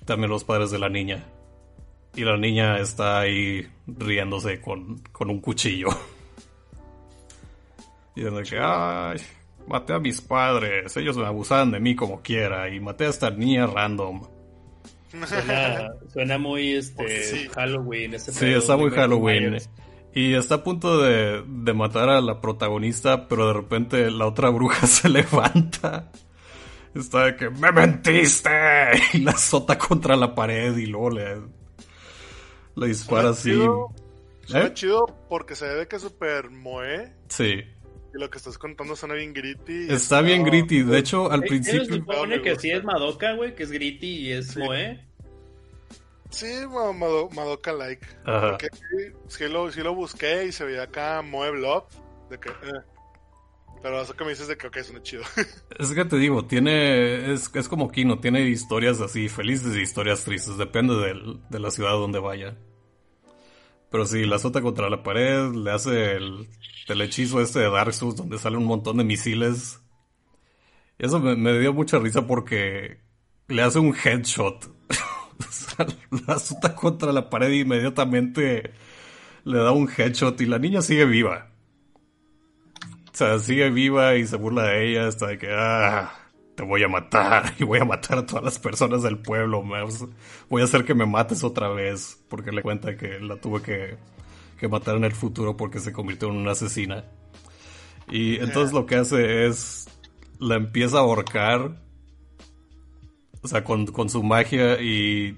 [0.05, 1.26] también los padres de la niña.
[2.15, 5.88] Y la niña está ahí riéndose con, con un cuchillo.
[8.15, 9.20] Y de que, ay,
[9.68, 13.30] maté a mis padres, ellos me abusaban de mí como quiera y maté a esta
[13.30, 14.24] niña random.
[16.11, 18.20] Suena, muy este Halloween.
[18.20, 19.57] sí, está muy Halloween.
[20.14, 24.49] Y está a punto de, de matar a la protagonista, pero de repente la otra
[24.49, 26.12] bruja se levanta
[26.97, 28.49] Está de que me mentiste
[29.14, 31.41] y la azota contra la pared y luego le,
[32.76, 33.51] le dispara así.
[33.51, 33.93] Chido,
[34.53, 34.72] ¿Eh?
[34.74, 37.14] chido porque se ve que es súper moe.
[37.30, 37.62] Sí.
[38.16, 39.91] Y lo que estás contando suena bien gritty.
[39.91, 40.82] Está bien gritty.
[40.82, 41.86] De hecho, al principio.
[41.86, 45.07] Se supone que sí es Madoka, güey, que es gritty y es moe.
[46.30, 48.05] Sí, Madoka like.
[48.25, 48.69] Porque
[49.28, 51.84] sí, lo, sí lo busqué y se veía acá Moe Blood.
[52.30, 52.49] De que.
[52.49, 52.82] Eh.
[53.82, 55.23] Pero eso que me dices de que ok, suena chido.
[55.80, 57.34] Es que te digo, tiene.
[57.34, 60.57] Es, es como Kino, tiene historias así, felices y historias tristes.
[60.57, 60.95] Depende
[61.49, 62.57] de la ciudad donde vaya.
[63.89, 66.49] Pero si la azota contra la pared, le hace el,
[66.88, 69.80] el hechizo este de Dark Souls donde sale un montón de misiles.
[70.99, 72.99] Y eso me, dio mucha risa porque
[73.47, 74.76] le hace un headshot.
[76.61, 78.73] la contra la pared y inmediatamente
[79.43, 81.49] le da un headshot y la niña sigue viva.
[83.13, 86.11] O sea, sigue viva y se burla de ella hasta de que, ah,
[86.55, 89.63] te voy a matar y voy a matar a todas las personas del pueblo.
[90.49, 93.97] Voy a hacer que me mates otra vez porque le cuenta que la tuve que,
[94.59, 97.05] que matar en el futuro porque se convirtió en una asesina.
[98.09, 99.88] Y entonces lo que hace es,
[100.39, 101.75] la empieza a ahorcar,
[103.41, 105.38] o sea, con, con su magia y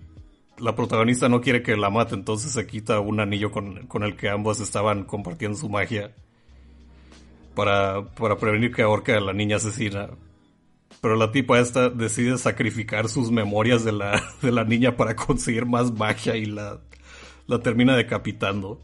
[0.58, 4.16] la protagonista no quiere que la mate, entonces se quita un anillo con, con el
[4.16, 6.14] que ambos estaban compartiendo su magia
[7.56, 10.10] para, para prevenir que ahorque a la niña asesina.
[11.02, 15.66] Pero la tipa esta decide sacrificar sus memorias de la, de la niña para conseguir
[15.66, 16.82] más magia y la,
[17.48, 18.80] la termina decapitando.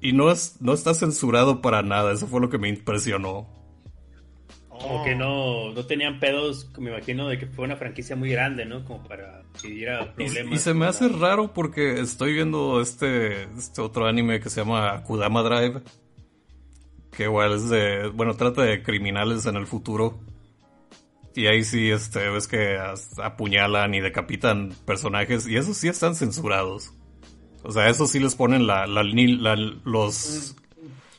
[0.00, 3.57] Y no, es, no está censurado para nada, eso fue lo que me impresionó.
[4.80, 8.64] Como que no, no tenían pedos, me imagino, de que fue una franquicia muy grande,
[8.64, 8.84] ¿no?
[8.84, 10.54] Como para que diera problemas.
[10.54, 15.02] Y, se me hace raro porque estoy viendo este, este otro anime que se llama
[15.02, 15.82] Kudama Drive
[17.18, 20.20] que igual es de, bueno, trata de criminales en el futuro.
[21.34, 22.78] Y ahí sí, este, ves que
[23.20, 26.92] apuñalan y decapitan personajes y esos sí están censurados.
[27.64, 30.54] O sea, esos sí les ponen la, la, los,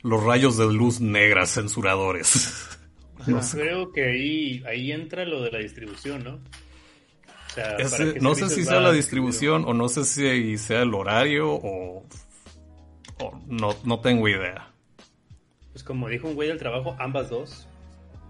[0.01, 2.65] los rayos de luz negras censuradores.
[3.27, 6.35] no Creo que ahí, ahí entra lo de la distribución, ¿no?
[6.35, 7.77] O sea,
[8.21, 12.05] no sé si sea la distribución o no sé si sea el horario o,
[13.19, 14.71] o no, no tengo idea.
[15.71, 17.67] Pues como dijo un güey del trabajo, ambas dos.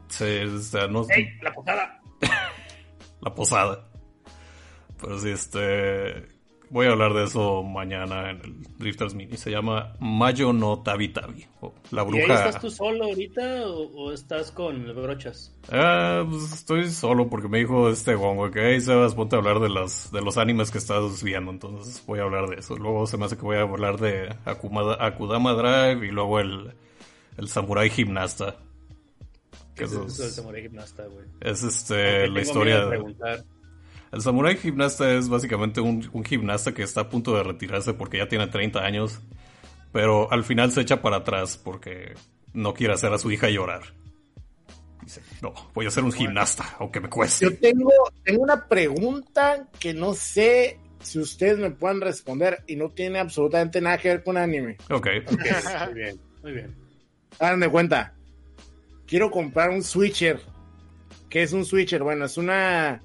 [0.08, 1.06] Sí, o sea, no...
[1.10, 1.30] ¡Ey!
[1.42, 2.02] ¡La posada!
[3.22, 3.90] la posada.
[5.00, 6.39] Pero sí, este...
[6.70, 9.38] Voy a hablar de eso mañana en el Drifters Mini.
[9.38, 11.46] Se llama Mayo no Tabi Tabi.
[11.92, 12.20] la bruja.
[12.28, 15.56] ¿Y estás tú solo ahorita o, estás con brochas?
[15.72, 19.60] Ah, pues estoy solo porque me dijo este gongo que, hey Sebas, ponte a hablar
[19.60, 21.52] de los, de los animes que estás viendo.
[21.52, 22.76] Entonces voy a hablar de eso.
[22.78, 26.74] Luego se me hace que voy a hablar de Akudama Drive y luego el
[27.40, 28.58] el samurái gimnasta.
[29.76, 31.26] ¿Qué es eso del samurái gimnasta, güey?
[31.40, 33.00] Es este, la historia de...
[34.12, 38.28] El samurái gimnasta es básicamente un, gimnasta que está a punto de retirarse porque ya
[38.28, 39.20] tiene 30 años,
[39.92, 42.16] pero al final se echa para atrás porque
[42.54, 43.82] no quiere hacer a su hija llorar.
[45.04, 47.46] Dice, no, voy a ser un gimnasta, aunque me cueste.
[47.46, 47.92] Yo tengo,
[48.24, 53.80] tengo una pregunta que no sé si ustedes me pueden responder y no tiene absolutamente
[53.82, 54.78] nada que ver con anime.
[54.90, 54.96] Ok.
[54.96, 55.22] okay.
[55.86, 56.76] muy bien, muy bien.
[57.40, 58.14] Hagan de cuenta.
[59.08, 60.42] Quiero comprar un switcher.
[61.30, 62.04] ¿Qué es un switcher?
[62.04, 63.02] Bueno, es una.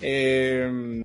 [0.00, 1.02] Eh,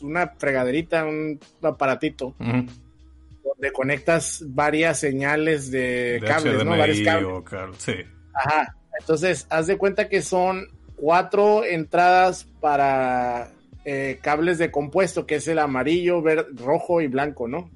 [0.00, 2.34] una fregaderita, un aparatito.
[2.38, 6.76] Donde conectas varias señales de, cables, ¿no?
[6.76, 7.76] Varios cables.
[7.78, 7.94] sí.
[8.34, 8.74] Ajá.
[9.00, 10.66] Entonces, haz de cuenta que son
[10.96, 13.52] cuatro entradas para
[13.84, 17.70] eh, cables de compuesto, que es el amarillo, verde, rojo y blanco, ¿no?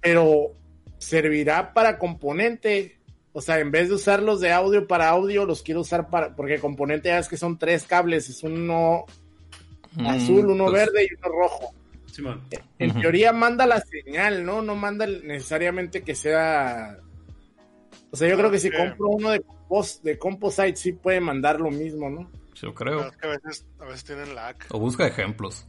[0.00, 0.52] Pero
[0.98, 2.98] servirá para componente.
[3.34, 6.36] O sea, en vez de usarlos de audio para audio, los quiero usar para.
[6.36, 9.04] Porque componente ya es que son tres cables: es uno
[9.92, 11.74] mm, azul, uno pues, verde y uno rojo.
[12.12, 12.42] Simón.
[12.78, 14.60] En teoría manda la señal, ¿no?
[14.60, 16.98] No manda necesariamente que sea.
[18.10, 21.58] O sea, yo creo que si compro uno de, compos- de Composite sí puede mandar
[21.58, 22.30] lo mismo, ¿no?
[22.54, 23.08] Yo Pero creo.
[23.08, 24.56] es que a veces, a veces tienen lag.
[24.68, 25.66] O busca ejemplos.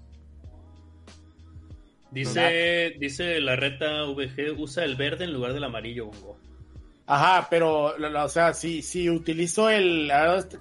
[2.12, 6.38] Dice, dice la reta VG, usa el verde en lugar del amarillo, Bongo.
[7.06, 10.12] Ajá, pero, la- la- o sea, si, si utilizo el.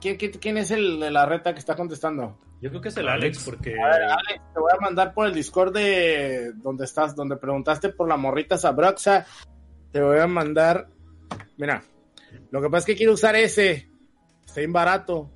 [0.01, 2.39] ¿quién, quién, quién es el de la reta que está contestando?
[2.60, 3.39] Yo creo que es el Alex.
[3.39, 7.14] Alex, porque A ver, Alex, te voy a mandar por el Discord de donde estás,
[7.14, 9.27] donde preguntaste por la morrita Sabroxa.
[9.93, 10.89] Te voy a mandar.
[11.56, 11.82] Mira,
[12.51, 13.89] lo que pasa es que quiero usar ese.
[14.44, 15.31] Está bien barato.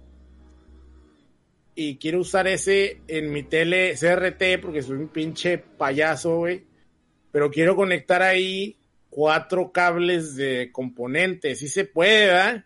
[1.74, 6.64] Y quiero usar ese en mi tele CRT porque soy un pinche payaso, güey.
[7.32, 8.76] Pero quiero conectar ahí
[9.16, 11.60] cuatro cables de componentes.
[11.60, 12.64] Si se puede, ¿verdad?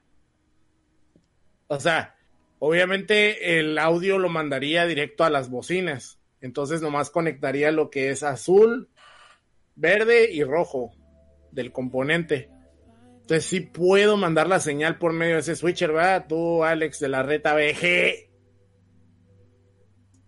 [1.69, 2.17] O sea,
[2.59, 6.19] obviamente el audio lo mandaría directo a las bocinas.
[6.41, 8.89] Entonces nomás conectaría lo que es azul,
[9.77, 10.91] verde y rojo
[11.53, 12.51] del componente.
[13.21, 16.27] Entonces sí puedo mandar la señal por medio de ese switcher, ¿verdad?
[16.29, 18.29] Tú, Alex, de la reta VG.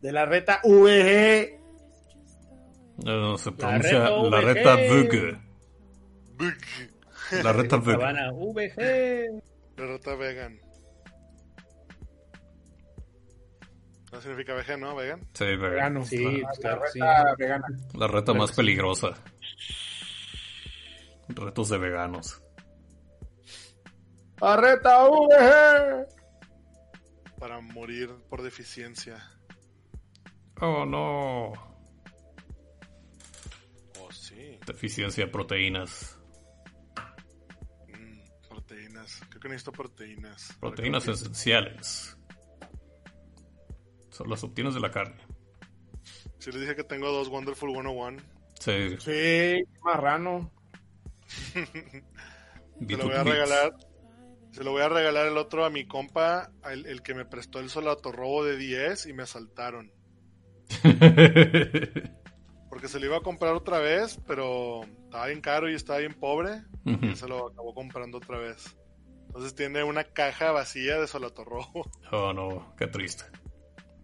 [0.00, 1.58] De la reta VG.
[3.04, 5.51] No, se La pronuncia la reta VG.
[7.42, 7.94] La reta VG.
[7.94, 9.42] Habana VG.
[9.76, 10.60] Derrota vegan.
[14.12, 14.94] ¿No significa vegan, no?
[14.94, 15.20] Vegan.
[15.32, 15.58] Sí, VG.
[15.70, 16.04] Vegano.
[16.04, 17.00] Sí, La- pues la sí.
[17.00, 17.66] reta vegana.
[17.94, 19.12] La reta más peligrosa.
[21.28, 22.42] Retos de veganos.
[24.40, 26.06] La reta VG.
[27.38, 29.16] Para morir por deficiencia.
[30.60, 31.52] Oh, no.
[33.98, 34.58] Oh, sí.
[34.66, 36.18] Deficiencia de proteínas.
[39.42, 40.56] Que necesito proteínas.
[40.60, 42.16] Proteínas esenciales.
[44.10, 45.20] Son las obtienes de la carne.
[46.38, 48.22] Si les dije que tengo dos Wonderful 101.
[48.60, 48.96] Sí.
[49.00, 50.52] Sí, marrano.
[52.86, 53.74] Se lo voy a regalar.
[54.52, 57.58] Se lo voy a regalar el otro a mi compa, el, el que me prestó
[57.58, 59.90] el solatorrobo de 10 y me asaltaron.
[62.68, 66.14] Porque se lo iba a comprar otra vez, pero estaba bien caro y estaba bien
[66.14, 66.62] pobre.
[66.84, 68.76] Y se lo acabó comprando otra vez.
[69.32, 71.90] Entonces tiene una caja vacía de solatorrobo.
[72.12, 72.74] oh, no.
[72.76, 73.24] Qué triste.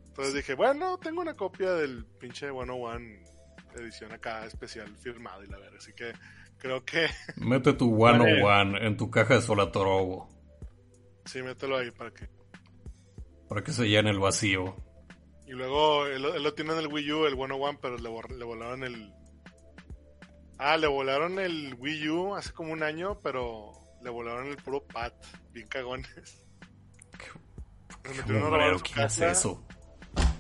[0.07, 3.29] Entonces dije, bueno, tengo una copia del pinche 101
[3.77, 5.77] edición acá especial firmado y la verga.
[5.79, 6.13] Así que
[6.57, 7.07] creo que
[7.37, 8.25] Mete tu Vale.
[8.25, 10.29] 101 en tu caja de Solatorobo
[11.29, 12.29] sí, mételo ahí para que.
[13.49, 14.75] para que se llene el vacío.
[15.47, 18.45] Y luego él, él lo tiene en el Wii U, el 101, pero le, le
[18.45, 19.13] volaron el.
[20.59, 23.73] Ah, le volaron el Wii U hace como un año, pero
[24.03, 25.13] le volaron el puro pad.
[25.53, 26.09] Bien cagones.
[28.03, 29.31] Qué Se metieron a robar su ¿quién hace casa.
[29.33, 29.65] eso?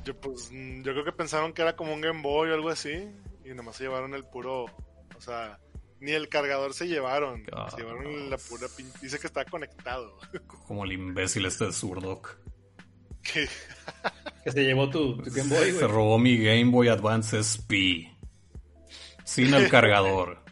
[0.05, 3.09] Yo, pues, yo creo que pensaron que era como un Game Boy o algo así.
[3.45, 4.65] Y nomás se llevaron el puro.
[4.65, 5.59] O sea,
[6.01, 7.43] ni el cargador se llevaron.
[7.53, 7.69] Ah.
[7.71, 10.19] Se llevaron la pura pin- Dice que está conectado.
[10.67, 12.39] Como el imbécil este de Surdoc.
[13.23, 13.49] que
[14.45, 18.09] Que se llevó tu, tu Game Boy, Se robó mi Game Boy Advance SP.
[19.25, 20.43] Sin el cargador.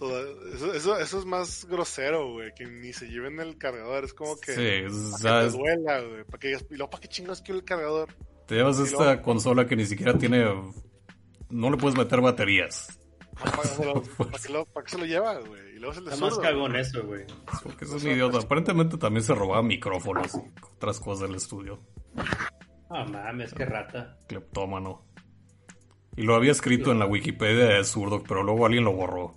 [0.00, 0.24] Toda-
[0.54, 2.52] eso, eso, eso es más grosero, güey.
[2.56, 4.04] Que ni se lleven el cargador.
[4.04, 4.52] Es como que.
[4.52, 5.52] Sí, es- que ¿sabes?
[5.52, 6.24] te duela, güey.
[6.24, 8.08] Para que digas, ¿y luego para qué chingos quiero el cargador?
[8.46, 10.44] Te llevas Y esta luego- consola que ni siquiera tiene.
[11.50, 12.98] No le puedes meter baterías.
[13.38, 15.76] ¿Para, para lo, se lo lleva, güey?
[15.76, 17.24] Y luego se le Está más cagón eso, güey.
[17.62, 18.38] Porque es un idiota.
[18.38, 21.80] Aparentemente también se robaba micrófonos y otras cosas del estudio.
[22.90, 24.18] Ah, mames, qué rata.
[24.28, 25.06] Cleptómano.
[26.16, 29.32] Y lo había escrito en la Wikipedia de Surdoc, pero luego alguien lo borró.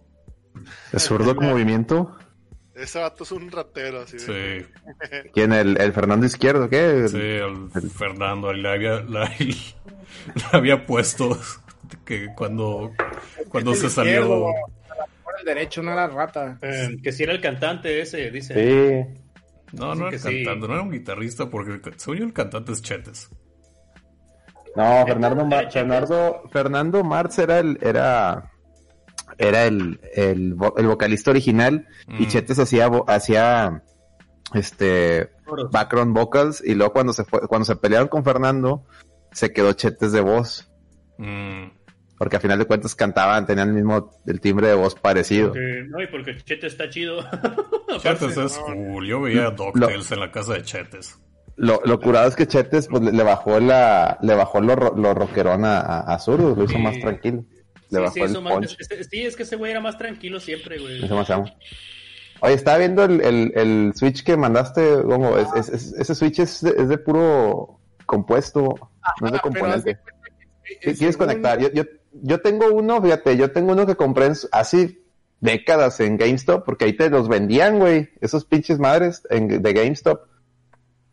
[0.92, 2.16] ¿Es zurdo con movimiento?
[2.76, 4.66] Ese vato es un ratero, así de.
[4.66, 4.66] Sí,
[5.34, 5.54] ¿Quién?
[5.54, 6.70] ¿El, el Fernando Izquierdo?
[6.70, 7.08] ¿Qué?
[7.08, 9.56] sí, el Fernando le había, la- le
[10.52, 11.38] había puesto
[12.04, 12.92] que cuando,
[13.50, 14.28] cuando El se salió.
[14.28, 16.58] Por el derecho, no era rata.
[16.62, 18.54] Eh, que si era el cantante ese, dice.
[19.14, 19.20] Sí.
[19.74, 20.44] No, no era sí.
[20.44, 23.30] cantante, no era un guitarrista, porque el- según yo el cantante es Chetes.
[24.76, 28.52] No, Fernando, Mar- Fernando, Fernando Marx era el, era,
[29.38, 32.28] era el, el, el vocalista original y Mm.
[32.28, 33.84] Chetes hacía, hacía,
[34.54, 35.30] este,
[35.72, 38.86] background vocals y luego cuando se fue, cuando se pelearon con Fernando,
[39.32, 40.70] se quedó Chetes de voz.
[41.18, 41.68] Mm.
[42.18, 45.50] Porque a final de cuentas cantaban, tenían el mismo, el timbre de voz parecido.
[45.50, 47.20] Porque- no, y porque Chete está chido.
[48.00, 49.06] Chetes es cool.
[49.08, 51.20] Yo veía DuckTales en la casa de Chetes.
[51.56, 55.66] Lo, lo curado es que Chetes pues, le, bajó la, le bajó lo, lo rockerón
[55.66, 56.82] a, a, a Zurdo, lo hizo Sí.
[56.82, 57.44] más tranquilo.
[57.94, 58.78] Le Sí, bajó sí, el eso más- punch.
[58.80, 61.04] es- es- sí, es que ese güey era más tranquilo siempre, güey.
[61.06, 61.46] Eso más amo.
[62.42, 65.38] Oye, estaba viendo el, el, el switch que mandaste, Gongo.
[65.38, 68.92] Es, es- es- ese switch es de, es de puro compuesto,
[69.22, 69.96] no es de componente.
[69.96, 70.12] cuenta
[70.64, 71.60] que ¿Qué quieres según- conectar?
[71.60, 71.84] Yo, yo,
[72.14, 75.00] yo tengo uno, fíjate, yo tengo uno que compré en- hace
[75.40, 80.22] décadas en GameStop, porque ahí te los vendían, güey, esos pinches madres en- de GameStop.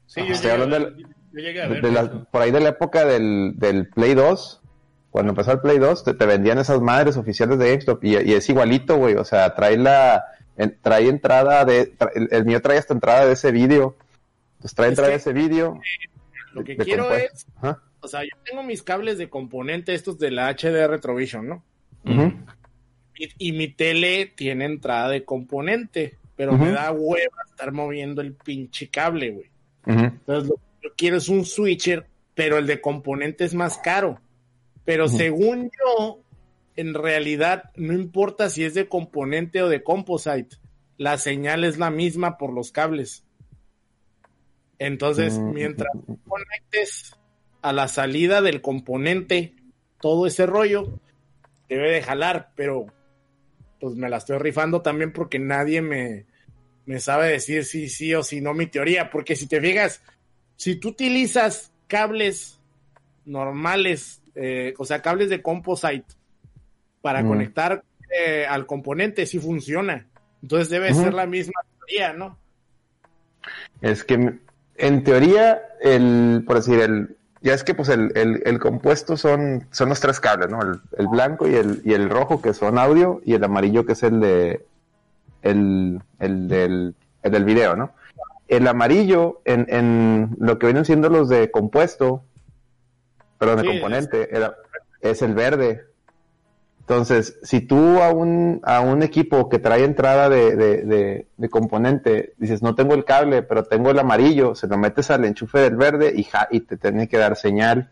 [0.07, 0.97] Sí, yo llegué, a hablando ver,
[1.33, 1.83] yo llegué a ver.
[1.83, 4.60] De la- por ahí de la época del, del Play 2,
[5.11, 8.33] cuando empezó el Play 2, te, te vendían esas madres oficiales de GameStop y, y
[8.35, 10.25] es igualito, güey, o sea, trae la,
[10.57, 13.97] en- trae entrada de, el, el mío trae esta entrada de ese vídeo,
[14.61, 15.81] pues trae Es entrada que- de ese vídeo.
[16.53, 17.47] Lo que de quiero es,
[18.01, 21.63] o sea, yo tengo mis cables de componente estos de la HD Retrovision, ¿no?
[23.17, 28.33] Y, y mi tele tiene entrada de componente, pero me da hueva estar moviendo el
[28.33, 29.51] pinche cable, güey.
[29.87, 34.19] Entonces lo que yo quiero es un switcher, pero el de componente es más caro.
[34.91, 36.21] Pero según yo,
[36.75, 40.57] en realidad no importa si es de componente o de composite,
[40.97, 43.25] la señal es la misma por los cables.
[44.81, 45.93] Entonces, Mm, mientras
[46.27, 47.17] conectes
[47.63, 49.55] a la salida del componente
[50.01, 50.99] todo ese rollo,
[51.69, 52.87] debe de jalar, pero
[53.79, 56.27] pues me la estoy rifando también porque nadie me,
[56.85, 60.03] me sabe decir si sí o si no mi teoría, porque si te fijas,
[60.57, 62.59] si tú utilizas cables
[63.25, 66.15] normales, eh, o sea, cables de composite
[67.03, 67.29] para Mm.
[67.29, 67.83] conectar
[68.19, 70.07] eh, al componente, sí funciona.
[70.43, 72.39] Entonces debe ser la misma teoría, ¿no?
[73.81, 74.39] Es que
[74.77, 79.67] en teoría, el, por decir, el, ya es que pues el, el, el compuesto son,
[79.71, 80.61] son los tres cables, ¿no?
[80.63, 83.93] El, el blanco y el, y el rojo que son audio y el amarillo que
[83.93, 84.65] es el de,
[85.43, 87.93] el, el del, el del video, ¿no?
[88.49, 92.25] El amarillo en, en lo que vienen siendo los de compuesto,
[93.41, 94.55] perdón, de Sí, componente, era-
[95.01, 95.87] es el verde.
[96.81, 101.49] Entonces, si tú a un, a un equipo que trae entrada de, de, de, de
[101.49, 105.59] componente dices, no tengo el cable, pero tengo el amarillo, se lo metes al enchufe
[105.61, 107.91] del verde y, ja, y te tiene que dar señal.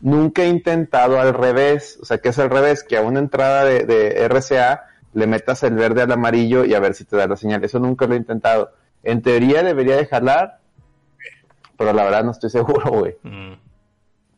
[0.00, 3.64] Nunca he intentado al revés, o sea, que es al revés, que a una entrada
[3.64, 7.26] de, de RCA le metas el verde al amarillo y a ver si te da
[7.26, 7.62] la señal.
[7.64, 8.72] Eso nunca lo he intentado.
[9.02, 10.58] En teoría debería de jalar,
[11.78, 13.16] pero la verdad no estoy seguro, güey.
[13.22, 13.52] Mm.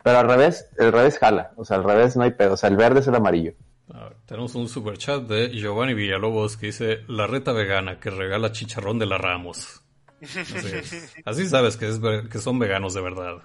[0.07, 1.51] Pero al revés, el revés jala.
[1.57, 2.53] O sea, al revés no hay pedo.
[2.55, 3.55] O sea, el verde es el amarillo.
[3.93, 8.11] A ver, tenemos un super chat de Giovanni Villalobos que dice la reta vegana que
[8.11, 9.83] regala chicharrón de la Ramos.
[10.23, 11.13] Así, es.
[11.25, 13.39] Así sabes que, es, ver- que son veganos de verdad.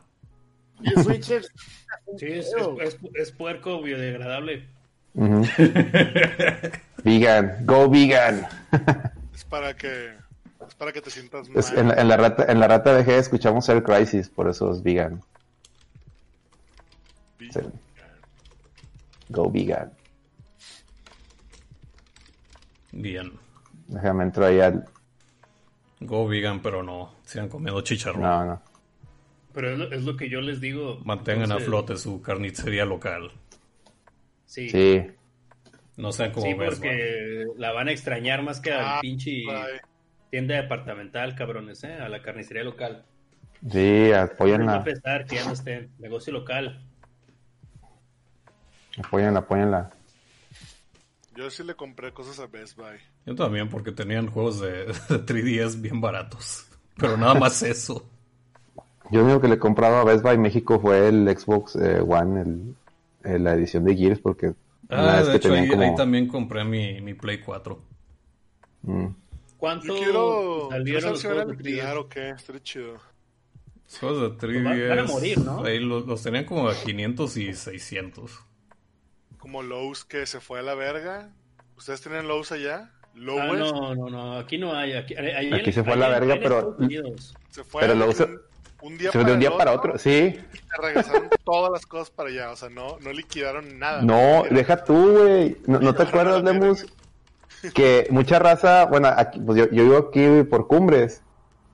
[0.84, 1.42] El switcher
[2.20, 4.68] Sí, es, es, es- es puerco biodegradable.
[5.16, 5.44] Ujú.
[7.04, 7.58] vegan.
[7.66, 8.46] Go vegan.
[9.34, 10.14] Es para que,
[10.68, 11.64] es para que te sientas mal.
[11.76, 14.84] En, la, en la rata, en la rata VG escuchamos el Crisis, por eso es
[14.84, 15.24] vegan.
[17.52, 17.60] Sí.
[19.30, 19.94] Go vegan.
[22.92, 23.32] Bien.
[23.88, 24.86] Déjame entrar ahí al...
[26.00, 27.16] Go vegan, pero no.
[27.24, 28.22] Sigan comiendo chicharrón.
[28.22, 28.62] No, no.
[29.54, 31.00] Pero es lo, es lo que yo les digo.
[31.06, 33.32] Mantengan a flote su carnicería local.
[34.46, 35.12] Sí, sí, Sí.
[35.98, 36.66] No sean como Buy.
[36.66, 39.82] porque la van a extrañar más que al Ah, pinche Bye.
[40.32, 41.94] tienda departamental, cabrones, ¿eh?
[41.94, 43.06] A la carnicería local.
[43.70, 44.76] Sí, apóyenla.
[44.78, 45.92] a pesar que ya no estén.
[46.00, 46.84] Negocio local.
[48.98, 49.92] Apóyenla, apóyenla.
[51.36, 52.98] Yo sí le compré cosas a Best Buy.
[53.26, 56.66] Yo también, porque tenían juegos de, de 3DS bien baratos.
[56.98, 58.06] Pero nada más eso.
[59.10, 62.00] Yo lo único que le he comprado a Best Buy México fue el Xbox eh,
[62.02, 62.76] One, el,
[63.24, 64.54] eh, la edición de Gears, porque
[64.90, 65.82] Ah, de hecho, ahí, como...
[65.84, 67.82] ahí también compré mi, mi Play 4.
[68.84, 69.06] Mm.
[69.58, 70.68] ¿Cuánto quiero.
[70.70, 72.00] salieron ¿No los juegos de liquidar 3DS?
[72.00, 72.30] o qué?
[72.32, 72.94] Estaría chido.
[73.86, 74.64] Los juegos de 3DS.
[74.64, 75.64] Van- van a morir, ¿no?
[75.64, 78.40] Ahí los, los tenían como a 500 y 600.
[79.42, 81.30] Como Lowe's que se fue a la verga.
[81.78, 82.92] ¿Ustedes tienen Lowe's allá?
[83.04, 84.94] Ah, Lowe's no, no, no, aquí no hay.
[84.94, 86.78] Aquí, ahí Aquí en- se fue a la verga, pero-
[87.50, 88.30] se fue Pero Lowe's se-
[88.84, 90.40] un día Se fue de un día el para otro otro, sí.
[90.54, 92.52] y te regresaron todas las cosas para allá.
[92.52, 94.02] O sea, no, no liquidaron nada.
[94.02, 95.58] No, deja tú, güey.
[95.68, 96.86] ¿No, no te acuerdas, Lemus?
[97.76, 101.22] Que mucha raza, bueno, aquí, pues yo, yo vivo aquí por Cumbres.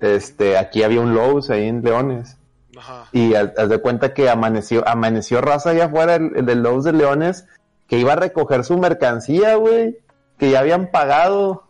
[0.02, 2.38] Este, aquí había un Lowe's ahí en Leones.
[2.78, 3.08] Ajá.
[3.12, 6.94] Y haz, de cuenta que amaneció, amaneció raza allá afuera, el, el del Lowe's de
[6.94, 7.46] Leones,
[7.88, 9.98] que iba a recoger su mercancía, güey.
[10.38, 11.68] Que ya habían pagado.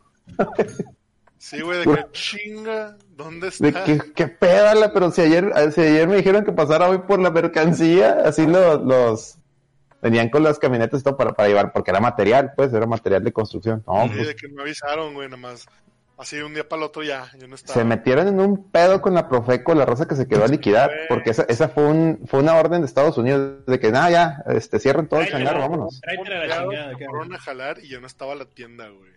[1.37, 2.97] Sí, güey, de que chinga.
[3.15, 3.65] ¿Dónde está?
[3.65, 7.19] De que, qué pedala, pero si ayer, si ayer me dijeron que pasara hoy por
[7.19, 9.37] la mercancía, así los, los
[10.01, 13.23] venían con las camionetas y todo para, para llevar, porque era material, pues, era material
[13.23, 13.83] de construcción.
[13.87, 15.65] No, Sí, pues, de que me avisaron, güey, nada más.
[16.17, 17.29] Así de un día para el otro ya.
[17.37, 17.75] Yo no estaba.
[17.75, 20.91] se metieron en un pedo con la Profeco, la raza que se quedó a liquidar,
[21.09, 24.43] porque esa, esa fue un, fue una orden de Estados Unidos de que nada, ya,
[24.47, 26.01] este, cierren todo el changarro, vámonos.
[26.97, 29.11] Fueron a jalar y yo no estaba a la tienda, güey.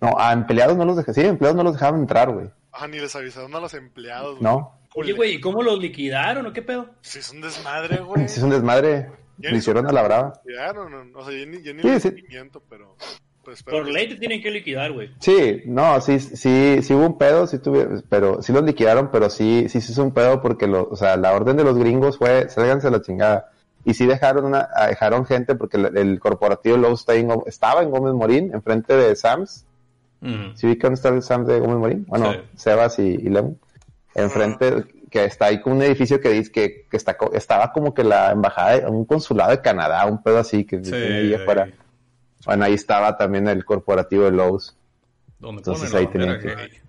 [0.00, 2.48] No, a empleados no los dejaban, sí, a empleados no los dejaban entrar, güey.
[2.72, 4.42] Ah, ni les avisaron a los empleados, güey.
[4.42, 6.94] No, Oye, güey, ¿y cómo los liquidaron o qué pedo?
[7.00, 8.28] Sí, es un desmadre, güey.
[8.28, 9.10] sí es un desmadre.
[9.38, 10.32] Lo hicieron a la brava.
[10.44, 12.26] liquidaron, no, o sea, ya ni, ya ni Sí, el sí.
[12.70, 12.96] pero...
[13.44, 15.10] Pues, Por ley te tienen que liquidar, güey.
[15.20, 19.28] Sí, no, sí, sí, sí hubo un pedo, sí tuve, pero sí los liquidaron, pero
[19.30, 22.16] sí, sí, sí es un pedo porque lo, o sea, la orden de los gringos
[22.18, 23.50] fue, sálganse a la chingada.
[23.84, 27.44] Y sí dejaron una, a- dejaron gente porque el, el corporativo Lowe's está en Gó-
[27.46, 29.66] estaba en Gómez Morín, enfrente de Sam's.
[30.22, 30.56] Ujú.
[30.56, 32.04] ¿Sí ubican dónde está el Sam's de Gómez Morín?
[32.08, 32.38] Bueno, Sí.
[32.56, 33.56] Sebas y, y Lem.
[34.14, 38.04] Enfrente, que está ahí con un edificio que dice que, que está, estaba como que
[38.04, 41.34] la embajada, de- un consulado de Canadá, un pedo así que Sí, ahí.
[41.34, 41.68] afuera.
[42.46, 44.76] Bueno, ahí estaba también el corporativo de Lowe's.
[45.38, 46.82] Donde Entonces ahí tenían que-.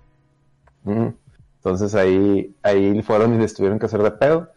[1.57, 4.51] Entonces ahí, ahí fueron y les tuvieron que hacer de pedo.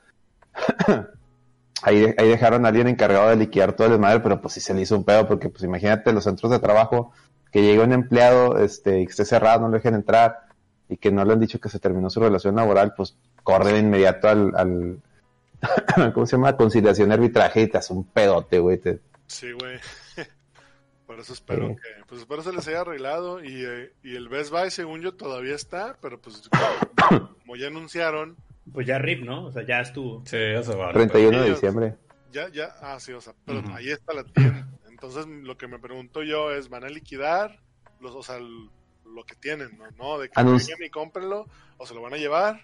[1.83, 4.75] ahí, ahí dejaron a alguien encargado de liquidar todo el desmadre, pero pues sí se
[4.75, 7.13] le hizo un pedo, porque pues imagínate los centros de trabajo,
[7.51, 10.41] que llegue un empleado, este, y que esté cerrado, no lo dejen entrar,
[10.89, 13.79] y que no le han dicho que se terminó su relación laboral, pues corre de
[13.79, 15.01] inmediato al, al
[16.13, 16.57] ¿cómo se llama?
[16.57, 18.79] Conciliación y arbitraje y te hace un pedote, güey.
[18.79, 19.79] te- Sí, güey.
[21.19, 21.75] Por eso espero Sí.
[21.75, 25.15] que, pues espero se les haya arreglado y, eh, y el Best Buy según yo
[25.15, 26.49] todavía está, pero pues
[27.41, 28.37] como ya anunciaron,
[28.73, 29.47] Pues ya RIP, ¿no?
[29.47, 30.23] O sea, ya estuvo.
[30.27, 30.93] Sí, ya se va.
[30.93, 31.97] 31 de diciembre.
[32.31, 33.73] ya, ya, ah sí, o sea, pero Ujú.
[33.75, 34.69] ahí está la tienda.
[34.89, 37.59] Entonces lo que me pregunto yo es, ¿van a liquidar
[38.01, 38.71] los, o sea, el-
[39.13, 39.87] lo que tienen, no?
[39.99, 40.19] ¿No?
[40.21, 41.47] De que Anunci- vengan y cómprenlo,
[41.79, 42.61] o se lo van a llevar.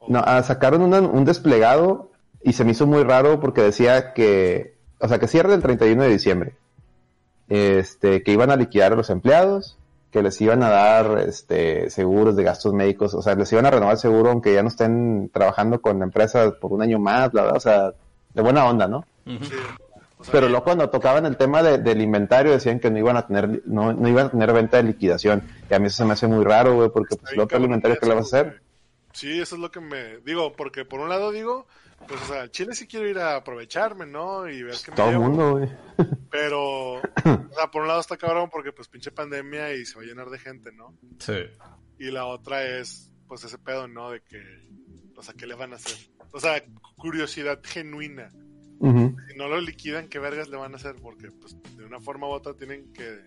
[0.00, 2.10] O- No, ah, sacaron una- un desplegado
[2.42, 6.02] y se me hizo muy raro porque decía que, o sea, que cierra el 31
[6.02, 6.56] de diciembre.
[7.48, 9.78] Este, que iban a liquidar a los empleados,
[10.10, 13.70] que les iban a dar, este, seguros de gastos médicos, o sea, les iban a
[13.70, 17.32] renovar el seguro aunque ya no estén trabajando con la empresa por un año más,
[17.34, 17.92] la verdad, o sea,
[18.34, 19.04] de buena onda, ¿no?
[19.26, 19.54] Sí,
[20.18, 23.16] o sea, Pero luego cuando tocaban el tema de- del inventario decían que no iban
[23.16, 25.42] a tener, no, no iban a tener venta de liquidación.
[25.70, 27.98] Y a mí eso se me hace muy raro, güey, porque pues el otro inventario
[27.98, 28.60] que le vas a hacer.
[29.12, 31.66] Sí, eso es lo que me digo, porque por un lado digo,
[32.06, 34.48] pues o sea, al Chile sí quiero ir a aprovecharme, ¿no?
[34.48, 35.24] Y ver qué me Todo el llevo.
[35.24, 35.68] mundo, güey.
[36.30, 40.02] Pero, o sea, por un lado está cabrón porque pues pinche pandemia y se va
[40.02, 40.94] a llenar de gente, ¿no?
[41.18, 41.38] Sí.
[41.98, 44.10] Y la otra es, pues ese pedo, ¿no?
[44.10, 44.40] De que,
[45.16, 45.96] o sea, ¿qué le van a hacer?
[46.32, 46.62] O sea,
[46.96, 48.30] curiosidad genuina.
[48.78, 50.96] Si no lo liquidan, ¿qué vergas le van a hacer?
[50.96, 53.22] Porque, pues, de una forma u otra tienen que...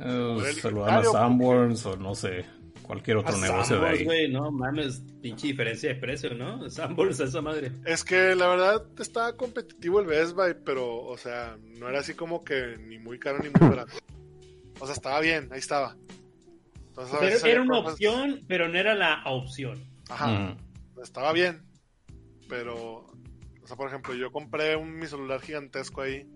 [0.00, 2.46] El se lo dan a Sanborns o no sé,
[2.84, 4.04] cualquier otro A negocio de Sanborns, ahí.
[4.04, 6.68] güey, no mames, pinche diferencia de precio, ¿no?
[6.70, 7.72] Sanborns a esa madre.
[7.84, 12.14] Es que la verdad estaba competitivo el Best Buy, pero, o sea, no era así
[12.14, 13.92] como que ni muy caro ni muy barato.
[14.80, 15.96] O sea, estaba bien, ahí estaba.
[16.88, 19.82] Entonces, Pero era una opción, pero no era la opción.
[20.08, 20.54] Ajá.
[20.94, 21.02] Ujú.
[21.02, 21.62] estaba bien,
[22.48, 23.06] pero,
[23.62, 26.26] o sea, por ejemplo, yo compré un, mi celular gigantesco ahí,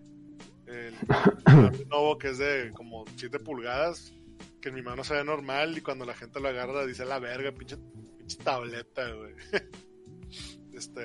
[0.66, 0.94] el,
[1.82, 4.12] el nuevo que es de como 7 pulgadas,
[4.60, 7.18] que en mi mano se ve normal y cuando la gente lo agarra dice la
[7.18, 7.76] verga, pinche,
[8.16, 9.34] pinche tableta, güey.
[10.72, 11.02] Este,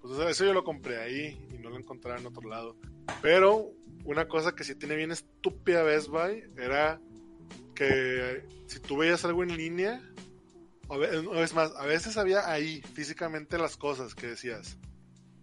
[0.00, 2.76] pues eso, yo lo compré ahí y no lo encontré en otro lado.
[3.20, 3.70] Pero
[4.04, 7.00] una cosa que sí tiene bien estúpida Best Buy era
[7.76, 10.02] que si tú veías algo en línea,
[11.36, 14.76] es más, a veces había ahí físicamente las cosas que decías,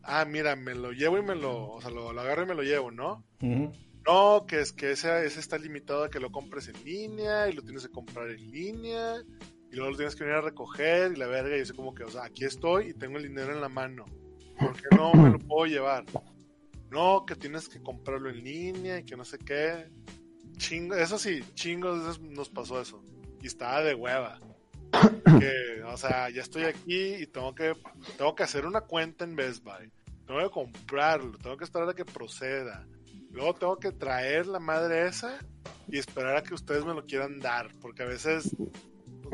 [0.03, 2.55] ah, mira, me lo llevo y me lo, o sea, lo, lo agarro y me
[2.55, 3.23] lo llevo, ¿no?
[3.41, 3.71] Ujú.
[4.05, 7.61] No, que es que ese, está limitado a que lo compres en línea y lo
[7.61, 9.15] tienes que comprar en línea
[9.71, 12.03] y luego lo tienes que venir a recoger y la verga y yo como que,
[12.03, 14.05] o sea, aquí estoy y tengo el dinero en la mano.
[14.59, 16.05] ¿Por qué no me lo puedo llevar?
[16.89, 19.89] No, que tienes que comprarlo en línea y que no sé qué.
[20.57, 23.01] Chingo, eso sí, chingos nos pasó eso.
[23.41, 24.39] Y estaba de hueva.
[25.39, 27.73] Que, o sea, ya estoy aquí y tengo que,
[28.17, 29.91] tengo que hacer una cuenta en Best Buy.
[30.25, 32.85] Tengo que comprarlo, tengo que esperar a que proceda.
[33.31, 35.37] Luego tengo que traer la madre esa
[35.87, 37.71] y esperar a que ustedes me lo quieran dar.
[37.81, 38.55] Porque a veces,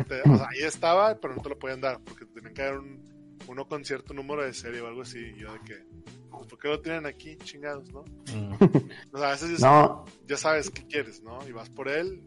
[0.08, 2.00] te- o sea, ahí estaba, pero no te lo podían dar.
[2.04, 3.04] Porque te tenían que dar un,
[3.48, 5.20] uno con cierto número de serie o algo así.
[5.20, 5.84] Y yo de que,
[6.30, 8.02] pues, ¿por qué lo tienen aquí, chingados, no?
[8.02, 8.88] Ujú.
[9.14, 11.40] O sea, a veces ya, No, ya sabes qué quieres, ¿no?
[11.48, 12.22] Y vas por él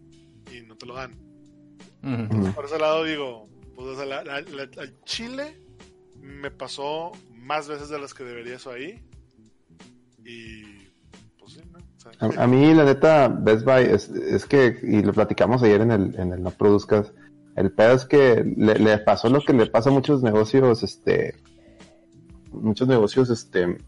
[0.51, 1.12] y no te lo dan.
[2.03, 2.53] Ujú.
[2.55, 5.61] Por ese lado digo, pues o sea, la- la- la- al Chile
[6.20, 9.03] me pasó más veces de las que debería eso ahí.
[10.24, 10.88] Y
[12.20, 15.90] A, a mí, la neta, Best Buy es, es que, y lo platicamos ayer en
[15.90, 17.12] el, en el No Produzcas,
[17.56, 21.34] el pedo es que le, le pasó lo que le pasa a muchos negocios, este,
[22.52, 23.78] muchos negocios, este,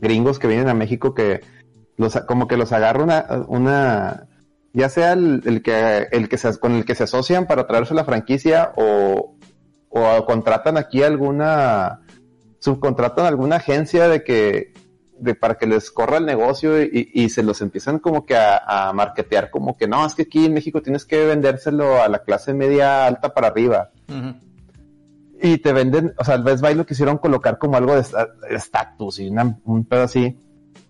[0.00, 1.42] gringos que vienen a México que
[1.96, 4.26] los, como que los agarra una, una,
[4.72, 7.94] ya sea el, el que, el que se, con el que se asocian para traerse
[7.94, 9.36] la franquicia o,
[9.90, 12.00] o contratan aquí alguna,
[12.58, 14.72] subcontratan alguna agencia de que
[15.20, 18.88] de para que les corra el negocio y, y se los empiezan como que a,
[18.88, 22.20] a marketear como que no, es que aquí en México tienes que vendérselo a la
[22.24, 23.90] clase media alta para arriba.
[25.42, 28.26] Y te venden, o sea, el Best Buy lo quisieron colocar como algo de esta-
[28.26, 30.36] de estatus y una- un pedo así.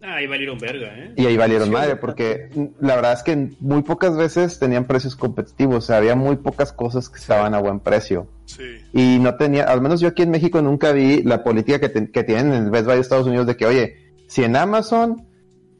[0.02, 1.12] Ah, ahí valieron verga, ¿eh?
[1.14, 2.48] Y ahí valieron Sí, madre, porque
[2.80, 6.72] la verdad es que muy pocas veces tenían precios competitivos, o sea, había muy pocas
[6.72, 8.26] cosas que estaban a buen precio.
[8.46, 8.64] Sí.
[8.94, 12.10] Y no tenía, al menos yo aquí en México nunca vi la política que, te-
[12.10, 15.26] que tienen en el Best Buy de Estados Unidos de que, oye, si en Amazon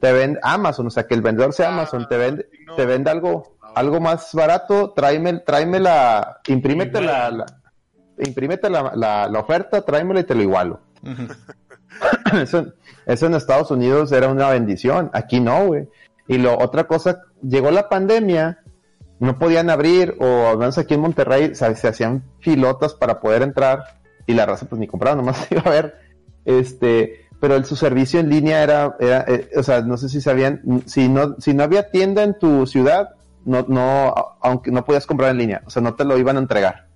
[0.00, 2.74] te vende, Amazon, o sea, que el vendedor sea Ah, Amazon, te vende, no.
[2.74, 7.46] te vende algo, algo más barato, tráeme, tráeme la, imprímete la, la-
[8.18, 10.80] imprímete la, la, la oferta, tráemela y te lo igualo.
[13.06, 15.88] Eso en Estados Unidos era una bendición, aquí no, güey.
[16.28, 18.58] Y lo otra cosa, llegó la pandemia,
[19.18, 23.42] no podían abrir, o al menos aquí en Monterrey se, se hacían filotas para poder
[23.42, 23.82] entrar,
[24.26, 25.98] y la raza pues ni compraba, nomás iba a ver.
[26.44, 30.20] Este, pero el, su servicio en línea era, era eh, o sea, no sé si
[30.20, 33.10] sabían, si no, si no había tienda en tu ciudad,
[33.44, 36.40] no, no, aunque no podías comprar en línea, o sea, no te lo iban a
[36.40, 36.86] entregar.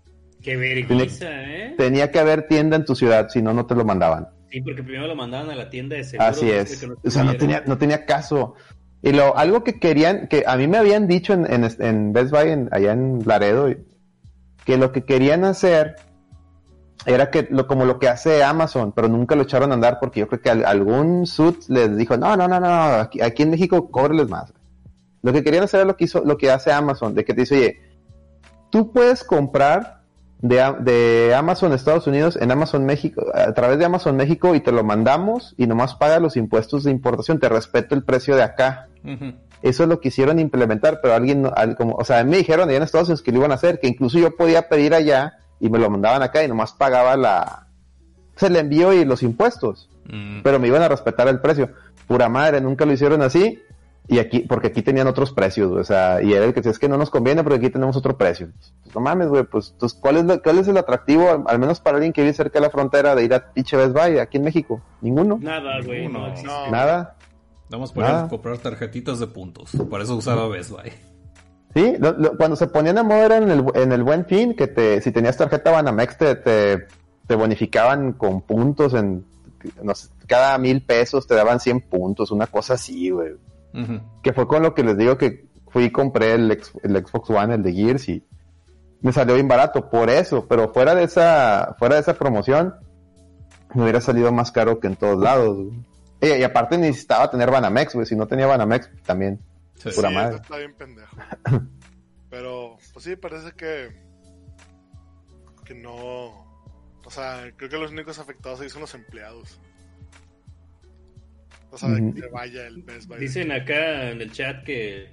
[0.43, 1.75] Qué vergüenza, ¿eh?
[1.79, 4.29] Tenía que haber tienda en tu ciudad, si no, no te lo mandaban.
[4.51, 6.31] Sí, porque primero lo mandaban a la tienda de seguros.
[6.37, 6.87] Así es.
[7.03, 8.55] O sea, no tenía, no tenía caso.
[9.03, 12.31] Y lo, algo que querían, que a mí me habían dicho en, en, en Best
[12.31, 13.69] Buy, en- allá en Laredo,
[14.65, 15.97] que lo que querían hacer
[17.07, 20.21] era que lo, como lo que hace Amazon, pero nunca lo echaron a andar porque
[20.21, 23.51] yo creo que al- algún suit les dijo, no, no, no, no, aquí, aquí en
[23.51, 24.53] México cóbreles más.
[25.23, 27.43] Lo que querían hacer es lo que hizo, lo que hace Amazon, de que te
[27.43, 27.81] dice, oye,
[28.71, 30.03] tú puedes comprar
[30.41, 34.73] de, de Amazon Estados Unidos en Amazon México, a través de Amazon México y te
[34.73, 38.89] lo mandamos y nomás paga los impuestos de importación, te respeto el precio de acá.
[39.63, 42.83] Eso es lo quisieron implementar, pero alguien, al- como, o sea, me dijeron allá en
[42.83, 45.79] Estados Unidos que lo iban a hacer, que incluso yo podía pedir allá y me
[45.79, 47.69] lo mandaban acá y nomás pagaba la,
[48.37, 50.43] se le envío y los impuestos, Mm.
[50.43, 51.71] pero me iban a respetar el precio.
[52.07, 53.61] Pura madre, nunca lo hicieron así.
[54.07, 56.79] Y aquí, porque aquí tenían otros precios, o sea, y era el que decía, es
[56.79, 58.51] que no nos conviene porque aquí tenemos otro precio.
[58.83, 61.59] Pues, no mames, güey, pues, entonces, ¿cuál es, lo- ¿cuál es el atractivo, al, al
[61.59, 64.19] menos para alguien que vive cerca de la frontera, de ir a pinche Best Buy
[64.19, 64.83] aquí en México?
[65.01, 65.39] Ninguno.
[65.41, 66.71] Nada, güey, no, No.
[66.71, 67.17] Nada.
[67.71, 68.29] Vamos para Nada.
[68.29, 69.71] comprar tarjetitas de puntos.
[69.89, 70.93] Por eso usaba Best Buy.
[71.75, 74.55] Sí, lo- lo- cuando se ponían a moda era en el, en el buen fin,
[74.55, 76.87] que te, si tenías tarjeta Banamex te, te,
[77.27, 79.25] te bonificaban con puntos en,
[79.83, 83.33] no sé, cada mil pesos te daban 100 puntos, una cosa así, güey.
[84.23, 87.31] Que fue con lo que les digo que fui y compré el, ex- el Xbox
[87.31, 88.25] One, el de Gears, y
[89.01, 92.75] me salió bien barato por eso, pero fuera de esa, fuera de esa promoción,
[93.75, 95.73] me hubiera salido más caro que en todos lados, güey.
[96.21, 99.41] Y, y aparte necesitaba tener Banamex, güey, si no tenía Banamex, también.
[99.77, 99.91] Sí.
[99.95, 100.35] Pura sí, madre.
[100.35, 101.17] eso está bien pendejo.
[102.31, 103.91] Pero, pues sí, parece que.
[105.65, 106.45] que no.
[107.07, 109.61] O sea, creo que los únicos afectados ahí son los empleados.
[111.71, 112.15] O sea, de Ujú.
[112.15, 113.19] que vaya el Best Buy.
[113.19, 115.09] Dicen acá en el chat que,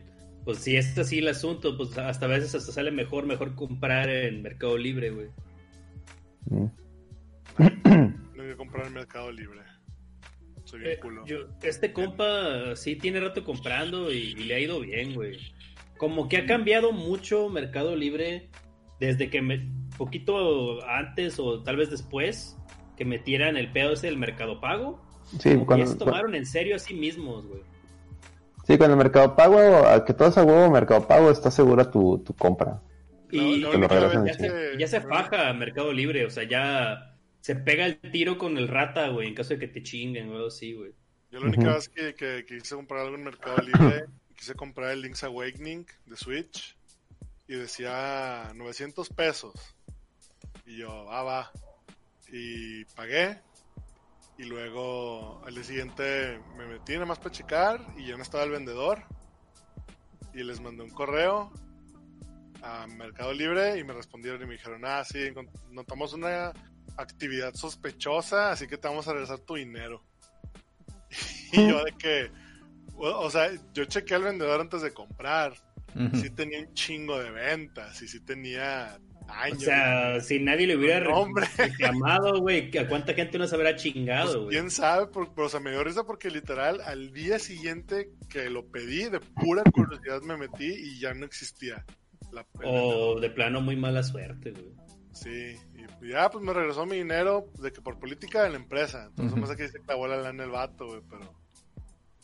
[0.46, 4.10] pues si es así el asunto, pues hasta a veces hasta sale mejor, mejor comprar
[4.10, 5.28] en Mercado Libre, güey.
[6.46, 6.66] Mm.
[7.58, 9.62] Tengo que comprar en Mercado Libre.
[10.72, 11.26] Soy bien Eh, culo.
[11.26, 15.38] yo- este compa sí tiene rato comprando y, y le ha ido bien, güey.
[15.98, 18.50] Como que ha cambiado mucho Mercado Libre
[19.00, 22.58] desde que me, poquito antes o tal vez después
[22.98, 25.02] que metieran el pedo ese del Mercado Pago.
[25.40, 27.62] Sí, Como que cuando, ya se tomaron en serio a sí mismos, güey.
[28.66, 29.58] Sí, con el Mercado Pago,
[29.88, 32.82] a que todo es a huevo Mercado Pago, está segura tu, tu compra.
[33.32, 37.11] Y vez ya, se, ya se faja Mercado Libre, o sea, ya
[37.42, 40.48] se pega el tiro con el rata, güey, en caso de que te chinguen, güey,
[40.48, 40.94] así, güey.
[41.32, 44.06] Yo la única vez que, que quise comprar algo en Mercado Libre,
[44.38, 46.78] quise comprar el Link's Awakening de Switch
[47.48, 49.54] y decía 900 pesos.
[50.66, 51.52] Y yo, ah, va.
[52.32, 53.40] Y pagué.
[54.38, 58.44] Y luego al día siguiente me metí nada más para checar y ya no estaba
[58.44, 59.04] el vendedor.
[60.34, 61.52] Y les mandé un correo
[62.62, 65.20] a Mercado Libre y me respondieron y me dijeron, ah, sí,
[65.72, 66.54] notamos una
[66.98, 70.04] actividad sospechosa, así que te vamos a regresar tu dinero.
[71.54, 72.32] Y yo de que,
[72.96, 75.54] o, o sea, yo chequé al vendedor antes de comprar.
[75.94, 76.16] Ujú.
[76.18, 78.98] Sí tenía un chingo de ventas y sí tenía
[79.28, 79.62] O años.
[79.64, 81.02] sea, si nadie le hubiera
[81.58, 84.56] reclamado, güey, ¿a cuánta gente no se habrá Pues, chingado, güey?
[84.56, 88.50] quién sabe, por- pero o sea, me dio risa porque literal al día siguiente que
[88.50, 91.84] lo pedí, de pura curiosidad me metí y ya no existía.
[92.32, 92.46] La.
[92.64, 94.72] O de plano muy mala suerte, güey.
[95.12, 95.58] Sí,
[96.02, 99.06] y ya pues me regresó mi dinero de que por política de la empresa.
[99.10, 101.34] Entonces más que se clavó la lana el vato, güey, pero...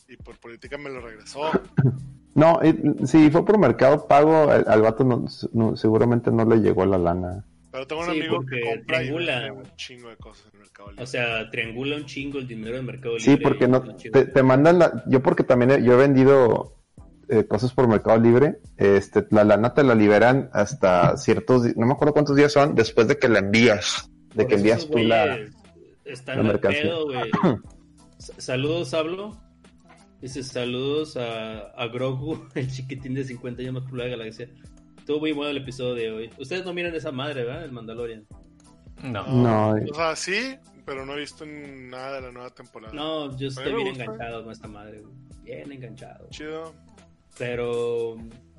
[0.10, 1.42] Y por política me lo regresó.
[2.36, 2.60] No,
[3.06, 7.00] si fue por Mercado Pago, al, al vato no- no- seguramente no le llegó la
[7.00, 7.44] lana.
[7.72, 9.54] Pero tengo un Sí, amigo que compra y triangula.
[9.54, 11.04] un chingo de cosas en el Mercado Libre.
[11.04, 13.32] O sea, triangula un chingo el dinero del mercado libre.
[13.38, 16.76] Sí, porque no te, te mandan la, yo porque también he- yo he vendido
[17.30, 21.94] eh, cosas por Mercado Libre, este, la lana te la liberan hasta ciertos, no me
[21.94, 25.38] acuerdo cuántos días son, después de que la envías, de Por que envías tú la,
[26.06, 26.82] Están la al mercancía.
[26.84, 27.32] pedo, güey.
[28.18, 29.38] Saludos, Hablo.
[30.20, 34.50] Dice saludos a, a Grogu, el chiquitín de 50 años más popular de la galaxia.
[34.98, 36.30] Estuvo muy bueno el episodio de hoy.
[36.40, 37.64] Ustedes no miran esa madre, ¿verdad?
[37.66, 38.26] El Mandalorian.
[39.04, 39.28] No.
[39.28, 42.94] No, O sea, sí, pero no he visto nada de la nueva temporada.
[42.96, 44.06] No, yo estoy bien gusta.
[44.06, 45.14] enganchado con esta madre, güey.
[45.44, 46.28] Bien enganchado.
[46.32, 46.74] Chido.
[47.38, 48.18] Pero,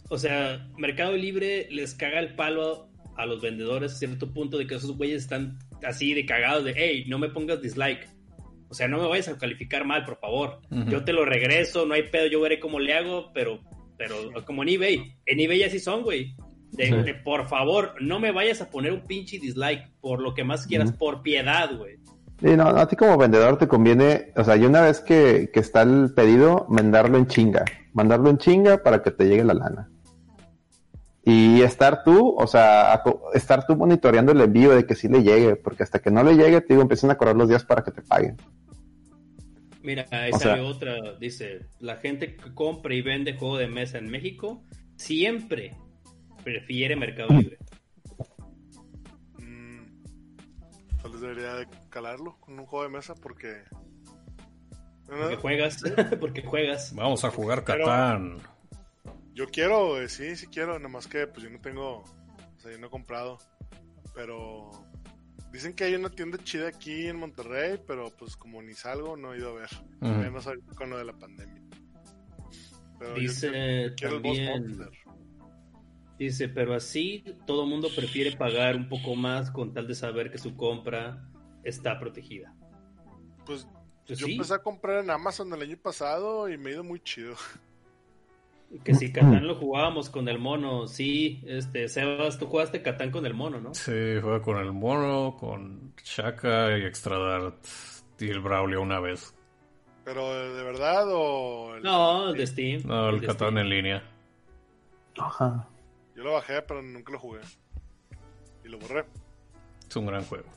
[0.09, 4.67] o sea, Mercado Libre les caga el palo a los vendedores a cierto punto de
[4.67, 8.09] que esos güeyes están así de cagados de, hey, no me pongas dislike.
[8.71, 10.61] O sea, no me vayas a calificar mal, por favor.
[10.89, 13.61] Yo te lo regreso, no hay pedo, yo veré cómo le hago, pero,
[13.97, 14.15] pero
[14.45, 15.17] como en eBay.
[15.25, 16.37] En eBay así son, güey.
[16.73, 20.67] De, por favor, no me vayas a poner un pinche dislike por lo que más
[20.67, 21.97] quieras, por piedad, güey.
[22.41, 25.61] Sí, no, a ti como vendedor te conviene, o sea, y una vez que, que
[25.61, 29.91] está el pedido, mandarlo en chinga, mandarlo en chinga para que te llegue la lana.
[31.25, 33.03] Y estar tú, o sea,
[33.35, 36.37] estar tú monitoreando el envío de que sí le llegue, porque hasta que no le
[36.37, 38.37] llegue, te digo, empiezan a correr los días para que te paguen.
[39.83, 43.69] Mira, ahí O sea- salió otra, dice, la gente que compra y vende juego de
[43.69, 44.63] mesa en México
[44.97, 45.77] siempre
[46.45, 47.59] prefiere Mercado Libre.
[49.39, 49.85] Mm,
[51.03, 53.63] tal vez debería de calarlo con un juego de mesa porque...
[55.09, 55.83] Porque juegas,
[56.21, 56.95] porque juegas.
[56.95, 58.39] Vamos a jugar Pero- Catán.
[59.35, 62.73] Yo quiero, güey, sí, sí quiero, nada más que pues yo no tengo, o sea,
[62.73, 63.39] yo no he comprado,
[64.13, 64.71] pero
[65.53, 69.33] dicen que hay una tienda chida aquí en Monterrey, pero pues como ni salgo, no
[69.33, 69.69] he ido a ver,
[70.01, 70.13] Ujú.
[70.13, 71.63] menos ahorita con lo de la pandemia.
[72.99, 74.91] Pero Dice quiero- también, Monster.
[76.19, 80.39] dice, pero así todo mundo prefiere pagar un poco más con tal de saber que
[80.39, 81.29] su compra
[81.63, 82.53] está protegida.
[83.47, 83.69] Pues
[84.09, 86.85] Pues yo sí, empecé a comprar en Amazon el año pasado y me ha ido
[86.85, 87.37] muy chido.
[88.85, 93.25] que si Catán lo jugábamos con el mono, sí, este, Sebas, tú jugaste Catán con
[93.27, 93.75] el mono, ¿no?
[93.75, 97.65] Sí, juega con el mono, con Shaka y Extradart
[98.19, 99.35] y el Braulio una vez.
[100.05, 101.77] Pero de verdad o...
[101.77, 102.83] el- No, el de Steam.
[102.87, 103.59] No, el Catán Steam.
[103.59, 104.03] en línea.
[105.19, 105.69] Ajá.
[106.17, 107.41] Yo lo bajé, pero nunca lo jugué.
[108.65, 109.05] Y lo borré.
[109.89, 110.49] Es un gran juego.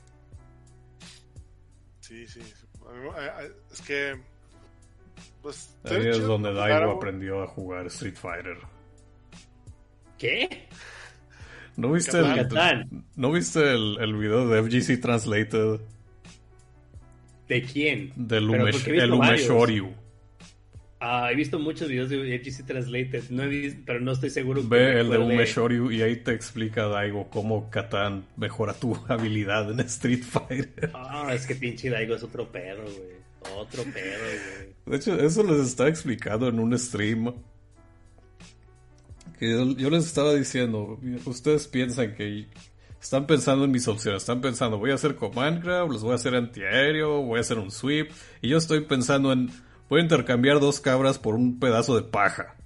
[2.00, 2.40] Sí, sí.
[3.16, 3.42] A- a-
[3.72, 4.20] es que...
[5.42, 5.76] Pues...
[5.84, 8.56] Ahí es donde Daigo aprendió a jugar Street Fighter.
[10.18, 10.68] ¿Qué?
[11.76, 12.48] ¿No viste el.
[13.16, 15.80] ¿no viste el, el video de FGC Translated
[17.48, 18.12] ¿De quién?
[18.14, 19.12] del Umesh, el.
[19.12, 19.92] Umeshoryu?
[21.04, 24.62] Ah, he visto muchos videos de FGC Translated, no he visto, pero no estoy seguro.
[24.62, 25.34] que Ve el de recuerde.
[25.34, 30.92] Umeshoryu y ahí te explica Daigo cómo Catán mejora tu habilidad en Street Fighter.
[30.94, 33.56] Ah, es que pinche Daigo es otro pedo, güey.
[33.58, 34.74] Otro pedo, güey.
[34.86, 37.34] De hecho, eso les estaba explicando en un stream.
[39.40, 42.46] Que yo, yo les estaba diciendo, ustedes piensan que
[43.00, 46.14] están pensando en mis opciones, están pensando, voy a hacer command grab, los voy a
[46.14, 48.08] hacer antiaéreo, voy a hacer un sweep,
[48.40, 49.50] y yo estoy pensando en,
[49.92, 52.56] voy a intercambiar dos cabras por un pedazo de paja.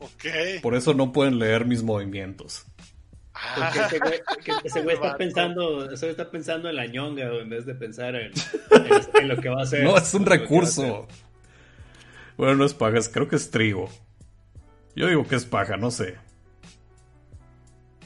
[0.00, 0.24] Ok.
[0.62, 2.66] Por eso no pueden leer mis movimientos.
[3.32, 6.84] Porque Ah, ese güey, que ese güey está pensando, ese güey está pensando en la
[6.86, 8.32] ñonga, güey, en vez de pensar en, en-
[9.22, 9.82] en lo que va a hacer.
[9.82, 11.08] No, es un recurso.
[12.36, 13.88] Bueno, no es paja, creo que es trigo.
[14.94, 16.16] Yo digo que es paja, no sé.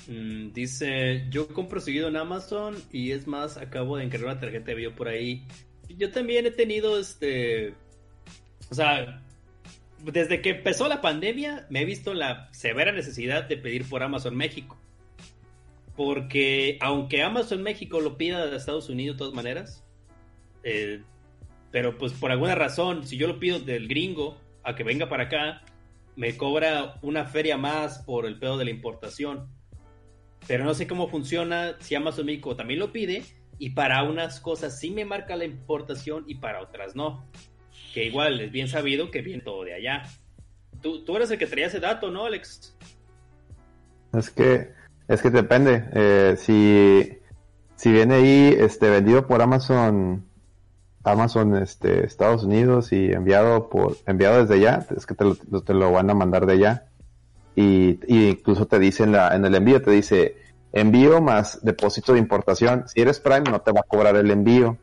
[0.06, 4.66] Mm, dice, yo compro seguido en Amazon y es más, acabo de encargar una tarjeta
[4.66, 5.46] de video por ahí.
[5.88, 7.74] Yo también he tenido este...
[8.70, 9.22] O sea,
[10.02, 14.36] desde que empezó la pandemia me he visto la severa necesidad de pedir por Amazon
[14.36, 14.78] México.
[15.96, 19.84] Porque aunque Amazon México lo pida de Estados Unidos de todas maneras,
[20.62, 21.02] eh,
[21.70, 25.24] pero pues por alguna razón, si yo lo pido del gringo a que venga para
[25.24, 25.62] acá,
[26.16, 29.48] me cobra una feria más por el pedo de la importación.
[30.46, 33.22] Pero no sé cómo funciona si Amazon México también lo pide
[33.58, 37.24] y para unas cosas sí me marca la importación y para otras no.
[37.94, 40.02] Que igual es bien sabido que viene todo de allá.
[40.82, 42.76] Tú, tú eres el que traía ese dato, ¿no, Alex?
[44.12, 44.72] Es que,
[45.08, 45.84] es que depende.
[45.92, 47.18] Eh, si,
[47.76, 50.26] si viene ahí, este, vendido por Amazon,
[51.02, 55.74] Amazon, este, Estados Unidos y enviado por, enviado desde allá, es que te lo, te
[55.74, 56.88] lo van a mandar de allá.
[57.54, 60.36] Y, y incluso te dice en en el envío, te dice
[60.80, 62.84] envío más depósito de importación.
[62.88, 64.76] Si eres Prime, no te va a cobrar el envío.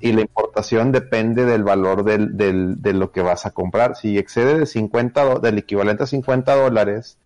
[0.00, 3.94] Y la importación depende del valor del, del, de lo que vas a comprar.
[3.94, 7.18] Si excede de 50, do- del equivalente a 50 dólares,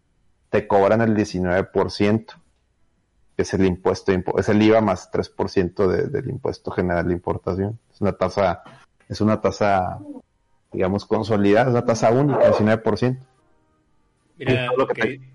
[0.51, 2.27] te cobran el 19%.
[3.37, 7.79] que es el impuesto, es el IVA más 3% de, del impuesto general de importación.
[7.93, 8.63] Es una tasa,
[9.09, 9.99] es una tasa,
[10.71, 13.19] digamos, consolidada, es una tasa única, 19%.
[14.39, 15.34] Mira, lo que que-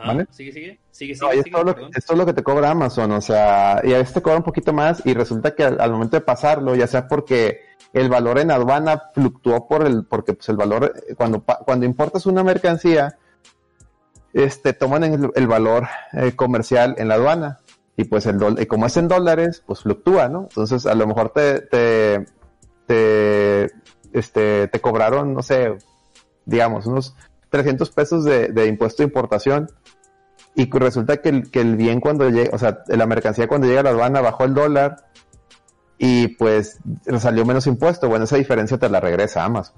[0.00, 0.26] Ajá, ¿Vale?
[0.30, 0.80] Sigue, sigue.
[0.90, 3.92] Sigue, No, sigue, todo lo- esto es lo que te cobra Amazon, o sea, y
[3.92, 6.74] a veces te cobra un poquito más y resulta que al, al momento de pasarlo,
[6.74, 7.60] ya sea porque
[7.92, 12.24] el valor en aduana fluctuó por el, porque pues el valor, eh, cuando, cuando importas
[12.26, 13.18] una mercancía,
[14.32, 17.58] este, toman el, el valor eh, comercial en la aduana
[17.96, 20.42] y pues el y como es en dólares, pues fluctúa, ¿no?
[20.42, 22.24] Entonces a lo mejor te, te,
[22.86, 23.70] te,
[24.12, 25.76] este, te cobraron, no sé,
[26.46, 27.14] digamos, unos
[27.50, 29.68] 300 pesos de, de impuesto de importación
[30.54, 33.80] y resulta que el, que el bien cuando llega, o sea, la mercancía cuando llega
[33.80, 34.96] a la aduana bajó el dólar
[35.98, 36.78] y pues
[37.18, 38.08] salió menos impuesto.
[38.08, 39.76] Bueno, esa diferencia te la regresa Amazon.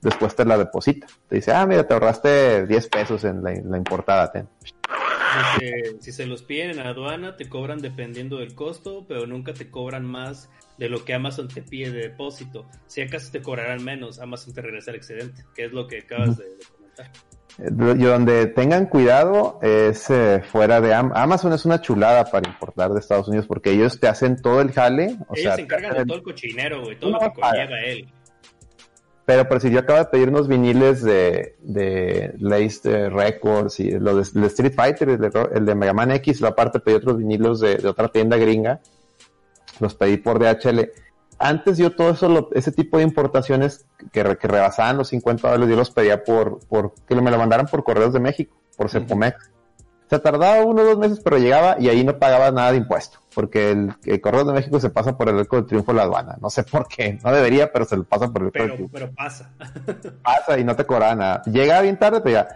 [0.00, 1.06] Después te la deposita.
[1.28, 4.30] Te dice, ah, mira, te ahorraste 10 pesos en la, en la importada.
[4.32, 4.48] ten".
[5.58, 9.54] Si se, si se los piden en aduana, te cobran dependiendo del costo, pero nunca
[9.54, 12.66] te cobran más de lo que Amazon te pide de depósito.
[12.86, 16.38] Si acaso te cobrarán menos, Amazon te regresa el excedente, que es lo que acabas
[16.38, 17.30] de, de comentar.
[17.58, 22.48] Eh, Y donde tengan cuidado es eh, fuera de Am- Amazon es una chulada para
[22.48, 25.62] importar de Estados Unidos porque ellos te hacen todo el jale, o Ellos sea, se
[25.62, 28.08] encargan de todo el cochinero, güey, todo No, lo que conlleva él.
[29.26, 33.90] Pero, pero si yo acabo de pedir unos viniles de, de Lace de Records y
[33.92, 37.18] lo de, Street Fighter, el de, el de Mega Man X, lo aparte pedí otros
[37.18, 38.80] vinilos de, de otra tienda gringa,
[39.78, 40.90] los pedí por DHL.
[41.42, 45.48] Antes yo todo eso, lo- ese tipo de importaciones que, re- que rebasaban los 50
[45.50, 48.90] dólares, yo los pedía por, por que me lo mandaran por Correos de México, por
[48.90, 49.50] Cepomex.
[50.10, 53.20] Se tardaba uno o dos meses, pero llegaba y ahí no pagaba nada de impuesto,
[53.34, 56.02] porque el, el Correos de México se pasa por el arco del triunfo de la
[56.02, 56.36] aduana.
[56.42, 58.92] No sé por qué, no debería, pero se lo pasa por el arco del triunfo
[58.92, 59.50] pero pasa.
[60.22, 61.42] pasa y no te cobraba nada.
[61.46, 62.48] Llega bien tarde, pero ya.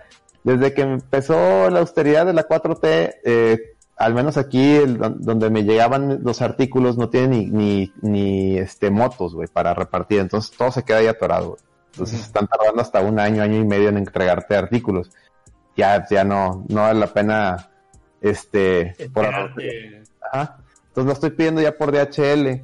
[0.43, 5.51] Desde que empezó la austeridad de la 4T, eh, al menos aquí el- don- donde
[5.51, 10.21] me llegaban los artículos no tienen ni, ni, ni este motos, güey, para repartir.
[10.21, 11.61] Entonces todo se queda ahí atorado, güey.
[11.93, 15.11] Entonces están tardando hasta un año, año y medio en entregarte artículos.
[15.77, 17.69] Ya, ya no, no vale la pena,
[18.21, 19.27] este, por.
[20.33, 20.59] Ajá.
[20.89, 22.63] Entonces lo estoy pidiendo ya por DHL.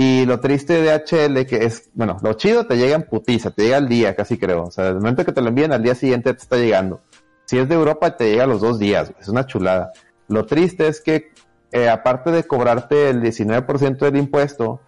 [0.00, 3.64] Y lo triste de DHL, que es, bueno, lo chido te llega en putiza, te
[3.64, 4.62] llega al día, casi creo.
[4.64, 7.00] O sea, el momento que te lo envían al día siguiente te está llegando.
[7.46, 9.20] Si es de Europa, te llega a los dos días, güey.
[9.20, 9.92] es una chulada.
[10.28, 11.32] Lo triste es que,
[11.72, 14.80] eh, aparte de cobrarte el 19% del impuesto,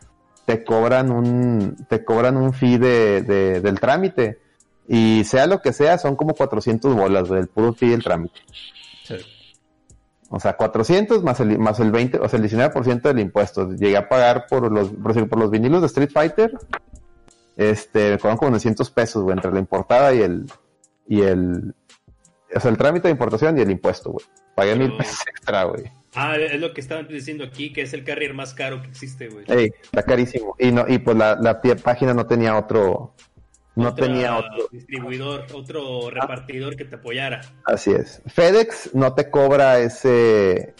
[0.47, 4.39] te cobran un, te cobran un fee de, de- del trámite.
[4.89, 8.41] Y sea lo que sea, son como 400 bolas, güey, el puro fee del trámite.
[9.05, 9.15] Sí.
[10.29, 13.71] O sea, 400 más el, más el 20, o sea, el 19% del impuesto.
[13.73, 16.53] Llegué a pagar por los, por, ejemplo, por los vinilos de Street Fighter.
[17.57, 20.51] Este, me cobraron como 900 pesos, güey, entre la importada y el,
[21.07, 21.75] y el,
[22.55, 24.25] o sea, el trámite de importación y el impuesto, güey.
[24.55, 25.85] Pagué Pero- mil pesos extra, güey.
[26.14, 29.28] Ah, es lo que estaban diciendo aquí, que es el carrier más caro que existe,
[29.28, 29.44] güey.
[29.47, 30.56] Ey, está carísimo.
[30.59, 33.14] Y no, y pues la, la página no tenía otro,
[33.77, 34.66] no Otra tenía otro.
[34.72, 37.43] distribuidor, otro repartidor que te apoyara.
[37.64, 38.22] Así es.
[38.27, 40.74] FedEx no te cobra ese,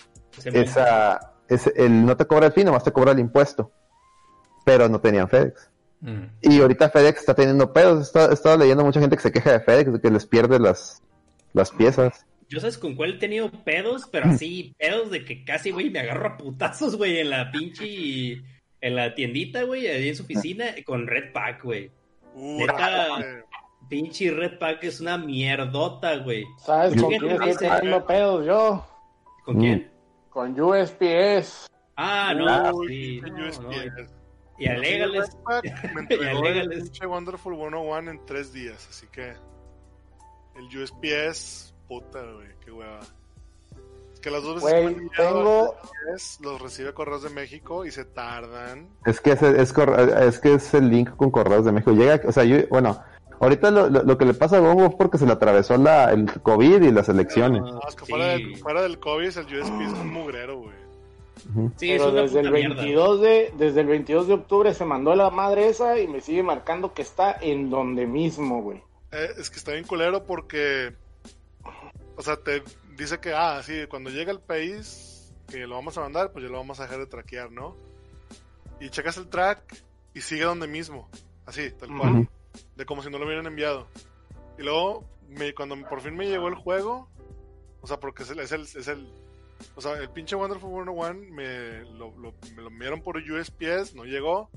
[0.45, 3.71] esa, ese, el, no te cobra el fin, nomás te cobra el impuesto.
[4.65, 5.71] Pero no tenían FedEx.
[6.01, 6.25] Mm.
[6.43, 8.13] Y ahorita FedEx está teniendo pedos.
[8.17, 11.03] He estado, leyendo mucha gente que se queja de FedEx, de que les pierde las,
[11.53, 12.27] las piezas.
[12.51, 16.01] Yo sabes con cuál he tenido pedos, pero así, pedos de que casi, güey, me
[16.01, 18.43] agarro a putazos, güey, en la pinche,
[18.81, 21.91] en la tiendita, güey, ahí en su oficina, con Red Pack, güey.
[22.35, 23.45] Neta.
[23.89, 26.45] Pinche Red Pack es una mierdota, güey.
[26.59, 28.87] ¿Sabes con quién estoy teniendo pedos yo?
[29.45, 29.61] ¿Con Mm.
[29.61, 29.91] quién?
[30.29, 31.67] Con USPS.
[31.97, 33.61] Ah, no, uy, sí, pinche no, USPS.
[33.63, 34.21] no.
[34.59, 35.37] Y alégales.
[35.95, 36.93] Me entregó el alégales.
[37.05, 39.33] Wonderful 101 en tres días, así que
[40.57, 43.01] el USPS, puta, güey, qué hueva.
[44.15, 45.75] Es que las dos veces Güey, que tengo-
[46.41, 48.89] los recibe Correos de México y se tardan.
[49.05, 49.73] Es que es, es,
[50.41, 51.93] que es el link con Correos de México.
[51.93, 53.03] Llega, o sea, yo, bueno,
[53.41, 56.13] ahorita lo, lo, lo que le pasa a Gongo es porque se le atravesó la,
[56.13, 57.63] el COVID y las elecciones.
[57.63, 58.11] No, es que Sí.
[58.13, 60.81] fuera, del, fuera del COVID, el USPS es un mugrero, güey.
[61.79, 62.75] Sí, es pero desde el, puta mierda.
[62.77, 66.43] 22 de, desde el 22 de octubre se mandó la madre esa y me sigue
[66.43, 68.83] marcando que está en donde mismo, güey.
[69.13, 70.95] Eh, es que está bien culero porque,
[72.21, 72.63] o sea, te
[72.97, 76.51] dice que, ah, sí, cuando llega al país que lo vamos a mandar, pues ya
[76.51, 77.75] lo vamos a dejar de traquear, ¿no?
[78.79, 79.83] Y checas el track
[80.15, 81.09] y sigue donde mismo,
[81.47, 82.29] así, tal cual,
[82.77, 83.89] de como si no lo hubieran enviado.
[84.59, 87.09] Y luego, me, cuando por fin me llegó el juego,
[87.81, 89.11] o sea, porque es el, es el, es el
[89.77, 94.05] o sea, el pinche Wonderful 101 me lo, lo- me lo enviaron por USPS, no
[94.05, 94.51] llegó,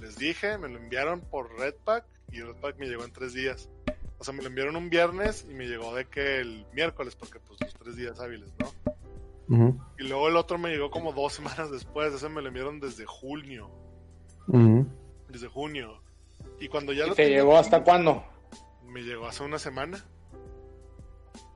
[0.00, 3.68] les dije, me lo enviaron por Redpack y Redpack me llegó en tres días.
[4.22, 7.40] O sea, me lo enviaron un viernes y me llegó de que el miércoles, porque
[7.40, 9.84] pues los tres días hábiles, ¿no?
[9.98, 12.14] Y luego el otro me llegó como dos semanas después.
[12.14, 13.68] Ese me lo enviaron desde junio.
[15.28, 16.00] Desde junio.
[16.60, 18.24] Y cuando ya ¿Y lo te tenía llegó hasta cuándo?
[18.86, 19.98] Me llegó hace una semana.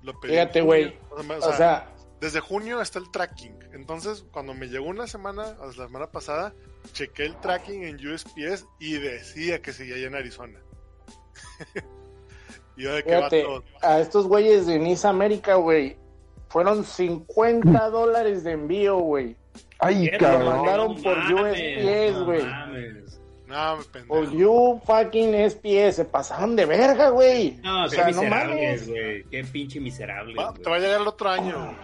[0.03, 0.99] Lo pedí Fíjate, güey.
[1.41, 3.57] O sea, O desde junio está el tracking.
[3.75, 6.53] Entonces, cuando me llegó una semana, la semana pasada,
[6.93, 10.61] chequé el tracking en USPS y decía que seguía allá en Arizona.
[12.77, 13.47] yo de qué fíjate,
[13.83, 15.97] a estos güeyes de Nice América, güey,
[16.49, 19.37] fueron 50 dólares de envío, güey.
[19.79, 20.57] Ay, Lo cabrón.
[20.57, 22.45] mandaron por USPS, güey.
[23.47, 24.09] No, me pendejo.
[24.15, 27.59] Por you fucking SPS, se pasaron de verga, güey.
[27.63, 28.89] No, o sea, no miserables, mames.
[28.89, 29.25] güey.
[29.31, 30.63] Qué pinche Va- güey.
[30.63, 31.77] te va a llegar el otro año.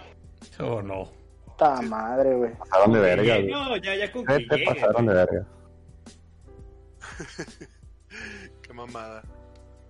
[0.58, 1.08] Oh, no.
[1.44, 2.52] Puta madre, güey.
[2.54, 3.50] Pasaron de verga, güey.
[3.50, 5.46] No, ya, ya con que Te llegue, pasaron de verga.
[8.62, 9.22] Qué mamada.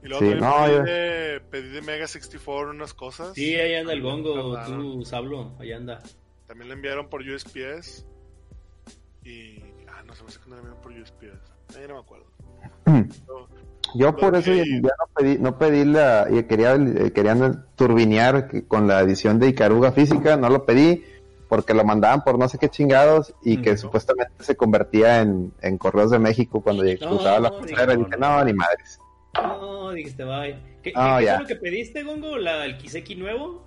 [0.02, 3.32] Y luego Sí, también no, pedí, de, pedí de Mega 64 unas cosas.
[3.34, 6.00] Sí, ahí anda el gongo, tú, Sablo, ahí anda.
[6.46, 8.04] También le enviaron por USPS.
[9.24, 9.62] Y.
[9.88, 11.76] Ah, no sé, no sé cuándo le enviaron por USPS.
[11.76, 12.26] Ahí no me acuerdo.
[13.94, 18.64] Yo por eso ya, no pedí, no pedí la, y quería, eh, querían turbinear que-
[18.66, 21.04] con la edición de Icaruga física, no lo pedí
[21.48, 25.76] porque lo mandaban por no sé qué chingados y que supuestamente se convertía en, en
[25.76, 27.92] Correos de México cuando ya No, cruzaba la no, frontera.
[27.92, 28.36] Y no, dije, no.
[28.38, 28.98] no, ni madres.
[29.34, 30.56] No, dijiste bye.
[30.82, 32.36] ¿Qué, Ah, qué, fue lo que pediste, gongo?
[32.36, 33.62] ¿La, ¿El Kiseki nuevo?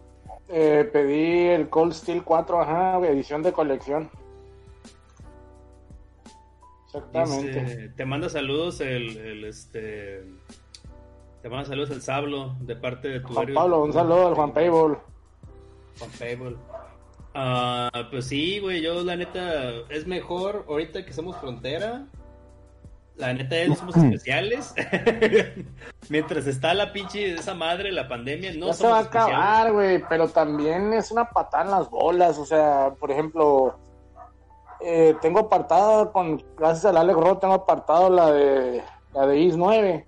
[0.50, 4.10] Eh, pedí el Cold Steel 4, ajá, edición de colección.
[6.86, 7.64] Exactamente.
[7.64, 10.24] Dice, te manda saludos el, el, este...
[11.42, 13.54] Te manda saludos el Sablo de parte de tu Juan.
[13.54, 14.98] Pablo, un saludo al Juan Payball.
[16.00, 16.58] Juan Pablo.
[17.34, 22.08] Ah, pues sí, güey, yo la neta es mejor ahorita que somos frontera.
[23.18, 24.74] La neta es, somos especiales.
[26.10, 29.34] Mientras está la pinche esa madre, la pandemia, no ya se va a somos especiales.
[29.34, 32.38] acabar, güey, pero también es una patada en las bolas.
[32.38, 33.78] O sea, por ejemplo,
[34.82, 38.84] eh, tengo apartada con, gracias al Alex Roth, tengo apartado la de
[39.14, 40.06] la de IS 9.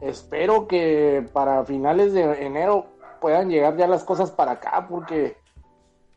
[0.00, 2.86] Espero que para finales de enero
[3.20, 5.36] puedan llegar ya las cosas para acá, porque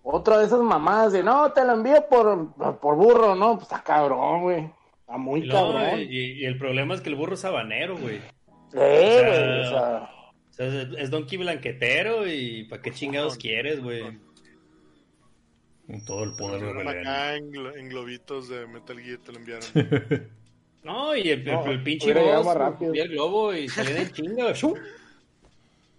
[0.04, 3.82] otra de esas mamadas de no, te la envío por, por burro, no, pues está
[3.82, 4.72] cabrón, güey.
[5.12, 6.00] Está muy Y, luego, cabrón.
[6.00, 8.20] y- y el problema es que el burro es habanero, güey.
[8.72, 10.10] Sí, güey, o o sea.
[10.50, 14.04] O sea, es, Donkey Blanquetero y ¿para qué chingados quieres, güey?
[15.88, 19.40] Con todo el poder de acá en, glo- en globitos de Metal Gear te lo
[19.40, 19.66] enviaron.
[20.84, 22.48] No, y el, el- No, el pinche boss
[22.96, 24.54] el globo y salían en chinga.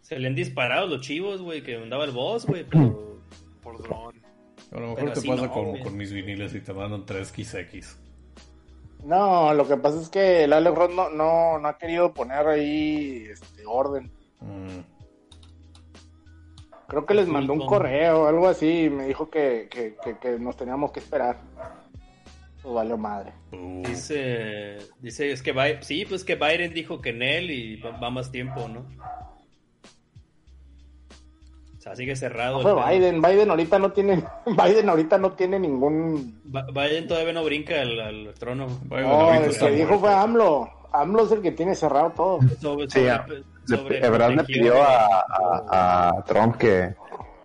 [0.00, 3.20] Se le han disparado los chivos, güey, que andaba el boss, güey, pero...
[3.62, 4.12] por dron.
[4.72, 7.94] A lo mejor Pero te pasa no, con, con mis viniles y te mandan 3XX.
[9.04, 12.46] No, lo que pasa es que el Alex Roth no, no, no ha querido poner
[12.46, 14.10] ahí este, orden.
[14.40, 14.80] Mm,
[16.88, 20.18] Creo que les mandó un correo o algo así y me dijo que, que, que,
[20.18, 21.38] que nos teníamos que esperar.
[22.62, 23.32] Pues valió madre.
[23.52, 27.76] uh, Dice, dice, es que Bi- sí, pues que Biden dijo que en él y
[27.80, 28.84] va, va más tiempo, ¿no?
[31.82, 32.62] O sea, sigue cerrado.
[32.62, 32.86] No.
[32.86, 36.40] Biden, Biden ahorita no tiene, Biden ahorita no tiene ningún.
[36.44, 38.68] Ba- Biden todavía no brinca al, al trono.
[38.84, 40.70] Biden No, el que dijo fue AMLO.
[40.92, 42.38] AMLO es el que tiene cerrado todo.
[42.60, 46.94] Sobre, Sí, sobre- sobre Le- Ebrard le pidió a, a- a Trump que,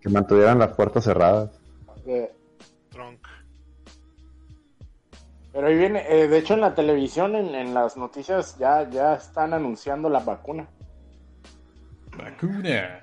[0.02, 1.50] que mantuvieran las puertas cerradas.
[2.06, 2.32] Eh,
[2.92, 3.18] Trunk.
[5.52, 9.16] Pero ahí viene, eh, de hecho en la televisión, en, en las noticias ya, ya
[9.16, 10.68] están anunciando la vacuna.
[12.16, 13.00] Vacuna.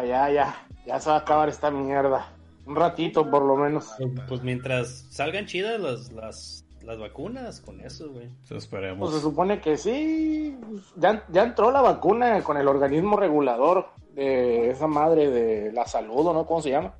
[0.00, 2.32] Sea, ya, ya, ya se va a acabar esta mierda.
[2.66, 3.92] Un ratito por lo menos.
[3.98, 8.26] Pues, pues mientras salgan chidas las, las, las vacunas, con eso, güey.
[8.28, 9.14] Pues Pues esperemos.
[9.14, 10.58] se supone que sí.
[10.96, 16.26] Ya, ya entró la vacuna con el organismo regulador de esa madre de la salud,
[16.26, 16.44] ¿o no?
[16.46, 16.94] ¿Cómo se llama?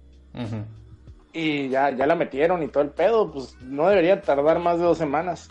[1.32, 3.30] Y ya, ya la metieron y todo el pedo.
[3.32, 5.48] Pues no debería tardar más de dos semanas.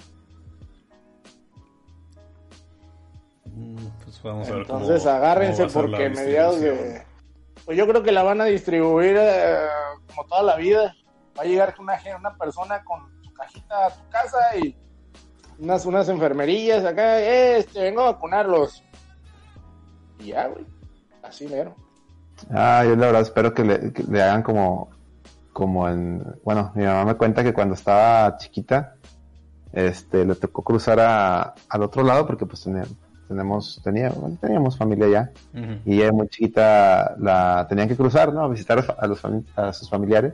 [3.45, 6.61] Mm, Pues vamos a ver cómo- Entonces agárrense cómo va a ser la porque mediados
[6.61, 7.03] de...
[7.63, 9.65] Pues yo creo que la van a distribuir eh,
[10.07, 10.93] como toda la vida.
[11.37, 14.75] Va a llegar una, una persona con su cajita a tu casa y
[15.59, 18.83] unas, unas enfermerillas acá, "Eh, este, vengo a vacunarlos.
[20.19, 20.65] Y ya, güey.
[21.23, 21.75] Así mero.
[22.53, 24.89] Ah, yo la verdad espero que le, le hagan como,
[25.53, 28.95] como en, bueno, mi mamá me cuenta que cuando estaba chiquita,
[29.73, 32.85] este, le tocó cruzar a, al otro lado porque pues tenía-
[33.27, 35.31] tenemos, tenía, bueno, teníamos familia ya
[35.85, 38.41] y ella muy chiquita la tenían que cruzar, ¿no?
[38.41, 39.21] A visitar a, los,
[39.55, 40.33] a sus familiares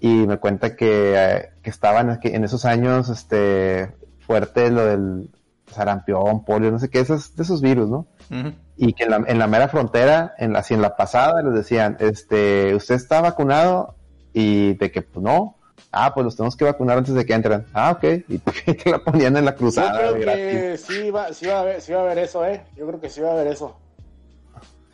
[0.00, 5.30] y me cuenta que, eh, que estaban aquí- en esos años, este, fuerte lo del
[5.70, 8.06] sarampión, polio, no sé qué, esos, de esos virus, ¿no?
[8.30, 8.52] Ujú.
[8.76, 11.52] y que en la, en la mera frontera, en la, si en la pasada les
[11.52, 13.96] decían, este, usted está vacunado,
[14.32, 15.56] y de que, pues no,
[15.92, 17.64] ah, pues los tenemos que vacunar antes de que entren.
[17.74, 18.38] Ah, ok, y
[18.74, 20.12] te la ponían en la Yo cruzada.
[20.12, 22.62] creo que sí va, sí, va a haber, sí va a haber eso, ¿eh?
[22.76, 23.76] Yo creo que sí va a haber eso.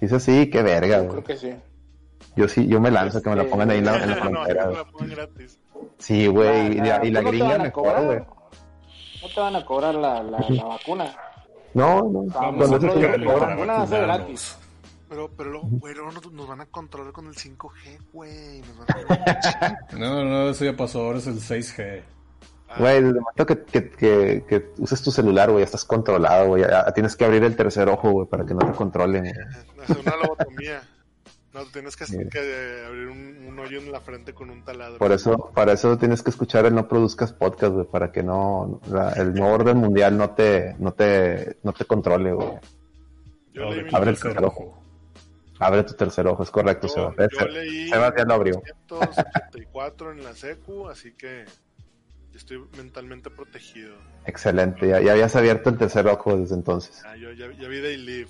[0.01, 1.09] Dice así, qué verga, Yo güey.
[1.11, 1.55] creo que sí.
[2.37, 4.17] Yo sí, yo me lanzo que me la Este, pongan ahí en la, en la
[4.17, 4.65] no, no, frontera.
[4.65, 4.77] no güey.
[4.85, 5.59] la pongan gratis.
[5.99, 8.05] Sí, güey, y, la- y la ¿Tú no te gringa van a mejor, cobrar?
[8.05, 8.19] güey.
[9.23, 11.05] No te van a cobrar la, la, la vacuna.
[11.75, 14.57] No, no, Vamos, con eso me la vacuna va a ser gratis.
[15.09, 18.61] Pero, pero luego, güey, nos, nos van a controlar con el 5G, güey.
[18.61, 18.89] Nos van
[19.29, 19.79] a...
[19.99, 22.03] No, no, eso ya pasó, ahora es el 6G.
[22.69, 25.85] Ah, Güey, desde el momento que, que, que, que uses tu celular, güey, ya estás
[25.85, 26.63] controlado, güey.
[26.63, 29.23] ya Tienes que abrir el tercer ojo, güey, para que no te controlen.
[29.23, 29.33] güey.
[29.85, 30.83] hacer una lobotomía.
[31.55, 34.99] No, tienes que, que abrir un, un hoyo en la frente con un taladro.
[34.99, 38.81] Por eso, para eso tienes que escuchar el No Produzcas Podcast, güey, para que no,
[38.91, 42.49] la- el nuevo orden mundial no te, no te, no te controle, güey.
[43.59, 44.83] Abre el tercer tercer ojo.
[45.59, 47.15] Abre tu tercer ojo, es correcto, yo, Seba.
[47.41, 48.63] yo leí Sebas ya lo abrió.
[48.65, 51.45] 1984 en la secu, así que
[52.35, 53.95] estoy mentalmente protegido.
[54.27, 57.03] Excelente, ya, ya habías abierto el tercer ojo desde entonces.
[57.07, 58.29] Ah, yo ya, ya vi They Live.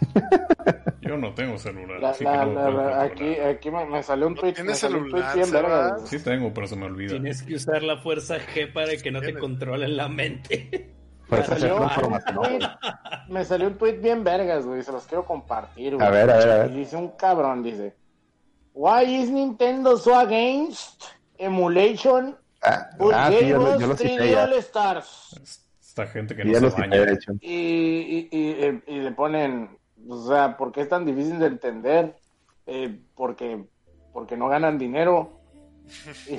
[1.02, 3.84] Yo no tengo celular, La- así la- que no la- puedo la- aquí, aquí me,
[3.86, 4.54] me salió un ¿No tweet.
[4.54, 6.06] tienes celular, tweet.
[6.06, 7.10] Sí tengo, pero se me olvida.
[7.10, 9.40] Tienes que usar la fuerza G para que no te Tienes.
[9.42, 10.94] controlen la mente.
[11.30, 11.76] Para Me salió,
[12.34, 12.68] tweet,
[13.28, 14.82] me salió un tweet bien vergas, güey.
[14.82, 16.06] Se los quiero compartir, güey.
[16.06, 16.70] A ver, a ver, a ver.
[16.72, 17.96] Y dice un cabrón, dice.
[18.74, 21.04] Why is Nintendo so against
[21.38, 24.44] emulation Ah, ah, sí, yo, lo- yo lo 3D cité ya.
[24.44, 25.62] All Stars?
[25.80, 26.96] Esta gente que Sí, no se cité, baña.
[27.06, 27.32] de hecho.
[27.40, 29.78] Y, y, y, y le ponen,
[30.08, 32.16] o sea, ¿por qué es tan difícil de entender?
[32.66, 33.64] Eh, porque,
[34.12, 35.40] porque no ganan dinero.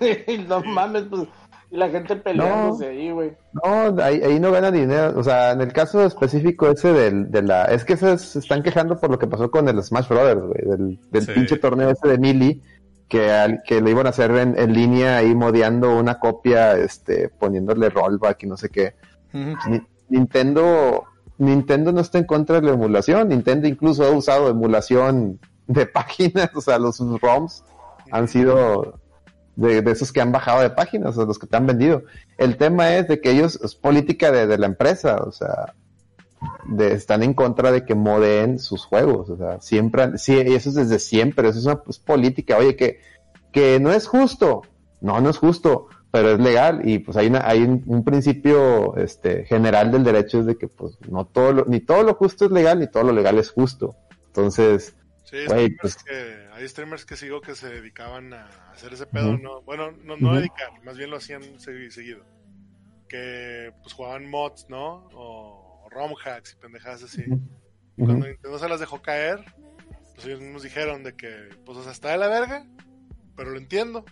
[0.00, 1.28] Y, y no mames, pues,
[1.76, 3.32] y la gente peleándose ahí, güey.
[3.52, 5.12] No, ahí, ahí no gana dinero.
[5.16, 7.66] O sea, en el caso específico ese del, de la...
[7.66, 10.60] Es que se, se están quejando por lo que pasó con el Smash Brothers, güey.
[10.64, 11.32] Del, del Sí.
[11.32, 12.62] pinche torneo ese de Mili.
[13.08, 17.28] Que, al- que le iban a hacer en, en línea ahí modeando una copia, este,
[17.28, 18.94] poniéndole rollback y no sé qué.
[19.32, 21.04] Ni- Nintendo...
[21.38, 23.28] Nintendo no está en contra de la emulación.
[23.28, 26.50] Nintendo incluso ha usado emulación de páginas.
[26.54, 27.62] O sea, los ROMs
[28.10, 28.98] han sido
[29.56, 32.04] de, de esos que han bajado de páginas, o los que te han vendido.
[32.38, 35.74] El tema es de que ellos, es política de, de la empresa, o sea,
[36.68, 40.68] de, están en contra de que modeen sus juegos, o sea, siempre, han- sí, eso
[40.68, 43.00] es desde siempre, eso es una pues, política, oye, que,
[43.52, 44.62] que no es justo,
[45.00, 48.96] no, no es justo, pero es legal y pues hay, una, hay un, un principio
[48.96, 52.46] este, general del derecho es de que pues no todo lo, ni todo lo justo
[52.46, 53.94] es legal, ni todo lo legal es justo.
[54.28, 55.36] Entonces, Sí,
[55.80, 59.36] pues- que, hay streamers que sigo que se dedicaban a hacer ese pedo.
[59.38, 59.62] ¿no?
[59.62, 62.24] Bueno, no, no dedicar, más bien lo hacían segui- seguido.
[63.08, 65.08] Que pues jugaban mods, ¿no?
[65.12, 67.22] O ROM hacks y pendejadas así.
[67.30, 67.40] Ujú.
[67.96, 69.44] Cuando Nintendo se las dejó caer,
[70.14, 72.66] pues ellos mismos dijeron de que, pues, o sea, está de la verga,
[73.36, 74.04] pero lo entiendo.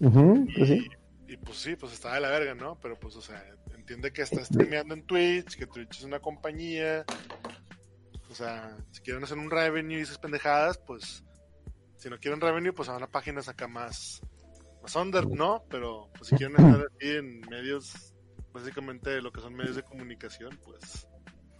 [0.00, 0.88] ujú, pues sí.
[1.28, 2.78] Y pues sí, pues está de la verga, ¿no?
[2.80, 3.40] Pero pues, o sea,
[3.76, 7.04] entiende que está streameando en Twitch, que Twitch es una compañía.
[8.28, 11.22] O sea, si quieren hacer un revenue y esas pendejadas, pues
[12.00, 14.22] si no quieren revenue, pues van a páginas acá más,
[14.82, 15.62] más under, ¿no?
[15.68, 18.14] Pero pues si quieren estar aquí en medios,
[18.54, 21.06] básicamente lo que son medios de comunicación, pues.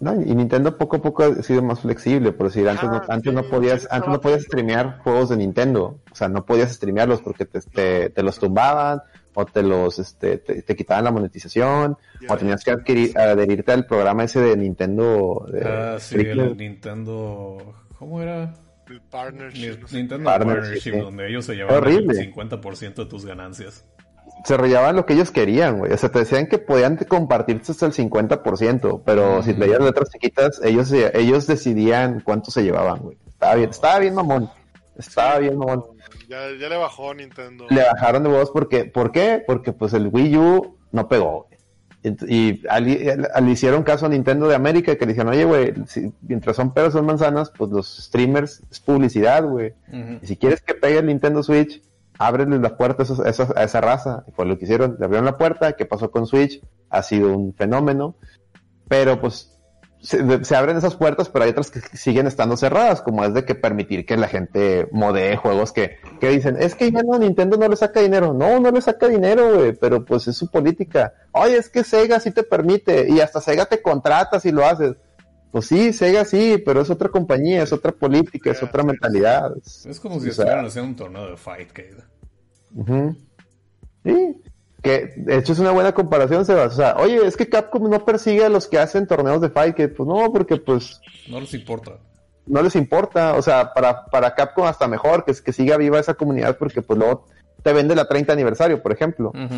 [0.01, 3.05] No, y Nintendo poco a poco ha sido más flexible, por decir, antes, no, Ah,
[3.11, 4.19] antes sí, no podías, antes no.
[4.19, 8.39] podías streamear juegos de Nintendo, o sea, no podías streamearlos porque te, te, te los
[8.39, 9.03] tumbaban,
[9.35, 13.85] o te los, este, te, te quitaban la monetización, o tenías que adquirir, adherirte al
[13.85, 17.75] programa ese de Nintendo, de Ah, sí, el Nintendo...
[17.99, 18.55] ¿Cómo era?
[18.91, 19.97] El partnership, no sé.
[19.97, 20.99] Nintendo Partnership, Partnership, sí.
[20.99, 22.21] donde ellos se llevaban Horrible.
[22.21, 23.85] el 50% de tus ganancias.
[24.45, 27.87] se rollaban lo que ellos querían, güey, o sea, te decían que podían compartirse hasta
[27.87, 29.61] el 50%, pero si Ujú.
[29.61, 34.49] leías letras chiquitas, ellos, ellos decidían cuánto se llevaban, güey, estaba bien, estaba bien mamón,
[34.97, 35.85] estaba bien mamón.
[36.29, 37.67] Ya, ya le bajó Nintendo.
[37.69, 39.43] le bajaron de voz porque, ¿por qué?
[39.47, 41.49] Porque pues el Wii U no pegó.
[42.02, 45.74] Y al, al- le hicieron caso a Nintendo de América que le dijeron, oye, güey,
[45.86, 49.74] si- mientras son peras son manzanas, pues los streamers es publicidad, güey.
[50.22, 51.82] Y si quieres que pegue el Nintendo Switch,
[52.18, 54.24] ábreles la puerta a, esos- a esa raza.
[54.28, 56.62] Y fue lo que hicieron, le abrieron la puerta, ¿qué pasó con Switch?
[56.89, 58.14] Ha sido un fenómeno.
[58.89, 59.60] Pero pues
[60.02, 63.44] se, se abren esas puertas, pero hay otras que siguen estando cerradas, como es de
[63.44, 67.56] que permitir que la gente modee juegos que, que dicen, es que ya no, Nintendo
[67.56, 68.32] no le saca dinero.
[68.32, 71.12] No, no le saca dinero, güey, pero pues es su política.
[71.32, 74.97] Oye, es que Sega sí te permite, y hasta Sega te contrata si lo haces.
[75.52, 79.52] Pues sí, Sega sí, pero es otra compañía, es otra política, es otra mentalidad.
[79.56, 82.05] Es- como si o sea, estuvieran haciendo un torneo de Fightcade.
[82.74, 83.16] Ujú.
[84.05, 84.36] Sí,
[84.82, 86.73] que de hecho es una buena comparación, Sebas.
[86.74, 89.74] O sea, oye, es que Capcom no persigue a los que hacen torneos de fight,
[89.74, 91.98] que pues no, porque pues No les importa.
[92.47, 96.15] no les importa, o sea, para, para Capcom hasta mejor que, que siga viva esa
[96.15, 97.27] comunidad porque pues luego
[97.62, 99.31] te vende la 30 aniversario, por ejemplo.
[99.35, 99.55] Ujú.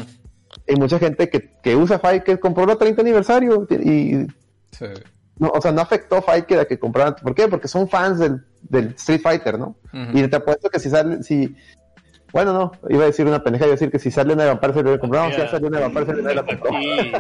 [0.68, 4.26] Hay mucha gente que, que usa Fight que compró la 30 aniversario y,
[4.72, 4.86] Sí.
[5.38, 7.14] no, o sea, no afectó a Fight a que compraran.
[7.22, 7.46] ¿Por qué?
[7.48, 9.76] Porque son fans del, del Street Fighter, ¿no?
[10.12, 11.54] Y te apuesto que si sale, si,
[12.32, 14.72] bueno, no, iba a decir una pendeja, iba a decir que si sale una Vampire
[14.72, 16.70] se le compró, no, si ya salió una Vampire se le la compró.
[16.76, 17.12] Aquí,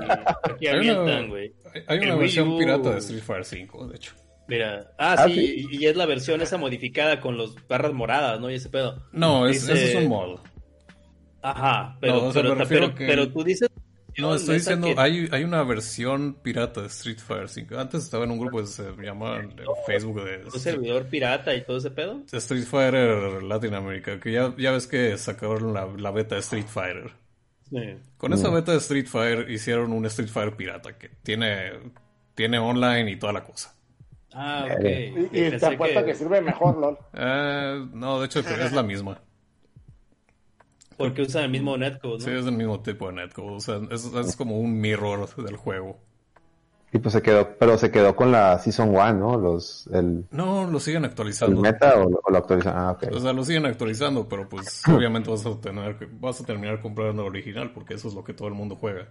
[0.44, 1.52] aquí Hay una- avientan, güey.
[1.74, 4.12] Hay- Hay una versión U- pirata de Street Fighter 5, de hecho.
[4.48, 5.68] Mira, ah, Ah, sí, sí.
[5.70, 8.50] y es la versión esa modificada con los barras moradas, ¿no?
[8.50, 9.02] Y ese pedo.
[9.12, 10.40] No, es, Dice- ese es un mod.
[11.42, 13.68] Ajá, pero, No, o sea, pero, pero, que- pero tú dices...
[14.18, 17.78] No, estoy diciendo, que- hay, hay una versión pirata de Street Fighter 5.
[17.78, 19.54] Antes estaba en un grupo que se llama en
[19.86, 22.22] Facebook de un servidor pirata y todo ese pedo.
[22.30, 27.12] Street Fighter Latinoamérica, que ya, ya ves que sacaron la, la beta de Street Fighter.
[27.70, 27.96] Sí.
[28.18, 31.72] Con esa beta de Street Fighter hicieron un Street Fighter pirata que tiene,
[32.34, 33.74] tiene online y toda la cosa.
[34.34, 34.84] Ah, ok.
[35.32, 36.14] Y, te apuesto que...
[36.14, 36.98] sirve mejor, LOL.
[37.14, 39.20] Eh, no, de hecho es la misma.
[40.96, 42.24] Porque usan el mismo netcode, ¿no?
[42.24, 43.56] Sí, es el mismo tipo de netcode.
[43.56, 45.98] O sea, es, es como un mirror del juego.
[46.94, 49.38] Y pues se quedó, pero se quedó con la Season 1, ¿no?
[49.38, 51.58] Los, el, No, lo siguen el actualizando.
[51.60, 52.74] meta o, lo- o lo actualizan.
[52.76, 53.04] Ah, ok.
[53.14, 56.82] O sea, lo siguen actualizando, pero pues obviamente vas a tener que- vas a terminar
[56.82, 59.08] comprando el original porque eso es lo que todo el mundo juega.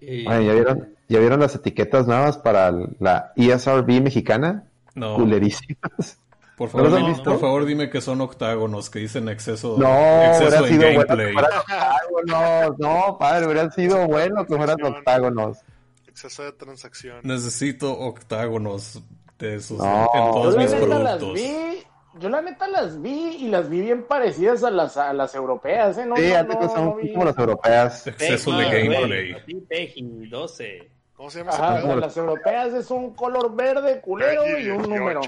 [0.00, 4.64] Y- Oye, ¿ya vieron, ¿ya vieron las etiquetas nuevas para la ESRB mexicana?
[4.94, 6.18] No, Culerísimas.
[6.56, 10.24] Por ¿No las favor, dime- por favor dime que son octágonos que dicen exceso, No,
[10.24, 11.34] exceso hubiera bueno que gameplay.
[11.36, 12.78] octágonos.
[12.78, 15.58] No, padre, hubieran sido bueno que fueran octágonos.
[16.06, 17.20] Exceso de transacción.
[17.22, 19.02] Necesito octágonos
[19.38, 20.10] de esos No.
[20.14, 21.34] en Yo todos la mis neta las productos.
[21.34, 21.82] vi,
[22.20, 25.96] yo la neta las vi y las vi bien parecidas a las, a las europeas,
[25.98, 26.04] ¿eh?
[26.06, 28.06] No, Sí, no, antes no, son no vi- como las europeas.
[28.06, 29.32] Exceso de gameplay.
[29.32, 30.90] así, Peggy, 12.
[31.16, 34.88] ¿Cómo se llama Ajá, las europeas es un color verde culero Peggy y un 18.
[34.98, 35.20] número.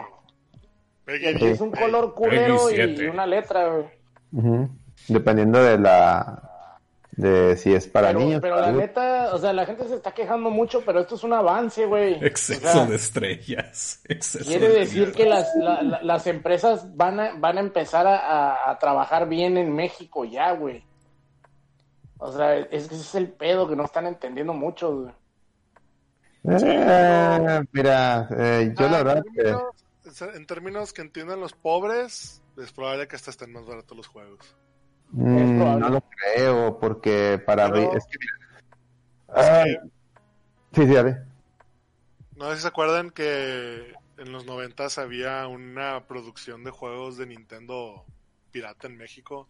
[1.04, 1.78] Peggy es un 16.
[1.80, 4.68] color culero y, una letra, güey.
[5.08, 6.42] Dependiendo de la.
[7.12, 8.40] de si es para Pero, niños.
[8.40, 11.32] pero la neta, o sea, la gente se está quejando mucho, pero esto es un
[11.34, 12.14] avance, güey.
[12.24, 14.00] Exceso O sea, de estrellas.
[14.08, 18.06] Exceso Quiere de decir que las, la- la- las empresas van a, van a empezar
[18.06, 20.82] a, a- a trabajar bien en México ya, güey.
[22.18, 25.12] O sea, es que ese es el pedo que no están entendiendo mucho, güey.
[26.46, 29.54] Eh, mira, eh, yo Ah, la verdad que.
[30.22, 34.56] En términos que entiendan los pobres, es probable que hasta estén más baratos los juegos.
[35.10, 37.70] mm, no lo creo, porque para.
[37.70, 41.18] Pero- abrir- es que, mira, Es ah, que, sí, sí, dale.
[42.36, 47.26] no sé si se acuerdan que en los noventas había una producción de juegos de
[47.26, 48.04] Nintendo
[48.52, 49.48] pirata en México.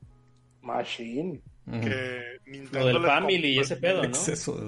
[0.62, 1.42] Machine.
[1.66, 4.10] Que Nintendo Lo del le Family y ese pedo, ¿no?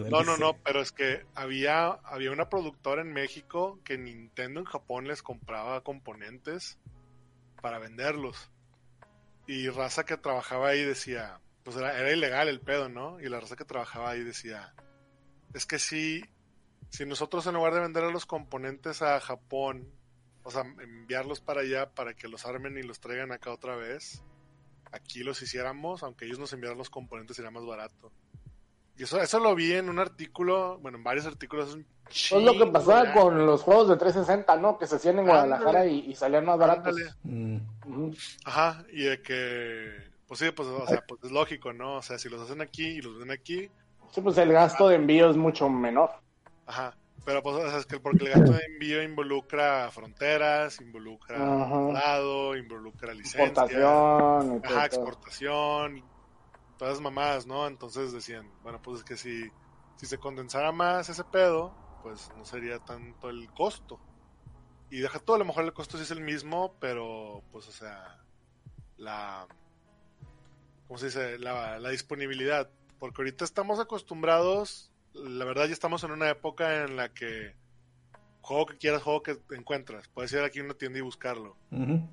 [0.08, 4.66] No, no, no, pero es que había, había una productora en México que Nintendo en
[4.66, 6.78] Japón les compraba componentes
[7.60, 8.50] para venderlos.
[9.46, 13.20] Y raza que trabajaba ahí decía, pues era, era ilegal el pedo, ¿no?
[13.20, 14.74] Y la raza que trabajaba ahí decía,
[15.52, 16.24] es que si,
[16.88, 19.86] si nosotros en lugar de vender los componentes a Japón,
[20.44, 24.22] o sea, enviarlos para allá para que los armen y los traigan acá otra vez,
[24.92, 28.12] aquí los hiciéramos, aunque ellos nos enviaran los componentes sería más barato.
[28.98, 31.74] Y eso, eso lo vi en un artículo, bueno, en varios artículos.
[31.74, 34.78] un Es lo que chingo pasaba con los juegos de 360, ¿no?
[34.78, 35.92] Que se hacían en Guadalajara Ándale.
[35.92, 36.96] y, y salían más baratos.
[37.24, 37.58] Mm.
[38.46, 39.90] Ajá, y de que,
[40.26, 41.96] pues sí, pues, o sea, pues es lógico, ¿no?
[41.96, 43.68] O sea, si los hacen aquí y los ven aquí,
[44.12, 46.10] Sí, pues el gasto de envío es mucho menor.
[46.66, 46.96] ajá.
[47.26, 52.56] Pero pues, o sea, es que porque el gasto de envío involucra fronteras, involucra lado,
[52.56, 56.04] involucra licencia, Exportación ajá, exportación,
[56.78, 57.66] todas esas mamadas, ¿no?
[57.66, 59.50] Entonces decían, bueno, pues es que si,
[59.96, 61.74] si se condensara más ese pedo,
[62.04, 63.98] pues no sería tanto el costo.
[64.88, 67.72] Y deja todo, a lo mejor el costo sí es el mismo, pero pues, o
[67.72, 68.22] sea,
[68.98, 69.48] la.
[70.86, 71.40] ¿Cómo se dice?
[71.40, 72.70] La, la disponibilidad.
[73.00, 74.92] Porque ahorita estamos acostumbrados,
[75.24, 77.54] la verdad ya estamos en una época en la que
[78.40, 80.08] juego que quieras, juego que encuentras.
[80.08, 81.56] Puedes ir aquí a una tienda y buscarlo.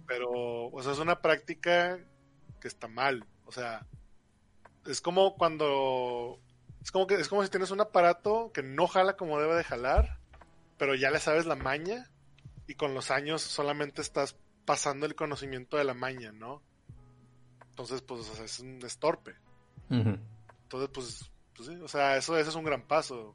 [0.08, 0.32] Pero,
[0.68, 2.00] o sea, es una práctica
[2.60, 3.26] que está mal.
[3.46, 3.86] O sea,
[4.86, 6.40] es como cuando.
[6.82, 9.64] Es como que es como si tienes un aparato que no jala como debe de
[9.64, 10.20] jalar,
[10.78, 12.10] pero ya le sabes la maña,
[12.68, 14.36] y con los años solamente estás
[14.66, 16.62] pasando el conocimiento de la maña, ¿no?
[17.70, 19.36] Entonces, pues, o sea, es un es torpe.
[19.90, 20.18] Ujú.
[20.64, 23.34] Entonces, pues, pues sí, o sea, eso, eso es un gran paso.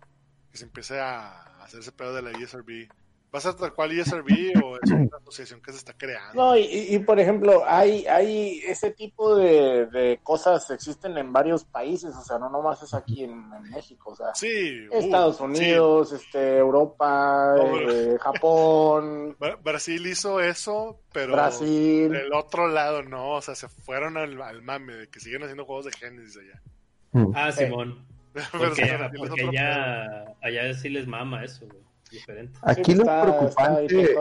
[0.50, 2.88] Que se empiece a hacer ese pedo de la ESRB.
[3.34, 6.34] ¿Va a ser tal cual ESRB o es una asociación que se está creando?
[6.34, 11.62] No, y, y, por ejemplo, hay, hay ese tipo de, de, cosas existen en varios
[11.64, 15.44] países, o sea, no nomás es aquí en, en México, o sea, sí, Estados uh,
[15.44, 16.16] Unidos, sí.
[16.16, 19.36] este, Europa, eh, Japón.
[19.62, 22.10] Brasil hizo eso, pero Brasil.
[22.10, 25.66] del otro lado no, o sea, se fueron al, al mame de que siguen haciendo
[25.66, 26.62] juegos de Genesis allá.
[27.12, 27.32] Mm.
[27.34, 28.04] Ah, Simón.
[28.32, 31.82] Pero Porque, allá, allá sí les mama eso, güey.
[32.10, 32.58] Diferente.
[32.62, 34.20] Aquí lo está- preocupante, está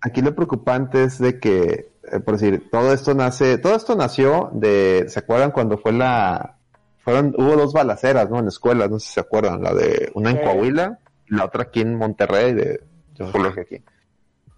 [0.00, 4.50] aquí lo preocupante es de que, eh, por decir, todo esto nace, todo esto nació
[4.52, 6.56] de, ¿se acuerdan cuando fue la,
[6.98, 8.38] fueron, hubo dos balaceras, ¿no?
[8.38, 10.42] En escuelas, no sé si se acuerdan, la de una en Sí.
[10.44, 10.98] Coahuila
[11.28, 12.80] y la otra aquí en Monterrey, de,
[13.18, 13.82] un colegio aquí.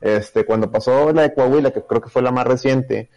[0.00, 3.08] Este, cuando pasó la de Coahuila, que creo que fue la más reciente,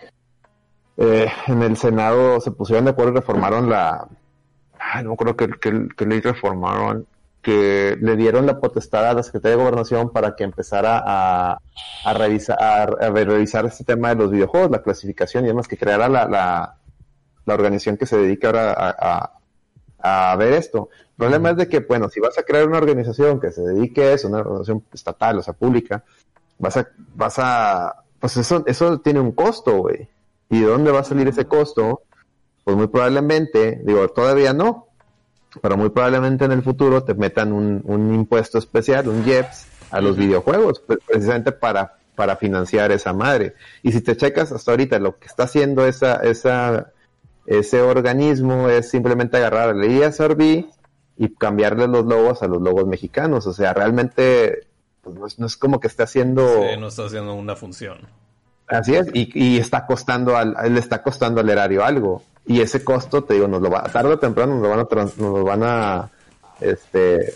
[0.98, 4.08] eh, en el Senado se pusieron de acuerdo y reformaron la,
[4.80, 7.06] ay, no creo que, que, que ley reformaron,
[7.42, 11.60] que le dieron la potestad a la Secretaría de Gobernación para que empezara a,
[12.06, 15.78] a revisar, a, a revisar este tema de los videojuegos, la clasificación y demás, que
[15.78, 16.76] creara la, la,
[17.46, 19.32] la organización que se dedica ahora a,
[20.02, 20.90] a, a ver esto.
[21.12, 24.04] El problema es de que, bueno, si vas a crear una organización que se dedique
[24.04, 26.04] a eso, una organización estatal, o sea, pública,
[26.58, 30.08] vas a, vas a, pues eso, eso tiene un costo, güey.
[30.50, 32.02] ¿Y de dónde va a salir ese costo?
[32.70, 34.90] Pues muy probablemente, digo, todavía no,
[35.60, 40.00] pero muy probablemente en el futuro te metan un, un impuesto especial, un IEPS, a
[40.02, 43.56] los videojuegos, pre- precisamente para, para financiar esa madre.
[43.82, 46.92] Y si te checas hasta ahorita, lo que está haciendo esa, esa,
[47.48, 50.66] ese organismo es simplemente agarrar el ISRB
[51.18, 53.48] y cambiarle los logos a los logos mexicanos.
[53.48, 54.68] O sea, realmente
[55.02, 56.48] pues, no, es, no es como que esté haciendo...
[56.48, 57.98] Sí, no está haciendo una función.
[58.68, 62.22] Así es, y, y está costando al, le está costando al erario algo.
[62.50, 64.86] Y ese costo, te digo, nos lo va, tarde o temprano nos lo van a,
[64.86, 66.10] trans- nos lo van a,
[66.60, 67.36] este,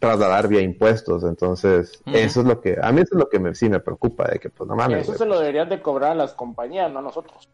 [0.00, 1.22] trasladar vía impuestos.
[1.22, 2.16] Entonces, Ujú.
[2.16, 4.40] eso es lo que, a mí eso es lo que me, sí me preocupa, de
[4.40, 6.98] que pues no mames, Eso güey, se lo deberían de cobrar a las compañías, no
[6.98, 7.48] a nosotros.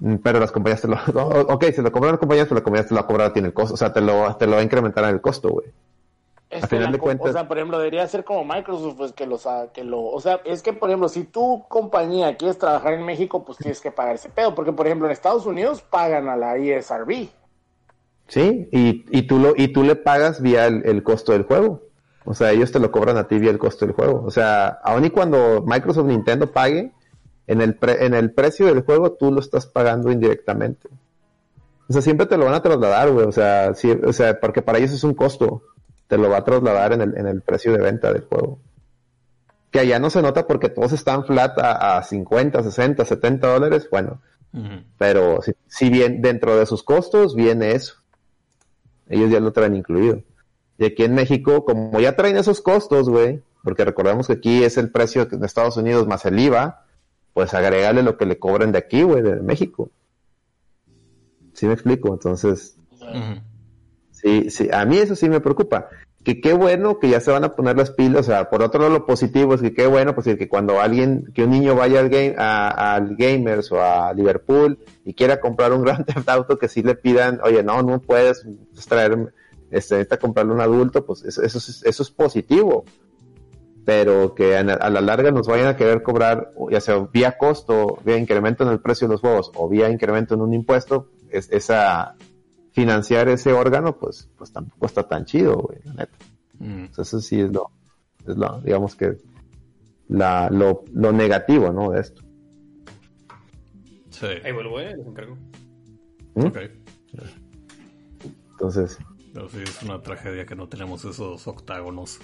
[0.00, 2.64] Mm, pero las compañías te lo, o- ok, se lo cobran las compañías, pero la
[2.64, 4.34] compañía te lo va a cobrar a ti en el costo, o sea, te lo,
[4.36, 5.68] te lo va a incrementar en el costo, güey.
[6.50, 9.12] Es A que final de cuentas- O sea, por ejemplo, debería ser como Microsoft, pues
[9.12, 10.02] que, los, que lo...
[10.04, 13.80] O sea, es que, por ejemplo, si tu compañía quieres trabajar en México, pues tienes
[13.80, 14.54] que pagar ese pedo.
[14.54, 17.28] Porque, por ejemplo, en Estados Unidos pagan a la E ISRB.
[18.28, 21.82] Sí, y, y tú lo, y tú le pagas vía el, el costo del juego.
[22.24, 24.22] O sea, ellos te lo cobran a ti vía el costo del juego.
[24.24, 26.92] O sea, aun y cuando Microsoft Nintendo pague,
[27.46, 30.88] en el, pre- en el precio del juego tú lo estás pagando indirectamente.
[31.86, 33.26] O sea, siempre te lo van a trasladar, güey.
[33.26, 35.62] O sea, sí, o sea, porque para ellos es un costo.
[36.08, 38.58] Te lo va a trasladar en el, en el precio de venta del juego.
[39.70, 43.88] Que allá no se nota porque todos están flat a, a 50, 60, 70 dólares.
[43.90, 44.20] Bueno,
[44.98, 47.96] pero si, si bien dentro de sus costos viene eso.
[49.08, 50.22] Ellos ya lo traen incluido.
[50.78, 54.76] Y aquí en México, como ya traen esos costos, güey, porque recordemos que aquí es
[54.76, 56.84] el precio de Estados Unidos más el IVA,
[57.32, 59.90] pues agregarle lo que le cobren de aquí, güey, de México.
[61.52, 62.12] ¿Sí me explico?
[62.12, 62.76] Entonces.
[64.24, 65.88] Sí, sí, a mí eso sí me preocupa.
[66.24, 68.80] Que qué bueno que ya se van a poner las pilas, o sea, por otro
[68.80, 72.00] lado lo positivo es que qué bueno, pues que cuando alguien, que un niño vaya
[72.00, 76.68] al game, a- Gamers o a Liverpool y quiera comprar un Grand Theft Auto que
[76.68, 78.46] sí le pidan, oye, no, no puedes
[78.88, 79.34] traer,
[79.70, 82.84] este, necesita comprarle un adulto, pues eso, eso, es, eso es positivo.
[83.84, 87.98] Pero que a, a la larga nos vayan a querer cobrar, ya sea vía costo,
[88.02, 91.50] vía incremento en el precio de los juegos o vía incremento en un impuesto, es,
[91.52, 92.14] esa,
[92.74, 96.16] financiar ese órgano, pues, pues tampoco está tan chido, güey, la neta.
[96.60, 96.70] Ujú.
[96.70, 97.70] Entonces, eso sí es lo,
[98.26, 99.16] es lo digamos que,
[100.08, 101.92] la, lo, lo negativo, ¿no?
[101.92, 102.22] De esto.
[104.10, 104.26] Sí.
[104.44, 105.36] Ahí vuelvo, eh, les encargo.
[106.34, 106.46] ¿Mm?
[106.46, 106.58] Ok.
[108.52, 108.98] Entonces,
[109.32, 112.18] Pero sí, es una tragedia que no tenemos esos octágonos.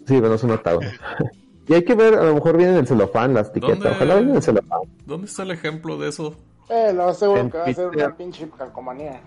[0.00, 0.88] sí, pero no es un octágono.
[1.68, 3.92] y hay que ver, a lo mejor viene en el celofán las etiquetas.
[3.92, 4.80] Ojalá venga en el celofán.
[5.06, 6.34] ¿Dónde está el ejemplo de eso?
[6.70, 9.20] Eh, lo aseguro En que va a ser una pinche calcomanía.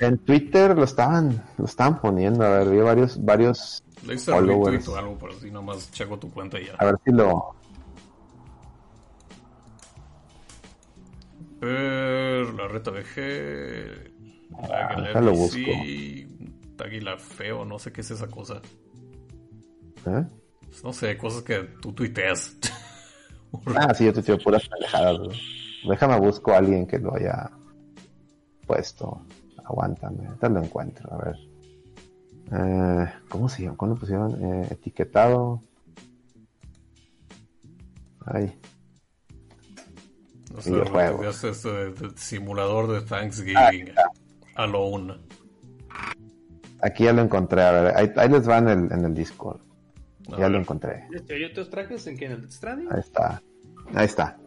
[0.00, 4.88] En Twitter lo estaban, lo estaban poniendo, a ver, vi varios, varios, Le hice Followers.
[4.88, 6.74] o algo, pero así nomás checo tu cuenta y ya.
[6.78, 7.54] a ver si lo,
[11.60, 14.12] Ver, la reta VG.
[14.68, 16.28] La Ah, déjalo LBC,
[16.78, 18.60] Águila feo, no sé qué es esa cosa.
[20.06, 20.24] ¿eh?
[20.82, 22.56] No sé, cosas que tú tuiteas.
[23.76, 25.40] Ah, sí, yo te tiro puras pendejadas, güey.
[25.88, 27.48] Déjame busco a alguien que lo haya
[28.66, 29.24] puesto.
[29.64, 31.36] Aguántame, ahorita lo encuentro, a ver.
[32.52, 33.76] Eh, ¿Cómo se llama?
[33.76, 34.32] ¿Cómo lo pusieron?
[34.44, 35.60] Eh, etiquetado.
[38.26, 38.58] Ay,
[40.54, 41.44] No sé, Videojuegos.
[41.44, 44.10] este simulador de Thanksgiving Ah,
[44.54, 45.18] a lo una.
[46.80, 49.60] aquí ya lo encontré, a ver, ahí, ahí les va en el, en el Discord.
[50.28, 50.50] A Ya ver.
[50.52, 51.06] lo encontré.
[51.30, 52.92] ¿Hay otros trajes en que en el Stranding?
[52.92, 53.42] Ahí está.
[53.94, 54.38] Ahí está.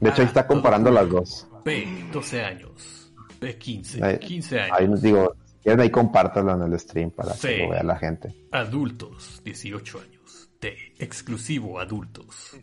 [0.00, 1.46] De hecho, ahí Ah, está comparando las dos.
[1.64, 2.99] B, 12 años.
[3.40, 4.02] B, 15.
[4.04, 4.76] Ahí- 15 años.
[4.78, 7.48] Ahí nos digo, si quieren ahí compártalo en el stream para Sí.
[7.48, 8.34] que lo vea la gente.
[8.52, 10.50] Adultos, 18 años.
[10.60, 12.56] D, exclusivo adultos.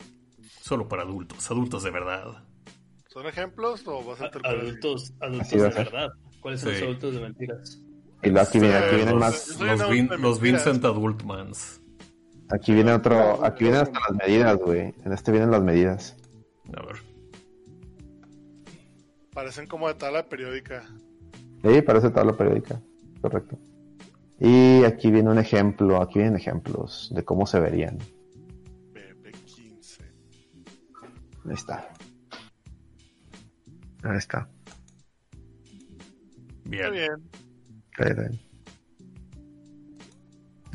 [0.61, 2.43] Solo para adultos, adultos de verdad.
[3.07, 4.59] ¿Son ejemplos o vas a interpretar?
[4.59, 6.09] Adultos, adultos de verdad.
[6.41, 6.75] ¿Cuáles son Sí.
[6.79, 7.81] los adultos de mentiras?
[8.23, 10.39] Y aquí, viene, aquí vienen los- más, Los, Vin- de los.
[10.41, 11.81] Vincent Adultmans.
[12.49, 14.93] aquí viene otro, aquí vienen hasta las medidas, güey.
[15.05, 16.15] En este vienen las medidas.
[16.75, 16.95] A ver.
[19.37, 20.83] Parecen como de tabla periódica.
[21.61, 22.81] Sí, parece tabla periódica.
[23.21, 23.59] Correcto.
[24.39, 27.99] Y aquí viene un ejemplo, aquí vienen ejemplos de cómo se verían.
[28.95, 30.01] BB15.
[31.45, 31.87] Ahí está.
[34.01, 34.49] Ahí está.
[36.63, 36.91] Bien.
[36.93, 37.29] Bien.
[37.99, 38.29] Ahí está.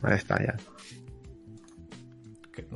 [0.05, 0.57] Ahí está ya.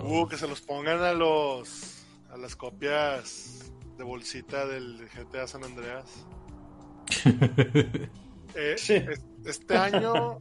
[0.03, 2.05] Uh, que se los pongan a los.
[2.33, 6.27] a las copias de bolsita del GTA San Andreas.
[8.59, 8.95] Eh, Sí.
[8.95, 10.39] es- este año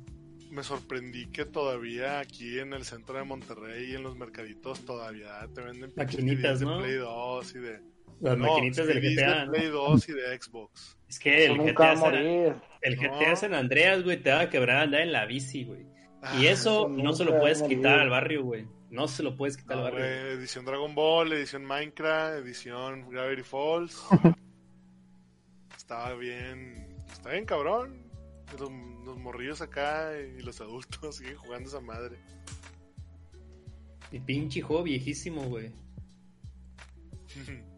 [0.51, 5.45] me sorprendí que todavía aquí en el centro de Monterrey y en los mercaditos todavía
[5.53, 6.65] te venden Maquinitas, de.
[6.65, 7.81] Play 2 y de.
[8.21, 9.45] Las no, maquinitas del GTA.
[9.45, 9.51] de.
[9.51, 10.97] Play 2 y de Xbox.
[11.09, 13.01] Es que el Eso nunca va GTA, San, el No.
[13.01, 15.81] GTA San Andreas, güey, te va a quebrar andar en la bici, güey.
[15.81, 15.87] Y
[16.21, 18.65] Ah, eso eso no se lo puedes quitar al barrio, güey.
[18.95, 20.07] No se lo puedes quitar no, al barrio.
[20.07, 24.01] edición Dragon Ball, edición Minecraft, edición Gravity Falls.
[25.77, 27.03] Estaba bien.
[27.11, 28.09] Está bien cabrón.
[28.57, 28.71] Los,
[29.03, 32.17] los morrillos acá y los adultos siguen jugando esa madre.
[34.13, 35.73] Y pinche juego viejísimo, güey.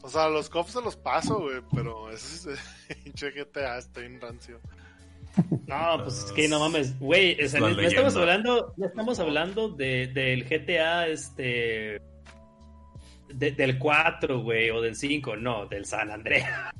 [0.00, 2.60] O sea, los cops se los paso, güey, pero ese es
[3.02, 4.60] pinche GTA está bien rancio.
[5.66, 9.18] No, pues es que no mames, güey, o sea, La no estamos hablando, no estamos
[9.20, 12.00] hablando de, del GTA, este,
[13.28, 16.72] de- del 4, güey, o del 5, no, del San Andreas.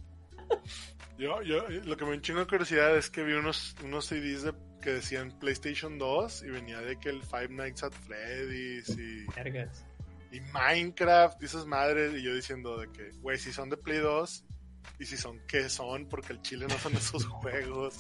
[1.18, 4.54] Yo, yo, lo que me enchingo de curiosidad es que vi unos, unos CDs de-
[4.80, 9.84] que decían PlayStation 2 y venía de que el Five Nights at Freddy's y, Vergas.
[10.30, 12.14] y Minecraft y esas madres.
[12.14, 14.44] Y yo diciendo de que, güey, si son de Play 2
[15.00, 16.08] y si son, ¿qué son?
[16.08, 17.96] Porque el chile no son esos juegos.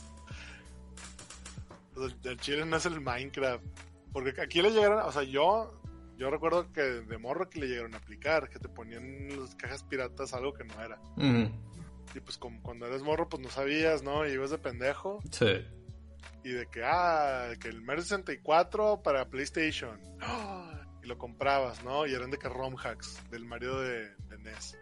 [1.98, 3.64] O sea, el chile no es el Minecraft.
[4.12, 5.80] Porque aquí le llegaron, o sea, yo,
[6.16, 9.54] yo recuerdo que de morro que le llegaron a aplicar, que te ponían en las
[9.54, 10.98] cajas piratas algo que no era.
[12.14, 14.26] Y pues como cuando eres morro, pues no sabías, ¿no?
[14.26, 15.20] Y ibas de pendejo.
[15.30, 15.64] Sí.
[16.42, 20.00] Y de que, ah, que el Mario 64 para PlayStation.
[21.00, 22.08] Y lo comprabas, ¿no?
[22.08, 24.76] Y eran de que ROM hacks del Mario de, de NES.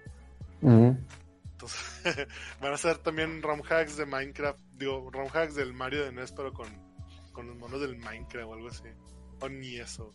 [0.62, 2.26] Entonces,
[2.60, 4.59] van a ser también ROM hacks de Minecraft.
[4.72, 6.85] Digo, ROM hacks del Mario de NES, pero con,
[7.36, 8.88] con los monos del Minecraft o algo así.
[9.40, 10.14] O ni eso.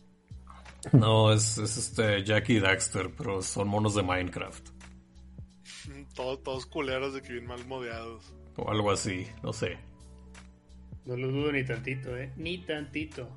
[0.92, 4.70] No, es, es este Jackie Daxter, pero son monos de Minecraft.
[6.14, 8.34] Todos, todos culeros de que bien mal modeados.
[8.56, 9.78] O algo así, no sé.
[11.04, 13.28] No lo dudo ni tantito, eh, ni tantito.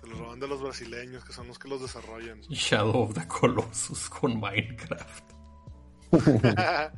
[0.00, 2.40] Se los roban de los brasileños, que son los que los desarrollan.
[2.48, 5.32] Shadow of the Colossus con Minecraft.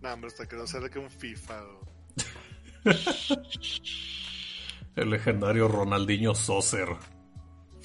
[0.00, 1.62] nah, hombre, hasta que no sea de que un FIFA.
[4.96, 6.88] El legendario Ronaldinho Saucer.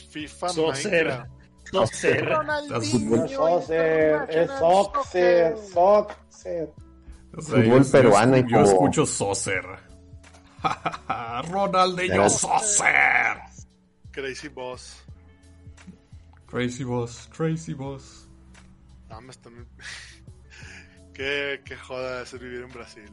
[0.09, 0.47] FIFA.
[0.53, 1.29] Minecraft.
[1.71, 2.29] Socer.
[2.29, 6.73] Fútbol- Socer, es Soxer, Soxer.
[7.37, 9.65] O sea, Fútbol yo- peruano y Yo, como- escucho Saucer.
[11.49, 13.37] Ronaldinho Saucer.
[14.11, 15.03] Crazy Boss.
[16.47, 18.29] Crazy Boss, Crazy Boss.
[19.09, 19.67] No, me están...
[21.13, 23.11] qué, qué joda es vivir en Brasil.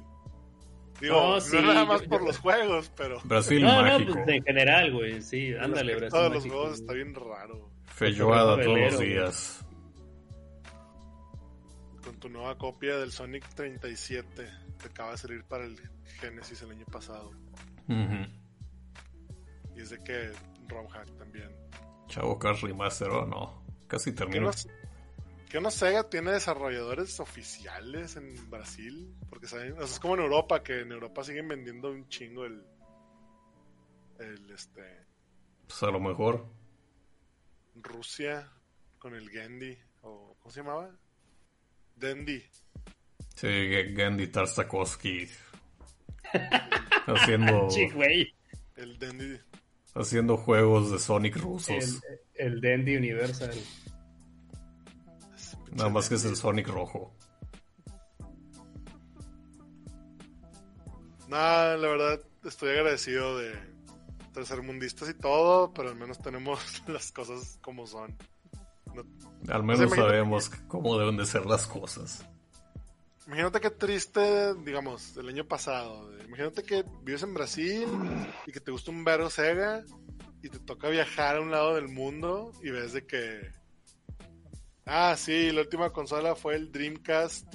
[1.02, 3.82] Digo, No, no, sí, nada más yo- por yo- los juegos, pero Brasil No, no,
[3.82, 4.12] mágico.
[4.14, 6.20] pues en general, güey, sí, ándale, el Brasil.
[6.22, 7.70] de los juegos está bien raro.
[7.86, 9.66] Feijoada todos los días.
[12.04, 14.48] Con tu nueva copia del Sonic 37
[14.80, 15.76] que acaba de salir para el
[16.20, 17.30] Genesis el año pasado.
[17.88, 18.26] Ujú.
[19.76, 20.30] Y es de que
[20.68, 21.50] ROM hack también.
[22.08, 23.64] Chavo Cars Remaster, oh no.
[23.88, 24.46] Casi ¿Qué termino.
[24.46, 24.52] no,
[25.52, 29.14] ¿Qué no Sega tiene desarrolladores oficiales en Brasil?
[29.28, 32.46] Porque saben, o sea, es como en Europa, que en Europa siguen vendiendo un chingo
[32.46, 32.64] el.
[34.18, 34.80] El este.
[35.66, 36.46] Pues a lo mejor.
[37.74, 38.50] Rusia
[38.98, 39.76] con el Gendy.
[40.00, 40.90] O, ¿Cómo se llamaba?
[41.96, 42.42] Dendy.
[43.34, 45.28] Sí, Gandhi Tartakovsky.
[47.06, 48.34] haciendo, güey.
[48.76, 49.38] El Dendy.
[49.94, 52.00] haciendo juegos de Sonic El, rusos.
[52.36, 53.52] el Dandy Universal.
[55.74, 56.36] Nada más que es el.
[56.36, 57.12] Sonic rojo.
[61.28, 63.54] Nah, la verdad, estoy agradecido de,
[64.34, 68.16] tercermundistas y todo, pero al menos tenemos las cosas como son.
[68.94, 69.04] No-
[69.52, 72.26] Al menos sabemos cómo deben de ser las cosas.
[73.26, 76.10] Imagínate qué triste, digamos, el año pasado.
[76.24, 77.86] Imagínate que vives en Brasil
[78.46, 79.84] y que te gusta un vergo Sega
[80.42, 83.61] y te toca viajar a un lado del mundo y ves de que...
[84.86, 87.46] Ah, sí, la última consola fue el Dreamcast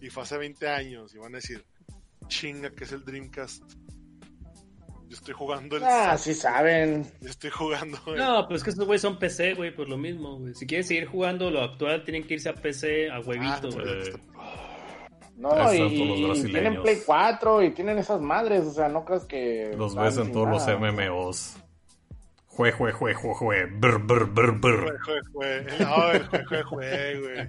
[0.00, 1.14] y fue hace 20 años.
[1.14, 1.64] Y van a decir,
[2.28, 3.62] chinga, que es el Dreamcast?
[5.06, 5.84] Yo estoy jugando el...
[5.84, 7.06] Ah, sí saben.
[7.20, 8.16] Yo estoy jugando el...
[8.16, 10.54] No, pues que estos güeyes son PC, güey, por lo mismo, güey.
[10.54, 14.08] Si quieren seguir jugando lo actual, tienen que irse a PC, a huevito, Ah, güey.
[14.08, 14.12] Eh,
[15.36, 19.74] No, y, y- tienen Play 4 y tienen esas madres, o sea, no crees que...
[19.76, 20.66] los ves en todos los.
[20.80, 21.56] MMOs.
[22.56, 23.66] Jue, jue, jue, jue, jue.
[23.66, 24.80] Brr, brr, brr, brr.
[24.80, 25.78] Jue, jue, jue.
[25.80, 27.48] No, el jue, jue, jue, güey.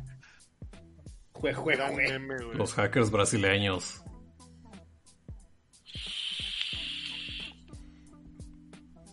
[1.33, 1.95] Jue, jue, jue.
[1.95, 2.57] meme, güey.
[2.57, 4.01] Los hackers brasileños.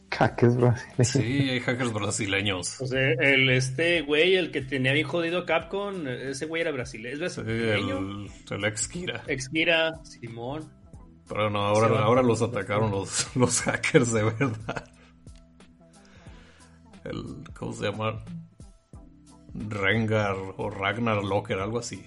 [0.09, 1.09] Caques brasileños.
[1.09, 1.21] Sí,
[1.51, 2.81] hay hackers brasileños.
[2.81, 6.71] O sea, el este güey, el que tenía bien jodido a Capcom, ese güey era
[6.71, 7.25] brasileño.
[7.27, 7.99] ¿Es Sí, brasileño?
[7.99, 9.23] el, el ex Kira.
[9.27, 10.71] Exkira, Simón.
[11.29, 14.85] Pero no, ahora, ahora los atacaron los, los hackers de verdad.
[17.05, 18.25] El, ¿cómo se llama?
[19.55, 22.05] Rengar o Ragnar Locker, algo así.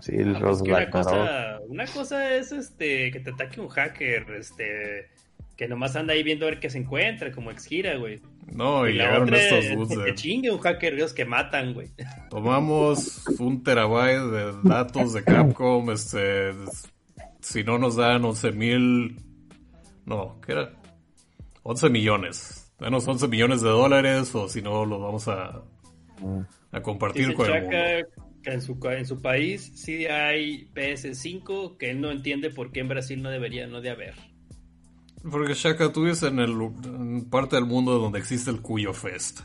[0.00, 4.30] Sí, el Ah, pues una cosa, una cosa es este que te ataque un hacker,
[4.38, 5.08] este
[5.56, 8.20] que nomás anda ahí viendo a ver qué se encuentra, como Exkira, güey.
[8.52, 10.14] No, y, Y la otra estos que de...
[10.14, 11.90] chingue un hacker, Dios, que matan, güey.
[12.28, 16.52] Tomamos un terabyte de datos de Capcom, este...
[17.40, 19.16] Si no nos dan 11 mil...
[20.04, 20.72] No, ¿qué era?
[21.62, 22.65] 11 millones.
[22.78, 25.62] Danos 11 millones de dólares o si no los vamos a,
[26.72, 27.76] a compartir Dice con el mundo.
[28.42, 32.80] que en su, en su país sí hay PS5, que él no entiende por qué
[32.80, 34.14] en Brasil no debería, no de haber.
[35.28, 39.40] Porque Shaka, tú vives en, el, en parte del mundo donde existe el Cuyo Fest.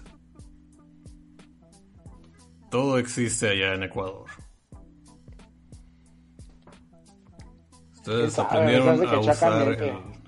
[2.70, 4.26] Todo existe allá en Ecuador.
[7.96, 9.78] Ustedes aprendieron a usar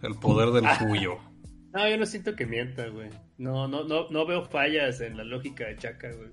[0.02, 1.33] el poder del Cuyo.
[1.74, 3.10] No, yo no siento que mienta, güey.
[3.38, 6.30] No, no, no, no veo fallas en la lógica de Chaka, güey.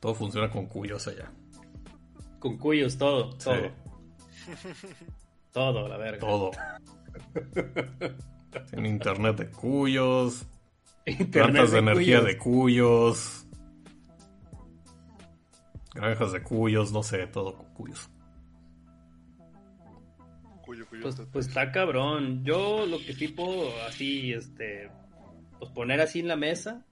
[0.00, 1.30] Todo funciona con Cuyos allá.
[2.38, 3.70] Con cuyos, todo, Sí, todo.
[5.52, 6.20] Todo, la verga.
[6.20, 6.50] todo.
[8.76, 10.46] Internet de Cuyos,
[11.04, 12.24] Internet plantas de energía cuyos.
[12.26, 13.46] de Cuyos,
[15.94, 18.08] granjas de Cuyos, no sé, todo con Cuyos.
[20.68, 22.44] Cuyo, cuyo, Pues, pues está cabrón.
[22.44, 24.90] Yo lo que tipo así, este,
[25.58, 26.84] pues poner así en la mesa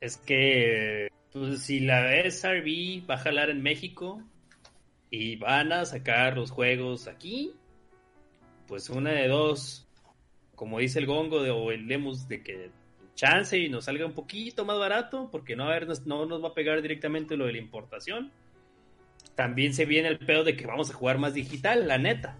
[0.00, 4.22] es que pues, si la SRB va a jalar en México
[5.10, 7.52] y van a sacar los juegos aquí,
[8.66, 9.86] pues una de dos,
[10.54, 12.70] como dice el Gongo de, o el Lemus, de que
[13.14, 16.48] chance y nos salga un poquito más barato, porque no, a ver, no nos va
[16.48, 18.32] a pegar directamente lo de la importación.
[19.34, 22.38] También se viene el pedo de que vamos a jugar más digital, la neta.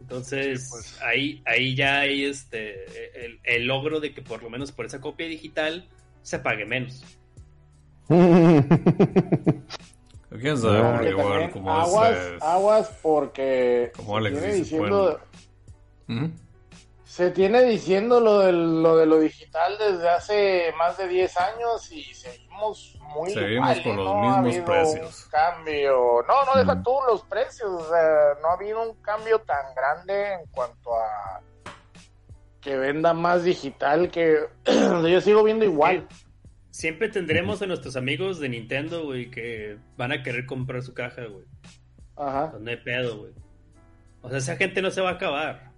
[0.00, 1.02] Entonces, Sí, pues.
[1.02, 5.00] ahí, ahí ya hay este el, el logro de que por lo menos por esa
[5.00, 5.88] copia digital
[6.22, 7.04] se pague menos.
[10.40, 10.82] ¿Quién sabe?
[10.82, 15.20] No, porque igual, como aguas, es, aguas porque como se Alex tiene dice, diciendo,
[16.06, 16.26] ¿Mm?
[17.18, 21.90] Se tiene diciendo lo, del, lo de lo digital desde hace más de 10 años
[21.90, 23.96] y seguimos muy Seguimos igual, con ¿eh?
[23.96, 25.24] los No ha mismos habido precios.
[25.24, 26.24] un cambio.
[26.28, 26.82] No, no deja Mm.
[26.84, 31.40] tú los precios, o sea, no ha habido un cambio tan grande en cuanto a
[32.60, 34.38] que venda más digital que
[35.10, 36.06] yo sigo viendo igual.
[36.70, 41.24] Siempre tendremos a nuestros amigos de Nintendo, güey, que van a querer comprar su caja,
[41.24, 41.46] güey.
[42.16, 42.52] Ajá.
[42.60, 43.32] No hay pedo, güey.
[44.22, 45.72] O sea, esa gente no se va a acabar.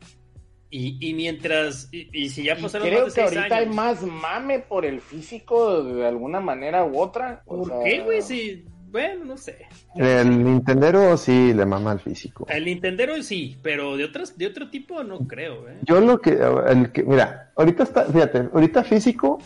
[0.70, 3.64] Y, y mientras, y, y si ya Y pasaron creo más que seis ahorita hay
[3.64, 7.42] años, más mame por el físico de alguna manera u otra.
[7.46, 8.22] o ¿por sea, qué, güey?
[8.22, 9.66] Si, bueno, no sé.
[9.96, 12.46] El Nintendero sí le mama al físico.
[12.48, 15.78] El Nintendero sí, pero de otras, de otro tipo no creo, ¿eh?
[15.82, 16.38] Yo lo que,
[16.68, 19.40] el que, mira, ahorita está, fíjate, ahorita físico,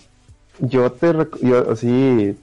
[0.60, 2.36] yo te, yo sí,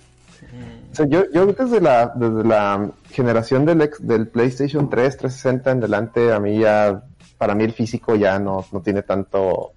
[0.91, 5.71] o sea, yo, yo desde la, desde la generación del, ex- del PlayStation 3, 360
[5.71, 7.03] en delante, a mí ya,
[7.41, 9.72] para mí el físico ya no, no tiene tanto,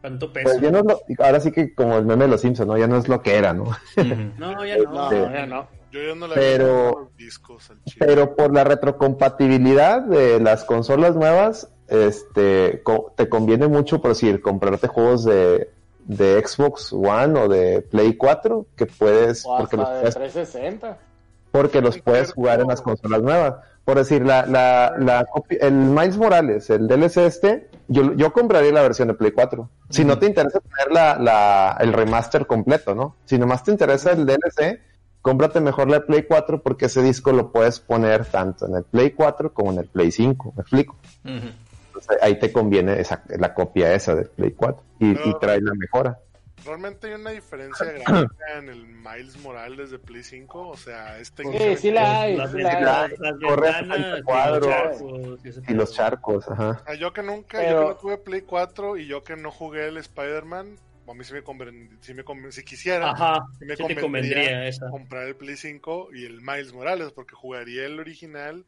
[0.00, 0.60] Tanto pues peso.
[0.60, 2.78] ya no es lo- ahora sí que como el meme de los Simpsons, ¿no?
[2.78, 3.64] Ya no es lo que era, ¿no?
[4.38, 4.92] No, ya no.
[4.92, 5.16] No, Sí.
[5.16, 5.66] ya no.
[5.90, 7.96] Yo ya no le Pero- discos al chile.
[8.06, 14.40] Pero por la retrocompatibilidad de las consolas nuevas, este, co- te conviene mucho, por decir,
[14.40, 15.70] comprarte juegos de,
[16.04, 20.14] de Xbox One o de Play 4, que puedes, O porque los hasta de puedes,
[20.32, 20.98] 360.
[21.50, 23.54] porque los puedes jugar en las consolas nuevas.
[23.84, 28.72] Por decir, la, la, la copia- el Miles Morales, el DLC este, yo, yo compraría
[28.72, 29.68] la versión de Play 4.
[29.90, 33.16] Si no te interesa tener la, la, el remaster completo, ¿no?
[33.26, 34.80] Si nomás te interesa el DLC,
[35.20, 38.84] cómprate mejor la de Play 4 porque ese disco lo puedes poner tanto en el
[38.84, 40.96] Play 4 como en el Play 5, ¿me explico?
[41.88, 45.74] Entonces, ahí te conviene esa, la copia esa del Play 4 y, y trae la
[45.74, 46.18] mejora.
[46.64, 50.68] Realmente hay una diferencia gráfica en el Miles Morales de Play 5.
[50.68, 52.82] O sea, este Sí, sí la hay, Las, sí la hay.
[52.84, 54.60] las, ventanas, el y cuadro.
[54.60, 56.70] los charcos, y Y los charcos, ajá.
[56.70, 59.36] O sea, yo que nunca, Pero- yo que no tuve Play 4 y yo que
[59.36, 60.76] no jugué el Spider-Man,
[61.06, 64.66] a mí sí me conven, sí me conven- si quisiera, Ajá, sí me convendría convendría
[64.68, 64.88] esa.
[64.88, 68.64] comprar el Play 5 y el Miles Morales, porque jugaría el original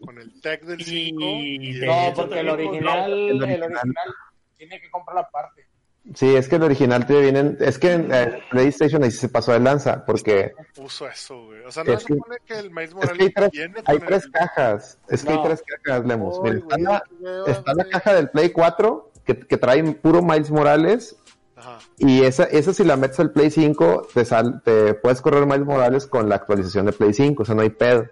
[0.00, 1.22] con el tech del Y 5.
[1.22, 3.62] Y, de No, hecho, porque el también- original, el el original.
[3.74, 4.14] original
[4.56, 5.67] tiene que comprar la parte.
[6.14, 9.52] Sí, es que el original te vienen, es que en eh, PlayStation ahí se pasó
[9.52, 11.60] de lanza, porque puso eso, güey.
[11.64, 13.50] O sea, no Es se que- supone que el Miles es Morales que hay tres,
[13.50, 14.30] viene hay tres el...
[14.32, 16.40] cajas, es que hay tres cajas, Lemos.
[16.42, 17.02] Mira, está, la,
[17.46, 21.16] está la caja del Play 4 que, que trae puro Miles Morales
[21.56, 21.78] Ajá.
[21.98, 25.66] y esa, esa si la metes al Play 5 te, sal, te puedes correr Miles
[25.66, 28.06] Morales con la actualización de Play 5, o sea, no hay pedo.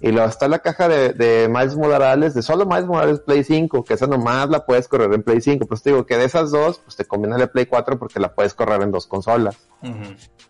[0.00, 3.84] Y luego está la caja de, de Miles Morales, de solo Miles Morales Play 5,
[3.84, 5.66] que esa nomás la puedes correr en Play 5.
[5.66, 8.32] Pues te digo que de esas dos, pues te conviene la Play 4 porque la
[8.32, 9.56] puedes correr en dos consolas.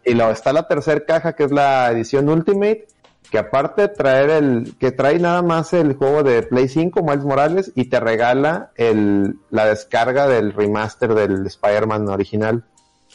[0.05, 2.89] Y luego está la tercera caja que es la edición Ultimate,
[3.31, 7.25] que aparte de traer el, que trae nada más el juego de Play 5, Miles
[7.25, 12.65] Morales, y te regala el, la descarga del remaster del Spider-Man original.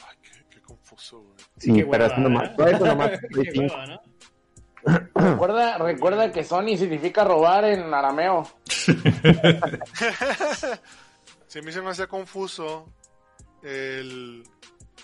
[0.08, 1.34] Ay, qué, qué confuso, güey.
[1.58, 2.72] Sí, Qué pero hueva, es nomás, ¿eh?
[2.74, 3.74] eso nomás Play Qué 5.
[3.74, 4.02] hueva, ¿no?
[5.16, 8.48] Recuerda, recuerda que Sony significa robar en arameo.
[11.48, 12.92] Sí, a mí se me hacía confuso
[13.62, 14.44] el...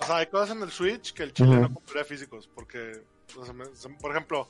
[0.02, 1.60] O sea, hay cosas en el Switch que el chile Ujú.
[1.62, 3.04] no compraría físicos, porque,
[3.38, 4.48] o sea, me- se- por ejemplo,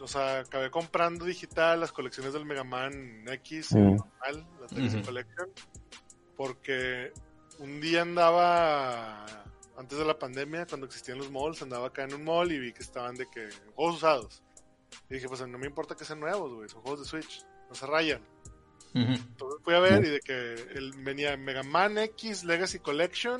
[0.00, 5.04] o sea, acabé comprando digital las colecciones del Mega Man X, normal, la X Ujú.
[5.06, 5.48] Collection,
[6.36, 7.12] porque
[7.58, 9.24] un día andaba,
[9.78, 12.72] antes de la pandemia, cuando existían los malls, andaba acá en un mall y vi
[12.72, 14.42] que estaban de que, juegos usados.
[15.08, 17.74] Y dije, pues no me importa que sean nuevos, güey, son juegos de Switch, no
[17.74, 18.20] se rayan.
[18.94, 23.38] Entonces fui a ver y de que el, venía Mega Man X Legacy Collection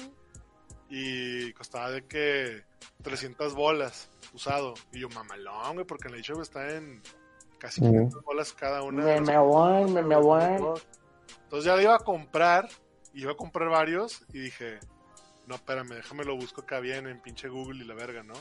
[0.88, 2.62] y costaba de que
[3.02, 4.74] 300 bolas usado.
[4.92, 7.02] Y yo, mamalón, güey, porque en la eShop está en
[7.58, 7.90] casi Ujú.
[7.90, 9.02] 500 bolas cada una.
[9.02, 10.52] Me, me aguan, me, me aguan.
[11.42, 12.68] Entonces ya la iba a comprar,
[13.12, 14.78] y iba a comprar varios y dije,
[15.48, 18.34] no, espérame, déjame lo busco acá bien en pinche Google y la verga, ¿no?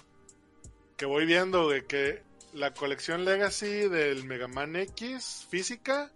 [0.98, 2.22] Que voy viendo, güey, que
[2.54, 6.12] la colección Legacy del Mega Man X física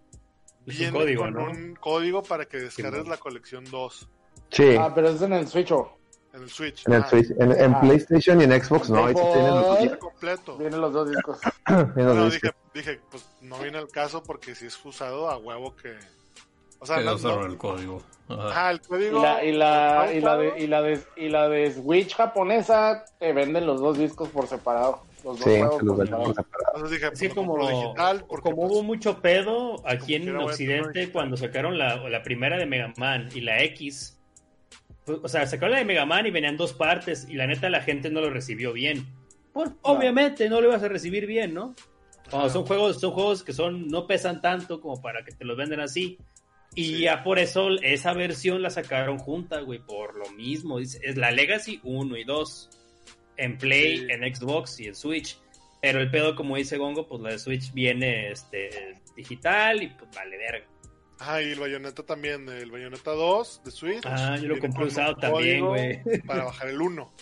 [0.66, 1.44] Es un viene código, con ¿no?
[1.46, 4.10] un código para que descargues la colección 2
[4.52, 5.72] Sí, Ah, pero es en el Switch.
[5.72, 5.98] oh.
[6.34, 6.86] en el Switch.
[6.88, 7.82] en el Ah, Switch, en, en Ah.
[7.82, 10.58] PlayStation y en Xbox no, ahí sí tienen los, completo.
[10.58, 11.40] Vienen los dos discos.
[11.96, 15.98] los dije, dije, pues no viene al caso porque si es usado a huevo que...
[16.80, 18.02] O sea, no, no- el código.
[18.40, 18.74] Ajá.
[18.74, 22.16] Y la, y la, ¿está y la, de, y la de, y la de Switch
[22.16, 25.04] japonesa te venden los dos discos por separado.
[25.24, 26.34] Los dos Sí, juegos los por separado.
[26.34, 26.46] por.
[26.76, 30.36] Entonces dije, pues, no como, compro digital porque como pues, hubo mucho pedo aquí en
[30.36, 34.18] Occidente cuando sacaron la, la primera de Mega Man y la X,
[35.06, 37.70] pues, o sea, sacaron la de Mega Man y venían dos partes y la neta
[37.70, 39.06] la gente no lo recibió bien.
[39.54, 41.76] Pues obviamente no lo ibas a recibir bien, ¿no?
[42.30, 45.58] Cuando son juegos, son juegos que son, no pesan tanto como para que te los
[45.58, 46.18] venden así.
[46.76, 47.00] Y Sí.
[47.02, 50.80] ya por eso esa versión la sacaron junta, güey, por lo mismo.
[50.80, 52.70] Es, es la Legacy 1 y 2
[53.38, 54.08] en Play, Sí.
[54.10, 55.38] en Xbox y en Switch.
[55.82, 58.70] Pero el pedo, como dice Gongo, pues la de Switch viene este
[59.16, 60.66] digital y pues vale verga.
[61.20, 64.02] Ajá, y el Bayonetta también, el Bayonetta 2 de Switch.
[64.06, 66.02] Ah, yo lo compré usado también, güey.
[66.26, 67.14] Para bajar el 1.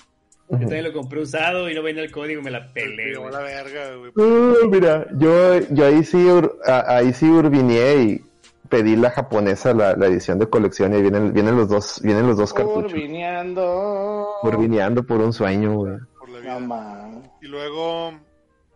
[0.51, 3.39] Yo también lo compré usado y no venía el código, me la Me pelé, la
[3.39, 4.11] verga, güey.
[4.15, 6.17] Uh, mira, yo, yo ahí sí,
[6.65, 8.21] ahí sí urbineé y
[8.69, 12.37] pedí la japonesa, la, la edición de colección y vienen, vienen los dos, vienen los
[12.37, 12.93] dos cartuchos.
[12.93, 14.29] Urbineando.
[14.43, 15.97] Urbineando por un sueño, güey.
[16.19, 17.31] Por la No, vida.
[17.41, 18.13] Y luego,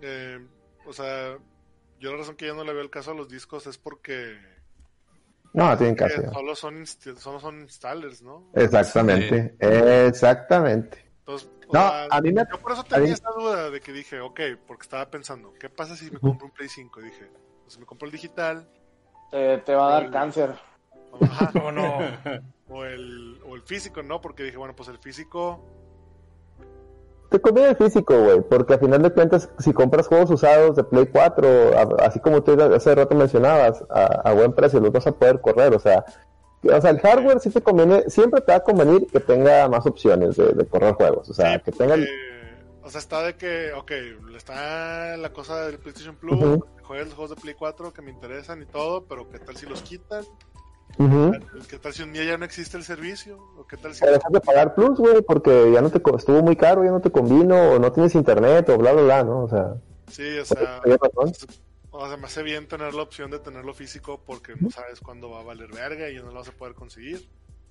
[0.01, 0.39] eh,
[0.85, 1.37] o sea,
[1.99, 4.37] yo la razón que ya no le veo el caso a los discos es porque
[5.53, 6.21] No, tienen que caso.
[6.23, 6.31] ya.
[6.31, 8.49] solo son, solo son installers, ¿no?
[8.53, 11.11] Exactamente, exactamente.
[11.19, 13.93] Entonces, No, sea, a mí me- yo por eso tenía mí- esa duda de que
[13.93, 16.99] dije, ok, porque estaba pensando, ¿qué pasa si me compro un Play 5?
[17.01, 17.29] Y dije,
[17.63, 18.67] pues me compro el digital,
[19.33, 20.51] Te, te va a dar cáncer.
[21.11, 21.97] o, ajá, ¿Cómo no?
[22.69, 24.21] o el, o el físico, ¿no?
[24.21, 25.59] Porque dije, bueno, pues el físico,
[27.29, 30.83] Te conviene el físico, güey, porque a final de cuentas, si compras juegos usados de
[30.83, 35.07] Play 4, a- así como tú hace rato mencionabas, a, a buen precio, los vas
[35.07, 36.05] a poder correr, o sea,
[36.63, 39.83] o sea, el hardware sí te conviene, siempre te va a convenir que tenga más
[39.87, 42.01] opciones de, de correr juegos, o sea, sí, que tengan...
[42.01, 42.32] porque
[42.83, 43.91] O sea, está de que, ok,
[44.35, 48.61] está la cosa del PlayStation Plus, juegas los juegos de Play 4 que me interesan
[48.61, 50.25] y todo, pero ¿qué tal si los quitan?
[51.69, 53.37] ¿Qué tal si un día ya no existe el servicio?
[53.57, 54.05] ¿O qué tal si...
[54.05, 57.11] Dejas de pagar Plus, güey, porque ya no te estuvo muy caro, ya no te
[57.11, 59.43] convino, o no tienes internet, o bla, bla, bla, ¿no?
[59.43, 59.75] O sea,
[60.13, 61.33] Sí, o sea, tienes razón.
[61.89, 65.31] o sea, me hace bien tener la opción de tenerlo físico porque no sabes cuándo
[65.31, 67.27] va a valer verga y ya no lo vas a poder conseguir.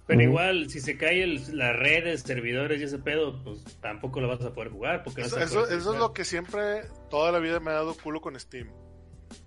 [0.06, 4.28] Pero igual, si se cae el, las redes, servidores y ese pedo, pues tampoco lo
[4.28, 5.04] vas a poder jugar.
[5.04, 7.70] Porque no Eso, se eso, puede eso es lo que siempre, toda la vida me
[7.70, 8.68] ha dado culo con Steam.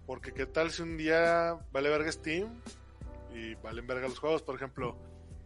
[0.05, 2.61] Porque qué tal si un día vale verga Steam
[3.33, 4.41] y valen verga los juegos.
[4.41, 4.97] Por ejemplo,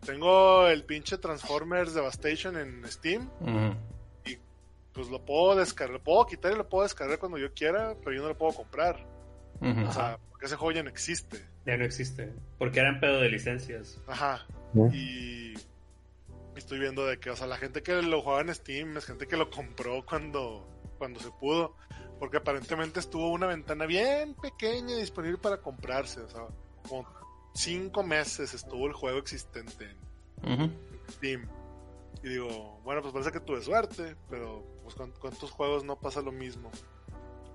[0.06, 3.30] tengo el pinche Transformers Devastation en Steam.
[3.42, 3.76] Ujú.
[4.94, 8.16] Pues lo puedo descargar, lo puedo quitar y lo puedo descargar cuando yo quiera, pero
[8.16, 9.06] yo no lo puedo comprar.
[9.62, 11.46] O sea, porque ese juego ya no existe.
[11.66, 12.34] Ya no existe.
[12.58, 14.02] Porque eran pedo de licencias.
[14.08, 14.46] Ajá.
[14.94, 15.54] Y
[16.56, 19.28] estoy viendo de que, o sea, la gente que lo jugaba en Steam es gente
[19.28, 20.68] que lo compró cuando,
[20.98, 21.76] cuando se pudo.
[22.20, 26.22] Porque aparentemente estuvo una ventana bien pequeña disponible para comprarse.
[26.22, 26.48] O sea,
[26.88, 27.08] como
[27.54, 29.96] cinco meses estuvo el juego existente
[30.44, 30.90] en.
[31.10, 31.50] Steam.
[32.24, 36.22] Y digo, bueno, pues parece que tuve suerte, pero pues con cuántos juegos no pasa
[36.22, 36.70] lo mismo.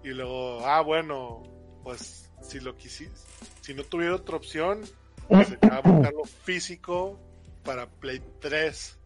[0.02, 1.42] Y luego, ah, bueno,
[1.82, 3.20] pues si lo quisiste,
[3.60, 4.82] si no tuviera otra opción,
[5.28, 7.18] pues sería buscarlo físico
[7.64, 8.98] para Play 3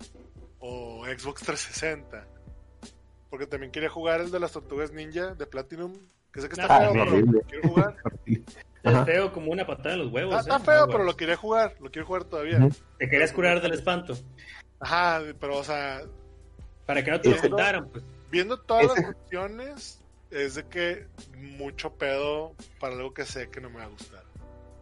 [0.60, 2.26] o Xbox 360.
[3.30, 5.92] Porque también quería jugar el de las tortugas ninja de Platinum,
[6.32, 7.96] que sé que está Ah, feo, pero lo quiero jugar.
[8.84, 9.00] Ajá.
[9.00, 10.34] Es feo como una patada en los huevos.
[10.38, 10.56] Está, ¿eh?
[10.58, 12.68] está feo, Ah, pero lo quería jugar, lo quiero jugar todavía.
[12.98, 14.16] Te querías curar del espanto.
[14.80, 16.00] Ajá, pero o sea,
[16.86, 18.04] Para que no te lo contaran, pues.
[18.30, 20.00] viendo todas Ese- las opciones,
[20.30, 24.22] es de que mucho pedo para algo que sé que no me va a gustar.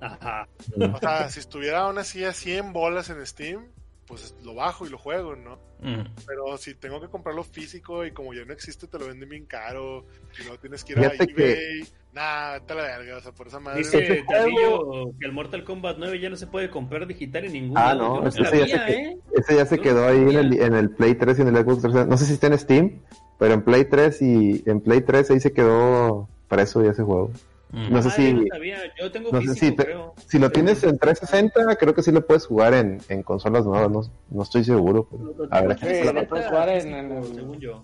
[0.00, 0.48] Ajá.
[0.94, 3.66] O sea, si estuviera aún así a 100 bolas en Steam,
[4.06, 5.54] pues lo bajo y lo juego, ¿no?
[5.80, 6.08] Ujú.
[6.26, 9.46] Pero si tengo que comprarlo físico y como ya no existe, te lo venden bien
[9.46, 10.06] caro
[10.42, 11.88] y no tienes que ir a Fíjate eBay.
[12.12, 13.78] Nah, vete a la verga, o sea, por esa madre.
[13.80, 17.52] Dice Ese Davillo que el Mortal Kombat 9 ya no se puede comprar digital en
[17.52, 19.18] ningún Ah, no, no ese ya se que- ¿eh?
[19.34, 21.82] Ese ya se quedó ahí en el, en el Play 3 y en el Xbox
[21.82, 22.06] 360.
[22.10, 23.02] No sé si está en Steam,
[23.38, 27.32] pero en Play 3 y en Play 3 ahí se quedó preso ya ese juego.
[27.72, 28.78] No sé Ah, si- yo no sabía.
[28.98, 30.14] Yo tengo no sé si te- creo.
[30.28, 33.90] Si lo tienes en 360, creo que sí lo puedes jugar en, en consolas nuevas,
[33.90, 35.06] no, no estoy seguro.
[35.10, 37.82] pero- Lo- lo a ver, sí, lo puedes jugar en- el- Según yo.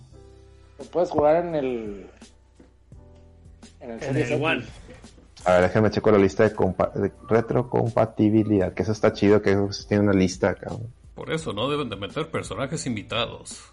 [0.79, 2.07] Lo puedes jugar en el.
[3.81, 4.43] En el, En.
[4.43, 4.65] One.
[5.45, 9.51] A ver, déjame checo la lista de, compa- de retrocompatibilidad, que eso está chido, que
[9.53, 10.93] eso tiene una lista, cabrón.
[11.17, 13.72] Por eso no deben de meter personajes invitados.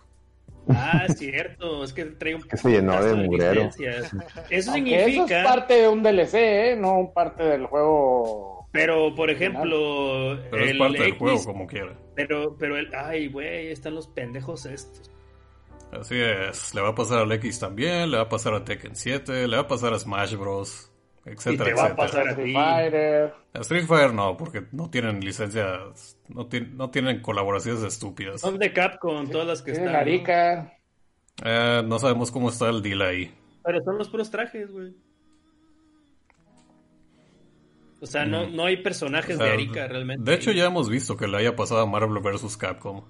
[0.69, 1.83] Ah, es cierto.
[1.83, 3.69] Es que trae un Que se llenó de mugrero.
[3.69, 5.41] Eso Aunque eso significa.
[5.41, 6.75] es parte de un DLC, ¿eh?
[6.77, 8.67] No parte del juego.
[8.71, 11.93] Pero, por ejemplo, Pero es el parte del X, juego como quiera.
[12.15, 12.93] Pero, pero el.
[12.93, 15.09] Ay, güey, están los pendejos estos.
[15.91, 18.95] Así es, le va a pasar al X también, le va a pasar a Tekken
[18.95, 20.88] 7, le va a pasar a Smash Bros,
[21.31, 22.53] etcétera, Y te va a pasar a Street.
[22.53, 23.33] Fighter.
[23.53, 28.41] A Street Fighter no, porque no tienen licencias, no, tien- no tienen colaboraciones estúpidas.
[28.41, 29.91] Son de Capcom, todas las que están.
[29.93, 29.97] ¿no?
[29.99, 30.73] Arica.
[31.43, 33.33] Eh, no sabemos cómo está el deal ahí.
[33.63, 34.93] Pero son los puros trajes, güey.
[38.01, 40.23] O sea, no, no hay personajes O sea, de Arica realmente.
[40.29, 42.55] De hecho, ya hemos visto que le haya pasado a Marvel vs.
[42.55, 43.03] Capcom.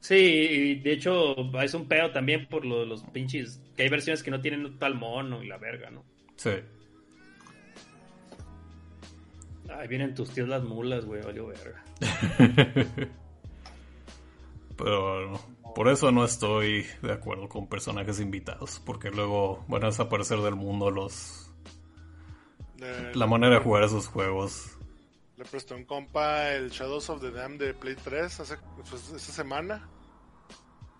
[0.00, 3.60] Sí, y de hecho es un pedo también por lo- los pinches.
[3.76, 6.04] Que hay versiones que no tienen tal mono y la verga, ¿no?
[6.36, 6.50] Sí.
[9.78, 11.84] Ay, vienen tus tíos las mulas, güey, valió verga.
[14.76, 15.32] Pero
[15.74, 20.56] por eso no estoy de acuerdo con personajes invitados, porque luego van a desaparecer del
[20.56, 21.50] mundo los
[22.80, 24.78] Eh, la manera de jugar esos juegos.
[25.36, 29.10] Le presté a un compa el Shadows of the Dam de Play 3 hace, pues,
[29.10, 29.88] esta semana.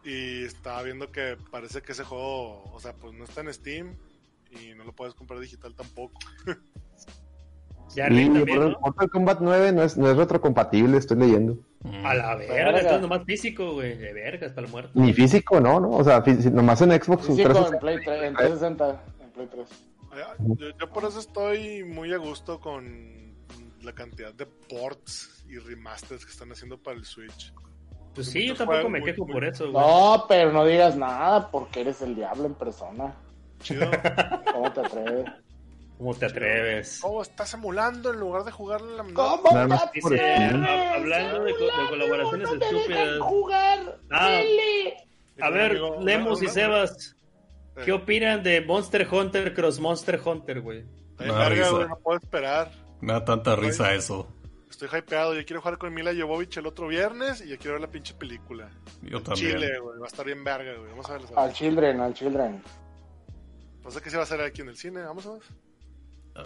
[0.04, 3.96] Y estaba viendo que parece que ese juego, o sea, pues no está en Steam
[4.50, 6.18] y no lo puedes comprar digital tampoco.
[7.94, 8.80] Ya Y también, Mortal ¿no?
[8.80, 11.58] Mortal Kombat 9 no es, no es retrocompatible, estoy leyendo.
[11.82, 12.06] Mm.
[12.06, 12.78] A la verga, Verga.
[12.78, 13.96] entonces nomás físico, güey.
[13.96, 14.90] De verga, hasta el muerto.
[14.94, 17.74] Ni físico, no, no, o sea, nomás en Xbox Físico 360.
[17.74, 19.02] en Play 3, en 360.
[19.22, 19.68] En Play 3.
[19.68, 23.34] Eh, Yo, yo por eso estoy muy a gusto con
[23.82, 27.52] la cantidad de ports y remasters que están haciendo para el Switch.
[28.14, 29.84] Pues sí, yo tampoco me muy- quejo muy- por eso, güey.
[29.84, 33.14] No, pero no digas nada porque eres el diablo en persona.
[33.60, 33.88] Chido.
[34.52, 35.24] ¿Cómo te atreves?
[36.00, 36.98] ¿Cómo te atreves?
[37.02, 41.64] ¿Cómo estás emulando en lugar de jugarle la ¿Cómo te Dice, hab- hablando de, co-
[41.64, 43.20] de colaboraciones No te estúpidas.
[43.20, 43.98] jugar.
[44.10, 44.40] Ah.
[45.42, 47.14] A ver, Amigo, Lemus y Sebas,
[47.76, 50.84] Eh, ¿qué opinan de Monster Hunter Cross Monster Hunter, güey?
[51.18, 51.28] güey,
[51.86, 52.72] no puedo esperar.
[53.02, 54.26] Me da tanta risa eso.
[54.70, 55.34] estoy hypeado.
[55.34, 58.14] Yo quiero jugar con Mila Jovovich el otro viernes y yo quiero ver la pinche
[58.14, 58.70] película.
[59.02, 59.52] Yo también.
[59.58, 59.98] Chile, güey.
[59.98, 60.88] Va a estar bien verga, güey.
[60.92, 61.28] Vamos a verla.
[61.36, 62.62] Al Children, al Children.
[63.84, 65.02] No sé qué se va a hacer aquí en el cine.
[65.02, 65.42] Vamos a ver.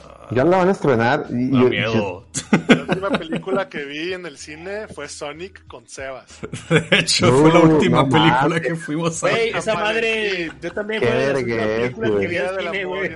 [0.02, 1.26] Ah, Ya la van a estrenar.
[1.30, 2.26] y yo- miedo.
[2.68, 6.40] La última película que vi en el cine fue Sonic con Sebas.
[6.70, 9.56] De hecho, fue la última no película que fuimos a ver.
[9.56, 10.50] esa madre.
[10.60, 13.10] Yo también fue de las películas que vi al cine, güey.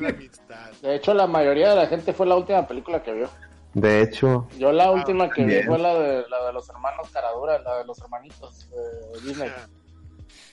[0.82, 3.30] hecho, la mayoría de la gente fue la última película que vio.
[3.74, 7.58] De hecho, Yo la última que vi fue la de, la de los hermanos Caradura,
[7.60, 9.50] la de los hermanitos de Disney.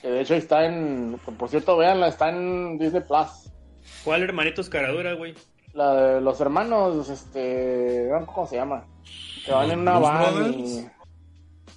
[0.02, 3.50] Que de hecho está en, por cierto, véanla, está en Disney Plus.
[4.04, 5.34] ¿Cuál hermanitos caradura, güey?
[5.76, 8.84] La de los hermanos, este, ¿cómo se llama?
[9.44, 10.56] Que van en una ¿Blues van Brothers?
[10.56, 10.86] y...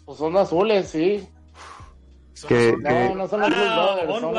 [0.05, 1.27] Pues son azules, sí.
[2.47, 4.33] que, No, que- no son los Blues Ah, Brothers, son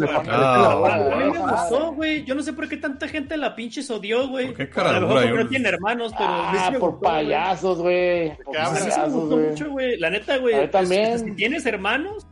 [0.00, 0.10] los-.
[0.28, 1.52] Ah, A mí me madre.
[1.52, 2.24] gustó, güey.
[2.24, 4.48] Yo no sé por qué tanta gente la pinches odió, güey.
[4.48, 5.20] ¿Por qué A lo caradura?
[5.20, 8.36] mejor no tiene hermanos, pero Ah, por gustó, payasos, güey.
[8.42, 9.48] Por ¿Qué A mí sí me payasos, gustó güey.
[9.50, 9.98] mucho, güey.
[9.98, 10.54] La neta, güey.
[10.54, 11.18] A mí es- también.
[11.20, 12.26] Si tienes hermanos,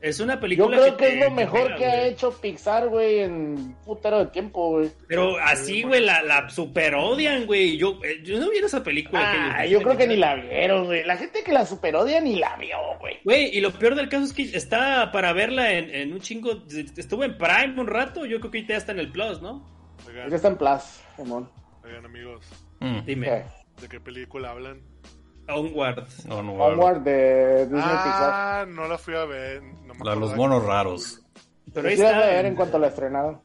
[0.00, 3.74] es una Yo película creo que es lo mejor que ha hecho Pixar, güey, en
[3.84, 4.90] putero de tiempo, güey.
[5.08, 7.76] Pero así, güey, la, la super odian, güey.
[7.76, 9.20] Yo, eh, yo no vi esa película.
[9.54, 11.04] Ah, que- yo creo que ni la vieron, güey.
[11.04, 13.18] La gente que la superodia ni la vio, güey.
[13.24, 16.62] Güey, y lo peor del caso es que está para verla en, en un chingo.
[16.96, 18.24] Estuvo en Prime un rato.
[18.26, 19.66] Yo creo que ahorita ya está en el Plus, ¿no?
[20.06, 21.50] Ya Oigan, está en Plus, Simón.
[21.84, 22.46] oigan, amigos,
[22.80, 23.42] Mm, Dime.
[23.80, 24.80] ¿de qué película hablan?
[25.48, 26.04] Onward.
[26.26, 26.52] bueno.
[26.54, 28.30] Onward de Disney Pixar.
[28.32, 29.62] Ah, no la fui a ver.
[29.62, 31.22] No me La los monos raros.
[31.72, 32.18] Pero ahí está.
[32.18, 33.40] ver en cuanto la estrenaron.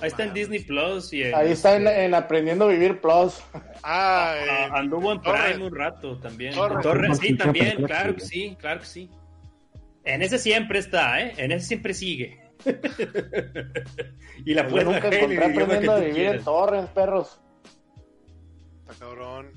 [0.00, 1.12] Ahí está en Disney Plus.
[1.14, 3.42] Y en- Ahí está en, en Aprendiendo a Vivir Plus.
[3.82, 4.34] Ah,
[4.68, 5.20] en- anduvo en.
[5.20, 6.54] Prime un rato también.
[6.54, 6.82] Torrent.
[6.82, 9.10] Torrent, sí, también, claro que sí, claro que sí.
[10.04, 11.32] En ese siempre está, ¿eh?
[11.38, 12.40] En ese siempre sigue.
[14.44, 17.40] y la puedes nunca encontré Aprendiendo a Vivir en torres, perros.
[18.88, 19.50] Está cabrón.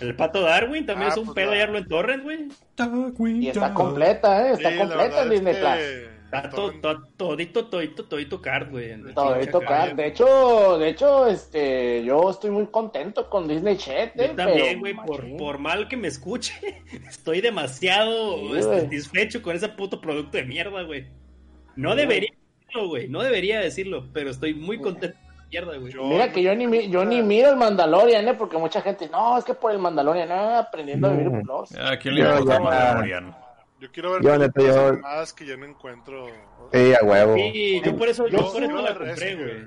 [0.00, 2.48] El pato Darwin también Ah, es un pues pedo la- hallarlo en Torrent, güey.
[3.42, 4.52] Y está completa, ¿eh?
[4.52, 6.12] Está Sí, completa que Plus.
[6.26, 8.90] Está to- to- todito, todito, todito card, güey.
[9.52, 9.90] tocar.
[9.90, 9.94] calle.
[10.02, 14.28] De hecho, de hecho, este, yo estoy muy contento con Disney Chat, ¿eh?
[14.30, 15.24] Yo también, güey, por,
[15.58, 16.52] mal que me escuche,
[17.08, 21.06] estoy demasiado Sí, este, satisfecho con ese puto producto de mierda, güey.
[21.76, 22.30] No Sí, debería
[22.60, 25.16] decirlo, güey, no debería decirlo, pero estoy muy contento
[25.64, 25.92] güey.
[25.92, 28.34] Yo- Mira que yo ni, mi- yo ni miro el Mandalorian, ¿eh?
[28.34, 31.42] Porque mucha gente, no, es que por el Mandalorian, no, aprendiendo a vivir No.
[31.42, 31.76] Plus.
[31.78, 33.36] ¿A quién le Yo importa ya- Mandalorian?
[33.78, 36.26] Yo quiero ver Yo, neta, yo- animadas que ya no encuentro.
[36.72, 37.34] Sí, a huevo.
[37.34, 39.64] Sí, yo por eso, yo Yo por eso la compré, güey.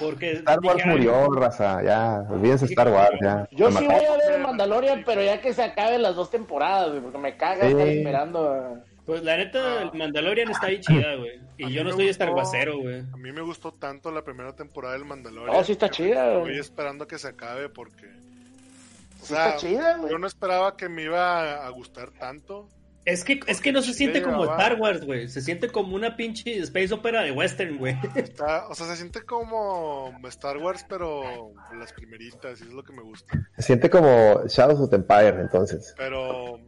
[0.00, 1.82] Porque Star Wars dije, murió, raza.
[1.82, 3.46] Ya, olvídense Star Wars, ya.
[3.52, 4.06] Yo Me sí mataron.
[4.08, 7.18] voy a ver el Mandalorian, pero ya que se acaben las dos temporadas, güey, porque
[7.18, 7.72] me caga Sí.
[7.72, 8.50] estar esperando.
[8.52, 11.40] a- Pues la neta, el Mandalorian está ahí chida, güey.
[11.68, 13.00] Y yo no soy gustó- Starguacero, güey.
[13.12, 15.56] A mí me gustó tanto la primera temporada del Mandalorian.
[15.56, 16.58] Oh, sí está chida, Estoy güey.
[16.58, 18.06] esperando que se acabe porque.
[18.06, 20.10] O Sí sea, está chida, güey.
[20.10, 22.68] yo no esperaba que me iba a gustar tanto.
[23.04, 25.26] Es que, es que no se siente como llevaba- Star Wars, güey.
[25.28, 27.96] Se siente como una pinche space opera de western, güey.
[28.14, 32.92] Está, o sea, se siente como Star Wars, pero las primeritas, y es lo que
[32.92, 33.36] me gusta.
[33.56, 35.92] Se siente como Shadows of the Empire, entonces.
[35.96, 36.60] Pero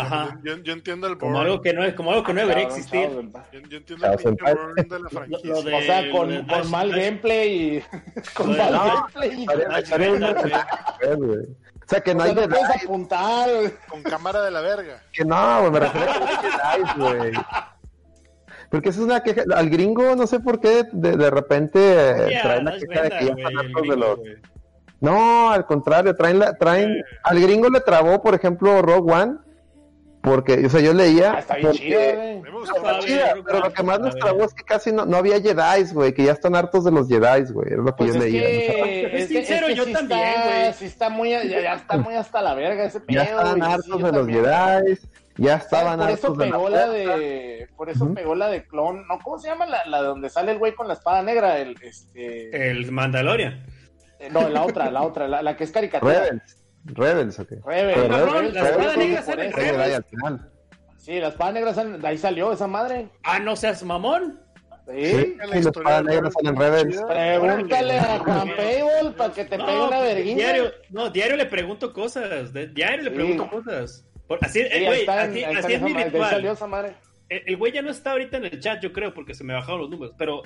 [0.00, 0.38] Ajá.
[0.42, 1.46] yo, yo entiendo el Como burn.
[1.46, 3.08] algo que no, como algo que no debería existir.
[3.52, 5.50] Yo, yo entiendo el burn de la Lo- franquicia.
[5.50, 7.82] lo de- O sea, con, el- con mal Dash- gameplay y
[8.34, 9.46] con de- mal no, gameplay.
[11.84, 13.48] O sea, que O no sea, hay no puedes apuntar.
[13.88, 15.02] Con cámara de la verga.
[15.12, 17.32] Que no, güey, me refiero a que güey.
[18.70, 19.42] Porque eso es una queja.
[19.54, 23.10] Al gringo, no sé por qué, de, de repente eh, Ya, traen la queja de
[23.10, 24.18] que ya están de gringo, los.
[25.00, 29.34] No, al contrario, traen la, traen, al gringo le trabó, por ejemplo, Rogue One,
[30.24, 32.34] porque, o sea, yo leía, Ah, está bien porque- chido, A güey.
[32.36, 34.24] mí me Está padre, chida, Rogue pero lo que más nos bien.
[34.24, 37.08] trabó es que casi no, no había Jedi, güey, que ya están hartos de los
[37.08, 38.40] Jedi, güey, es lo que Pues yo es leía.
[38.42, 40.72] que, Es es sincero, es que yo sí también, güey.
[40.72, 43.86] Sí está muy, ya, ya está muy hasta la verga ese pedo, Ya sí, hartos
[43.86, 44.44] yo de los también.
[44.44, 44.98] Jedi,
[45.36, 48.14] ya estaban Por eso hartos de pegó la la de, por eso Ujú.
[48.14, 50.74] pegó la de clon, no, ¿cómo se llama la, la de donde sale el güey
[50.74, 51.58] con la espada negra?
[51.58, 53.66] El, este, El Mandalorian.
[54.20, 56.14] eh, no, la otra, la otra, la, la que es caricatura.
[56.20, 57.50] Rebels, Rebels, ok.
[57.64, 59.76] Rebels, Pero cabrón, Rebels, la Rebels, espada negra sale en Rebels.
[59.82, 60.50] Jedi al final.
[60.98, 63.08] Sí, la espada negra, sale- de ahí salió esa madre.
[63.22, 64.40] Ah, no seas mamón.
[64.86, 65.06] Sí.
[65.06, 67.02] Sí, la espada negra sale en Rebels.
[67.08, 70.36] Pregúntale a Juan Payable para que te pegue No, una pues, verguilla.
[70.36, 72.52] diario, no, diario le pregunto cosas.
[72.52, 73.16] de- diario le Sí.
[73.16, 74.04] pregunto cosas.
[74.28, 76.30] Por- así, Sí, eh, güey, está así, es mi ritual.
[76.30, 76.94] salió esa madre.
[77.30, 79.54] El el güey ya no está ahorita en el chat, yo creo, porque se me
[79.54, 80.14] bajaron los números.
[80.18, 80.42] Pero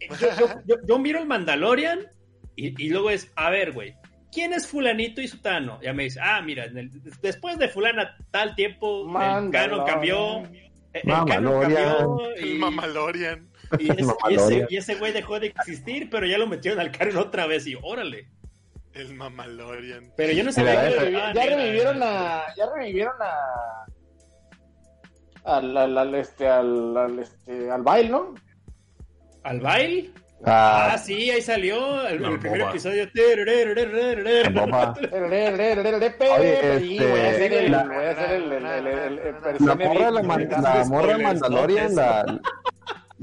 [0.20, 2.00] yo, yo, yo, yo miro el Mandalorian
[2.56, 3.94] y, y luego es, a ver, güey,
[4.34, 5.80] ¿quién es fulanito y sutano?
[5.80, 6.90] Ya me dice, ah, mira, el-
[7.22, 10.42] después de fulana tal tiempo, el canon cambió.
[10.92, 11.84] El canon Mamalorian.
[11.84, 13.48] cambió El y, Mamalorian.
[13.78, 14.66] y ese- y ese, Mamalorian.
[14.70, 17.74] y ese güey dejó de existir, pero ya lo metieron al canon otra vez y
[17.80, 18.28] órale.
[18.92, 20.12] El Mamalorian.
[20.16, 22.42] Pero yo no sabía que Ya, ya revivieron a.
[22.56, 23.34] Ya revivieron a.
[25.44, 28.34] Al, al, al, este, al, al, este, al baile, ¿no?
[29.42, 30.10] ¿Al baile?
[30.46, 33.08] Ah, Ah, sí, ahí salió el, el primer episodio.
[36.40, 36.58] Oye,
[36.98, 37.70] este, voy a hacer el.
[37.72, 37.84] la-
[39.88, 42.40] morra, de la, de- man- de- la morra de spoilers, Mandalorian, la,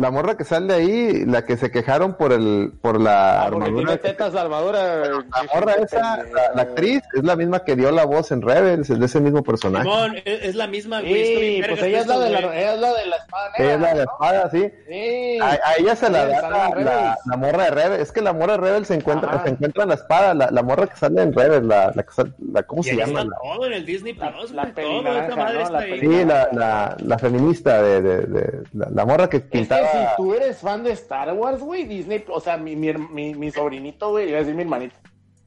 [0.01, 3.97] la morra que sale ahí, la que se quejaron por el, por la Ah, armadura.
[3.97, 4.97] tetas armadura.
[5.07, 8.89] La morra esa, la, la actriz, es la misma que dio la voz en Rebels,
[8.89, 9.83] es de ese mismo personaje.
[9.83, 11.25] Simón, es, es la misma, güey.
[11.25, 13.73] Sí, pues ella es la de la, ella es la de la espada Ella negra.
[13.75, 14.11] es la de la ¿no?
[14.11, 14.71] espada, sí.
[14.87, 15.39] Sí.
[15.41, 18.01] A, a ella se la Sí, da la, en la, la morra de Rebels.
[18.01, 19.43] Es que la morra de Rebels se encuentra, Ajá.
[19.43, 22.11] se encuentra en la espada, la, la morra que sale en Rebels, la, la, que
[22.11, 23.21] sale- la ¿cómo Y se llama?
[23.21, 25.61] está La- todo en el Disney La- Plus, la todo, madre ¿no?
[25.61, 25.99] está La ahí.
[25.99, 29.87] Sí, la, la, la feminista de, de, de- la, la morra que pintaba.
[29.91, 33.51] Si tú eres fan de Star Wars, güey, Disney, o sea, mi, mi, mi, mi
[33.51, 34.95] sobrinito, güey, iba a decir mi hermanito.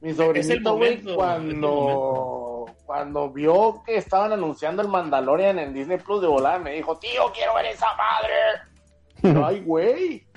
[0.01, 6.27] Mi sobrinito, güey, cuando, cuando vio que estaban anunciando el Mandalorian en Disney Plus de
[6.27, 9.43] volada, me dijo, tío, quiero ver esa madre.
[9.45, 10.27] Ay, güey.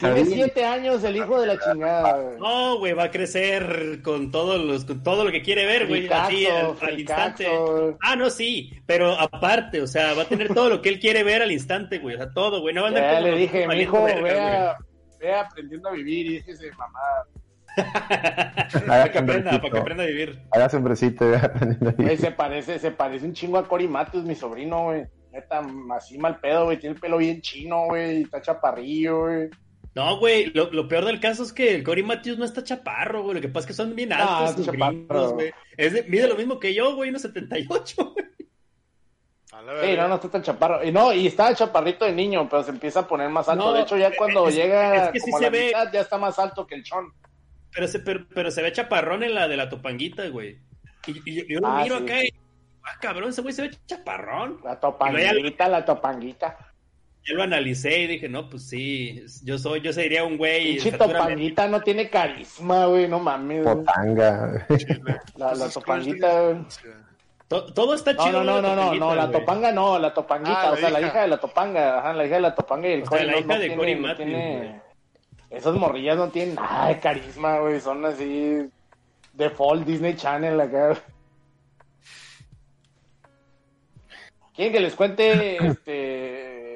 [0.00, 2.38] Tiene siete años el hijo de la chingada, güey.
[2.38, 6.08] No, güey, va a crecer con todos los, con todo lo que quiere ver, güey,
[6.08, 7.46] así al, instante.
[8.00, 11.22] Ah, no, sí, pero aparte, o sea, va a tener todo lo que él quiere
[11.22, 13.66] ver al instante, güey, o sea, todo, güey, no va a andar Ya le dije,
[13.66, 14.76] mi hijo, verga, vea,
[15.20, 16.44] vea aprendiendo a vivir.
[16.46, 17.00] Y mamá,
[17.32, 17.44] güey.
[18.86, 20.40] Para que aprenda, para que aprenda a vivir.
[20.52, 21.26] Haga hombrecito.
[21.98, 25.06] Güey, se parece, se parece un chingo a Cory Matthews, mi sobrino, güey.
[25.34, 25.62] Neta,
[25.96, 26.78] así mal pedo, güey.
[26.78, 28.22] Tiene el pelo bien chino, güey.
[28.22, 29.48] Está chaparrillo, güey.
[29.96, 33.22] No, güey, lo, lo peor del caso es que el Cory Matthews no está chaparro,
[33.22, 33.34] güey.
[33.36, 34.92] Lo que pasa es que son bien Ah, altos, está sus chaparro.
[34.92, 35.52] gringos, güey.
[35.76, 38.26] Es de- mide lo mismo que yo, güey, unos 78, güey.
[39.82, 40.84] Sí, no, no está tan chaparro.
[40.84, 43.64] Y no, y estaba chaparrito de niño, pero se empieza a poner más alto.
[43.66, 45.92] No, de hecho, ya cuando es- llega es que sí a se la ve- mitad,
[45.92, 47.12] ya está más alto que el chon.
[47.72, 50.58] Pero se, pero, pero se ve chaparrón en la de la topanguita, güey.
[51.06, 52.04] Y, y yo, yo lo Ah, miro sí.
[52.04, 52.28] acá y.
[52.84, 54.60] Ah, cabrón, ese güey se ve chaparrón.
[54.62, 56.56] La topanguita, la topanguita.
[57.26, 60.74] Yo lo analicé y dije, no, pues sí, yo soy, yo sería un güey.
[60.74, 63.08] Pinche topanguita no tiene carisma, güey.
[63.08, 63.64] No mames.
[64.76, 65.16] Chile.
[65.36, 66.56] La, la topanguita, güey.
[67.48, 68.44] To- todo está No, chido.
[68.44, 71.00] no, no, no, no, no, la topanga no, la topanguita, Ah, la o sea, la
[71.00, 71.22] hija.
[71.22, 73.38] de la topanga, ajá, la hija de la topanga y el O sea, la no-
[73.38, 74.82] hija no de tiene- Matthews.
[75.50, 78.66] Esas morrillas no tienen nada de carisma, güey, son así
[79.34, 80.94] default Disney Channel acá.
[84.54, 86.74] ¿Quieren que les cuente este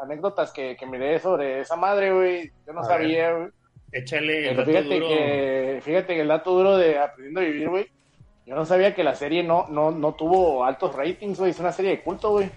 [0.00, 2.50] anécdotas que, que miré sobre esa madre, güey?
[2.66, 3.48] Yo no A sabía, güey.
[3.92, 5.08] Échale el Pero dato fíjate duro.
[5.08, 7.86] que, fíjate que el dato duro de Aprendiendo a Vivir, güey.
[8.44, 11.50] Yo no sabía que la serie no, no, no tuvo altos ratings, güey.
[11.50, 12.48] Es una serie de culto, güey.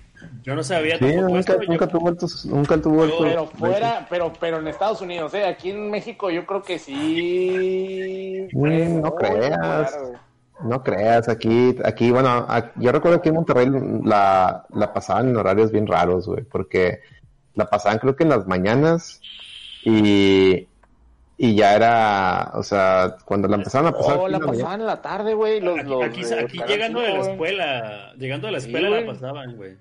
[0.43, 1.63] Yo no sabía Sí, tampoco nunca, esto.
[1.63, 5.45] yo- tuvo altos, nunca tuvo altos- Pero fuera, pero, pero en Estados Unidos, ¿eh?
[5.45, 8.47] Aquí en México yo creo que sí.
[8.51, 9.97] Mm, no muy creas.
[9.99, 10.13] güey.
[10.63, 13.67] No creas, aquí, aquí, bueno, yo recuerdo que en Monterrey
[14.03, 16.99] la, la pasaban en horarios bien raros, güey, porque
[17.55, 19.21] la pasaban creo que en las mañanas
[19.83, 20.67] y,
[21.37, 24.81] y ya era, o sea, cuando la empezaron a pasar Oh, aquí la mañana- pasaban
[24.81, 25.61] en la tarde, güey.
[25.61, 27.31] Los, Aquí, los aquí, aquí llegando de la 5, güey.
[27.33, 29.77] escuela, llegando de la Sí, escuela la pasaban, güey.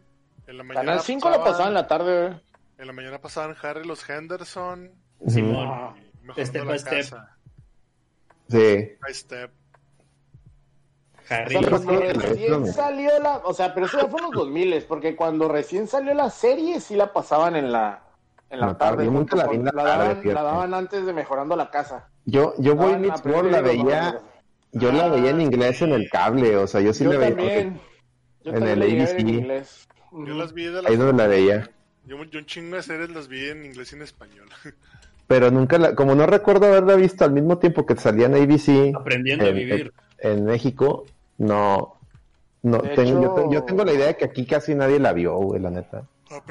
[0.46, 2.40] En la mañana Canal 5 la pasaban en la tarde, güey.
[2.78, 4.90] En la mañana pasaban Harry los Henderson.
[5.26, 5.66] Simón.
[5.68, 6.92] Ah, Mejorando Step la by step.
[6.92, 7.36] casa.
[8.48, 9.50] Sí, By step.
[11.30, 15.14] O sea, recién salió la, o sea, pero eso ya fue en los 2000 porque
[15.16, 18.02] cuando recién salió la serie sí la pasaban en la
[18.50, 19.04] en la La tarde, tarde.
[19.04, 22.08] yo nunca la vi en la daban, la daban antes de mejorando la casa.
[22.24, 24.20] yo, yo voy Meets World la veía,
[24.72, 27.36] yo la veía en inglés en el cable, o sea, yo sí Yo la veía,
[27.36, 27.80] también.
[28.44, 29.18] Yo en el ABC.
[29.18, 29.88] en inglés.
[30.12, 31.70] Yo las vi de ahí donde la veía.
[32.04, 34.48] Yo, yo un chingo de series las vi en inglés y en español.
[35.26, 38.94] Pero nunca la, como no recuerdo haberla visto al mismo tiempo que salía en ABC
[38.94, 39.92] Aprendiendo a en, vivir.
[40.18, 41.04] en México,
[41.38, 41.96] no,
[42.62, 45.12] no, tengo, yo, hecho- te- yo tengo la idea de que aquí casi nadie la
[45.12, 46.02] vio, güey, la neta.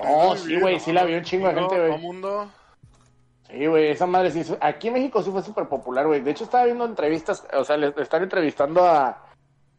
[0.04, 1.90] No, sí, güey, sí la vio un chingo de gente, güey.
[1.90, 2.48] todo mundo.
[3.50, 4.44] Sí, güey, esa madre sí.
[4.60, 6.22] Aquí en México sí fue súper popular, güey.
[6.22, 9.24] De hecho, estaba viendo entrevistas, o sea, le están entrevistando a.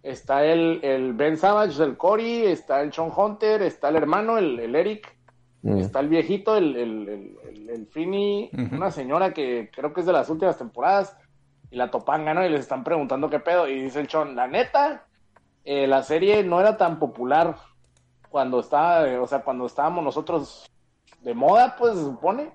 [0.03, 4.59] Está el, el Ben Savage, el Cory, está el Sean Hunter, está el hermano, el,
[4.61, 5.17] el Eric,
[5.61, 5.79] Mm.
[5.79, 10.31] está el viejito, el, el, el, el, una señora que creo que es de las
[10.31, 11.17] últimas temporadas,
[11.71, 12.45] y la topanga, ¿no?
[12.45, 13.69] Y les están preguntando qué pedo.
[13.69, 15.07] Y dice el Sean, la neta,
[15.65, 17.57] eh, la serie no era tan popular
[18.31, 20.71] cuando estaba, eh, o sea, cuando estábamos nosotros
[21.23, 22.53] de moda, pues se supone.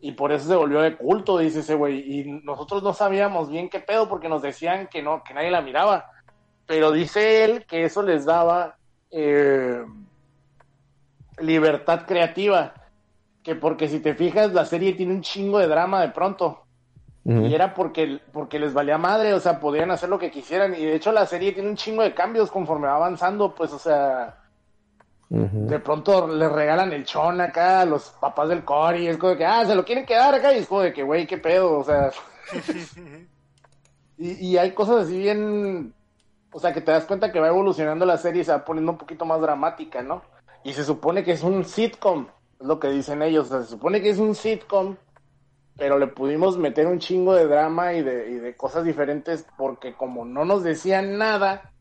[0.00, 2.20] Y por eso se volvió de culto, dice ese güey.
[2.20, 5.60] Y nosotros no sabíamos bien qué pedo porque nos decían que no, que nadie la
[5.60, 6.10] miraba.
[6.66, 8.76] Pero dice él que eso les daba
[9.10, 9.84] eh,
[11.38, 12.74] libertad creativa.
[13.42, 16.64] Que porque si te fijas, la serie tiene un chingo de drama de pronto.
[17.30, 20.74] Y era porque, porque les valía madre, o sea, podían hacer lo que quisieran.
[20.74, 23.78] Y de hecho la serie tiene un chingo de cambios conforme va avanzando, pues, o
[23.78, 24.36] sea,
[25.28, 29.06] de pronto le regalan el chon acá a los papás del Cory.
[29.06, 30.52] Es como de que, ah, se lo quieren quedar acá.
[30.52, 32.10] Y es como de que, güey, qué pedo, o sea.
[34.18, 35.94] y, y hay cosas así bien.
[36.52, 38.90] O sea, que te das cuenta que va evolucionando la serie y se va poniendo
[38.90, 40.22] un poquito más dramática, ¿no?
[40.64, 42.26] Y se supone que es un sitcom,
[42.60, 43.46] es lo que dicen ellos.
[43.46, 44.96] O sea, se supone que es un sitcom,
[45.80, 49.94] pero le pudimos meter un chingo de drama y de, y de cosas diferentes porque
[49.94, 51.72] como no nos decían nada,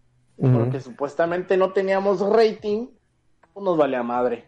[0.41, 2.87] porque supuestamente no teníamos rating,
[3.53, 4.45] pues nos valía madre.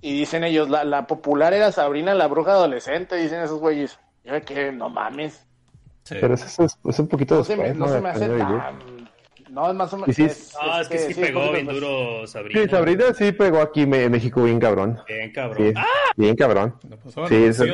[0.00, 4.00] Y dicen ellos, la, la popular era Sabrina la bruja adolescente, dicen esos güeyes.
[4.24, 5.46] Yo que no mames.
[6.02, 6.16] Sí.
[6.20, 7.88] Pero eso es, es un poquito No se no ¿no?
[7.88, 8.78] se me hace tan...
[9.48, 10.08] No, es más o menos...
[10.08, 12.62] Y sí es- Ah, es que sí pegó bien pues, duro Sabrina.
[12.62, 14.98] Sí, Sabrina sí pegó aquí en México bien cabrón.
[15.06, 15.68] Bien, cabrón.
[15.68, 15.86] Sí, ¡Ah!
[16.16, 16.74] bien cabrón.
[16.88, 17.64] No pasó Sí, eso-.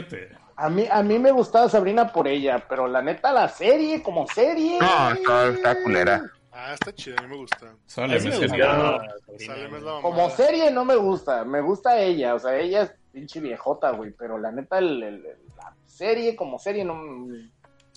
[0.56, 4.26] A mí, a mí me gustaba Sabrina por ella, pero la neta, la serie, como
[4.26, 4.78] serie...
[4.80, 6.22] No, está, está culera.
[6.50, 7.74] Ah, está chido, a mí me gusta.
[7.84, 8.44] Sale, sí me güey.
[8.50, 10.00] es la.
[10.00, 14.12] Como serie no me gusta, me gusta ella, o sea, ella es pinche viejota, güey,
[14.12, 16.94] pero la neta, el- el- el- la serie como serie no...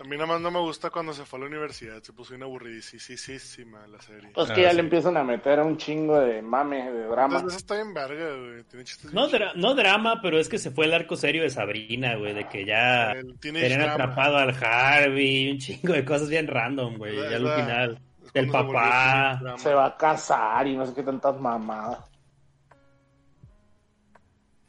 [0.02, 2.02] A mí nada más no me gusta cuando se fue a la universidad.
[2.02, 4.32] Se puso bien aburridísima la serie.
[4.34, 4.76] Pues Ah, que ya sí.
[4.78, 7.36] le empiezan a meter un chingo de mame, de drama.
[7.36, 8.64] Entonces está bien verga, güey.
[8.64, 11.50] Tiene chistes No, dra- no drama, pero es que se fue el arco serio de
[11.50, 13.94] Sabrina, güey, de que ya tenían drama.
[13.94, 18.00] atrapado al Harvey, un chingo de cosas bien random, güey, ya al final.
[18.34, 19.42] El se papá.
[19.58, 22.00] Se va a casar y no sé qué tantas mamadas.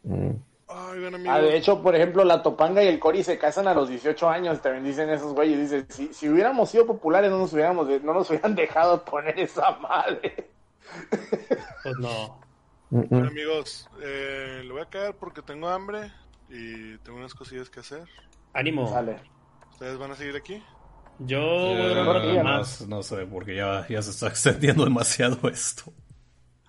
[0.02, 0.30] Mm.
[0.72, 1.04] Ay.
[1.28, 4.28] Ah, de hecho, por ejemplo, la Topanga y el Cori se casan a los 18
[4.28, 5.58] años, también dicen esos güeyes.
[5.58, 9.72] Dicen, si, si hubiéramos sido populares, no nos hubiéramos, no nos hubieran dejado poner esa
[9.78, 10.50] madre.
[11.82, 12.40] Pues no.
[12.90, 16.12] Bueno, amigos, eh, le voy a caer porque tengo hambre
[16.48, 18.02] y tengo unas cosillas que hacer.
[18.52, 18.88] Ánimo.
[18.88, 19.16] Sale.
[19.70, 20.62] ¿Ustedes van a seguir aquí?
[21.20, 25.92] Yo Eh, no, no sé, porque ya, ya se está extendiendo demasiado esto.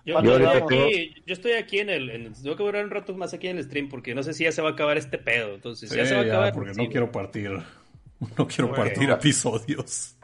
[0.04, 3.32] Yo, Yo aquí, yo estoy aquí en el, en- Tengo que durar un rato más
[3.34, 5.54] aquí en el stream porque no sé si ya se va a acabar este pedo.
[5.54, 6.52] Entonces, Sí, ya se va a ya, acabar.
[6.54, 7.50] porque sí, no quiero partir.
[8.36, 8.84] No quiero Bueno.
[8.84, 10.16] partir episodios.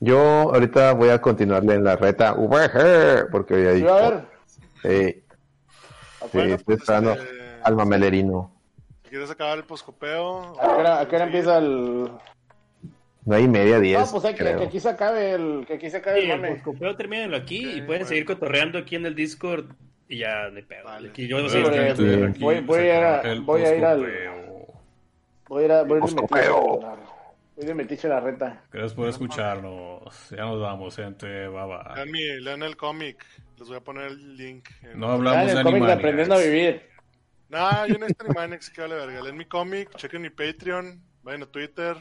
[0.00, 3.80] Yo ahorita voy a continuarle en la reta VG, porque hoy hay...
[3.80, 4.24] Sí, a ver.
[4.46, 8.54] Sí, sí, Bueno, estoy pues, esperando este, al mamelerino.
[9.08, 10.60] Quieres acabar el poscopeo.
[10.60, 12.10] ¿A qué hora, a qué hora empieza el.?
[13.26, 15.64] No hay media, diez, No, pues hay que, que aquí se acabe el.
[15.66, 16.54] Que aquí se acabe Sí, el mame.
[16.56, 18.06] poscopeo termínenlo aquí y Ok, pueden bueno.
[18.06, 19.66] seguir cotorreando aquí en el Discord
[20.08, 20.84] y ya no hay pedo.
[20.84, 21.08] Vale.
[21.08, 22.26] Aquí yo voy a Sí, gente, escribiendo.
[22.28, 24.06] aquí voy- voy a ir a- voy a ir al-.
[25.48, 25.82] Voy a ir a.
[25.84, 26.48] Voy a ir de metiche.
[27.56, 28.62] Voy de metiche a la reta.
[28.72, 30.30] Gracias por escucharnos.
[30.30, 31.48] Ya nos vamos, gente.
[31.48, 31.94] Bye bye.
[31.96, 33.24] Lean, mi- lean el cómic.
[33.58, 34.68] Les voy a poner el link.
[34.82, 36.82] en- No Ah, hablamos en de el cómic de aprendiendo a vivir.
[37.48, 39.22] Nah, yo no estoy Animaniacs, que vale verga.
[39.22, 41.96] Leen mi cómic, chequen mi Patreon, vayan a Twitter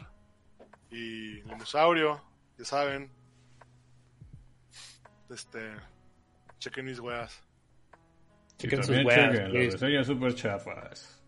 [0.94, 2.22] y Lemusaurio,
[2.58, 3.10] ya saben.
[5.30, 5.60] Este,
[6.60, 7.42] chequen mis weas.
[8.60, 11.24] Y Chequen sus weas, chequen las reseñas super chafas.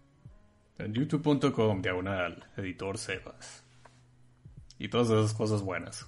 [0.77, 3.63] En youtube.com, diagonal, editor Sebas.
[4.77, 6.05] Y todas esas cosas buenas.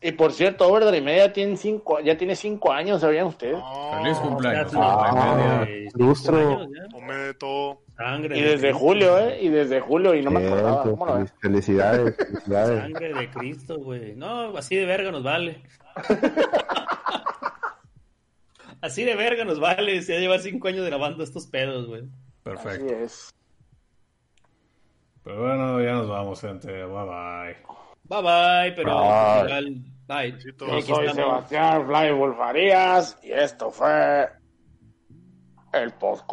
[0.00, 3.58] Y por cierto, Overdrive Media tiene cinco, ya tiene cinco años, ¿sabían ustedes?
[3.96, 4.70] Feliz cumpleaños.
[4.72, 4.84] Ya, ya.
[7.38, 7.82] todo.
[7.96, 8.78] Sangre Y de desde Cristo.
[8.78, 9.38] julio, ¿eh?
[9.42, 10.82] Y desde julio, y no me Bien, acordaba.
[10.84, 12.80] ¿Cómo lo fel- Felicidades, felicidades.
[12.80, 14.14] Sangre de Cristo, güey.
[14.14, 15.60] No, así de verga nos vale.
[18.80, 20.00] así de verga nos vale.
[20.02, 22.02] Se ya lleva cinco años grabando estos pedos, güey.
[22.02, 22.10] Así
[22.44, 22.94] Perfecto.
[22.94, 23.34] es.
[25.24, 26.84] Pero bueno, ya nos vamos, gente.
[26.84, 27.56] Bye bye.
[28.08, 29.44] Bye bye, pero Bye.
[29.44, 30.38] igual, bye.
[30.66, 31.08] Yo soy.
[31.10, 34.28] Sebastián Fly Wolfarías y esto fue
[35.72, 36.26] el post